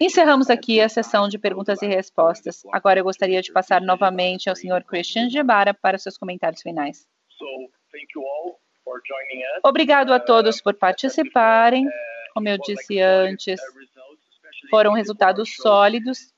Encerramos 0.00 0.48
aqui 0.48 0.80
a 0.80 0.88
sessão 0.88 1.28
de 1.28 1.38
perguntas 1.38 1.82
e 1.82 1.86
respostas. 1.86 2.62
Agora 2.72 3.00
eu 3.00 3.04
gostaria 3.04 3.42
de 3.42 3.52
passar 3.52 3.80
novamente 3.82 4.48
ao 4.48 4.56
Sr. 4.56 4.84
Christian 4.84 5.28
Gebara 5.28 5.74
para 5.74 5.98
seus 5.98 6.16
comentários 6.16 6.62
finais. 6.62 7.06
Obrigado 9.62 10.12
a 10.12 10.20
todos 10.20 10.60
por 10.60 10.74
participarem. 10.74 11.86
Como 12.32 12.48
eu 12.48 12.58
disse 12.58 13.00
antes, 13.00 13.60
foram 14.70 14.92
resultados 14.92 15.54
sólidos 15.54 16.33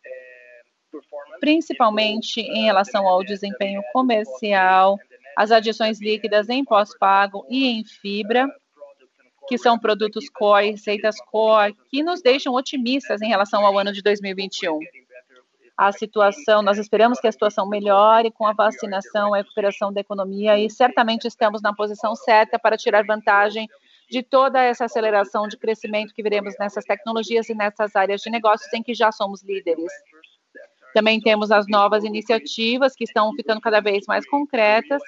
principalmente 1.40 2.40
em 2.40 2.64
relação 2.64 3.06
ao 3.06 3.22
desempenho 3.22 3.82
comercial, 3.92 4.98
as 5.36 5.50
adições 5.50 6.00
líquidas 6.00 6.48
em 6.48 6.64
pós-pago 6.64 7.44
e 7.48 7.66
em 7.66 7.84
fibra, 7.84 8.48
que 9.48 9.58
são 9.58 9.78
produtos 9.78 10.28
core, 10.28 10.72
receitas 10.72 11.16
core, 11.30 11.76
que 11.90 12.02
nos 12.02 12.22
deixam 12.22 12.54
otimistas 12.54 13.22
em 13.22 13.28
relação 13.28 13.64
ao 13.64 13.78
ano 13.78 13.92
de 13.92 14.02
2021. 14.02 14.78
A 15.76 15.92
situação, 15.92 16.62
nós 16.62 16.78
esperamos 16.78 17.20
que 17.20 17.28
a 17.28 17.32
situação 17.32 17.68
melhore 17.68 18.30
com 18.30 18.46
a 18.46 18.54
vacinação, 18.54 19.34
a 19.34 19.36
recuperação 19.36 19.92
da 19.92 20.00
economia 20.00 20.58
e 20.58 20.70
certamente 20.70 21.28
estamos 21.28 21.60
na 21.60 21.74
posição 21.74 22.14
certa 22.16 22.58
para 22.58 22.78
tirar 22.78 23.04
vantagem 23.04 23.68
de 24.08 24.22
toda 24.22 24.62
essa 24.62 24.86
aceleração 24.86 25.46
de 25.46 25.58
crescimento 25.58 26.14
que 26.14 26.22
veremos 26.22 26.54
nessas 26.58 26.84
tecnologias 26.84 27.48
e 27.50 27.54
nessas 27.54 27.94
áreas 27.94 28.22
de 28.22 28.30
negócios 28.30 28.72
em 28.72 28.82
que 28.82 28.94
já 28.94 29.12
somos 29.12 29.42
líderes. 29.42 29.92
Também 30.96 31.20
temos 31.20 31.50
as 31.50 31.66
novas 31.68 32.04
iniciativas 32.04 32.96
que 32.96 33.04
estão 33.04 33.30
ficando 33.34 33.60
cada 33.60 33.80
vez 33.80 34.06
mais 34.06 34.26
concretas 34.26 35.02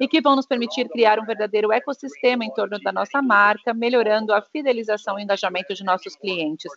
e 0.00 0.08
que 0.08 0.18
vão 0.18 0.34
nos 0.34 0.46
permitir 0.46 0.88
criar 0.88 1.20
um 1.20 1.26
verdadeiro 1.26 1.70
ecossistema 1.70 2.42
em 2.42 2.50
torno 2.54 2.78
da 2.80 2.90
nossa 2.90 3.20
marca, 3.20 3.74
melhorando 3.74 4.32
a 4.32 4.40
fidelização 4.40 5.18
e 5.18 5.22
engajamento 5.22 5.74
de 5.74 5.84
nossos 5.84 6.16
clientes. 6.16 6.72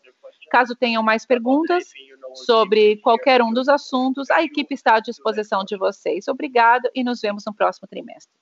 Caso 0.52 0.76
tenham 0.76 1.02
mais 1.02 1.26
perguntas 1.26 1.86
sobre 2.34 2.98
qualquer 2.98 3.42
um 3.42 3.54
dos 3.54 3.70
assuntos, 3.70 4.30
a 4.30 4.44
equipe 4.44 4.74
está 4.74 4.96
à 4.96 5.00
disposição 5.00 5.64
de 5.64 5.78
vocês. 5.78 6.28
Obrigado 6.28 6.90
e 6.94 7.02
nos 7.02 7.22
vemos 7.22 7.46
no 7.48 7.56
próximo 7.56 7.88
trimestre. 7.88 8.38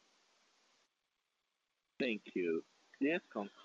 Thank 1.99 2.23
you. 2.35 2.63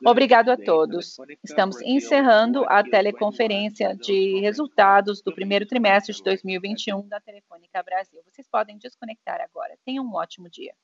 Obrigado 0.05 0.51
a 0.51 0.57
todos. 0.57 1.17
Estamos 1.43 1.81
encerrando 1.83 2.65
a 2.69 2.83
teleconferência 2.83 3.97
de 3.97 4.41
resultados 4.41 5.23
do 5.23 5.35
primeiro 5.35 5.67
trimestre 5.67 6.15
de 6.15 6.23
2021 6.23 7.09
da 7.09 7.21
Telefônica 7.21 7.83
Brasil. 7.83 8.21
Vocês 8.25 8.47
podem 8.49 8.79
desconectar 8.79 9.41
agora. 9.41 9.77
Tenham 9.85 10.05
um 10.05 10.15
ótimo 10.15 10.49
dia. 10.51 10.75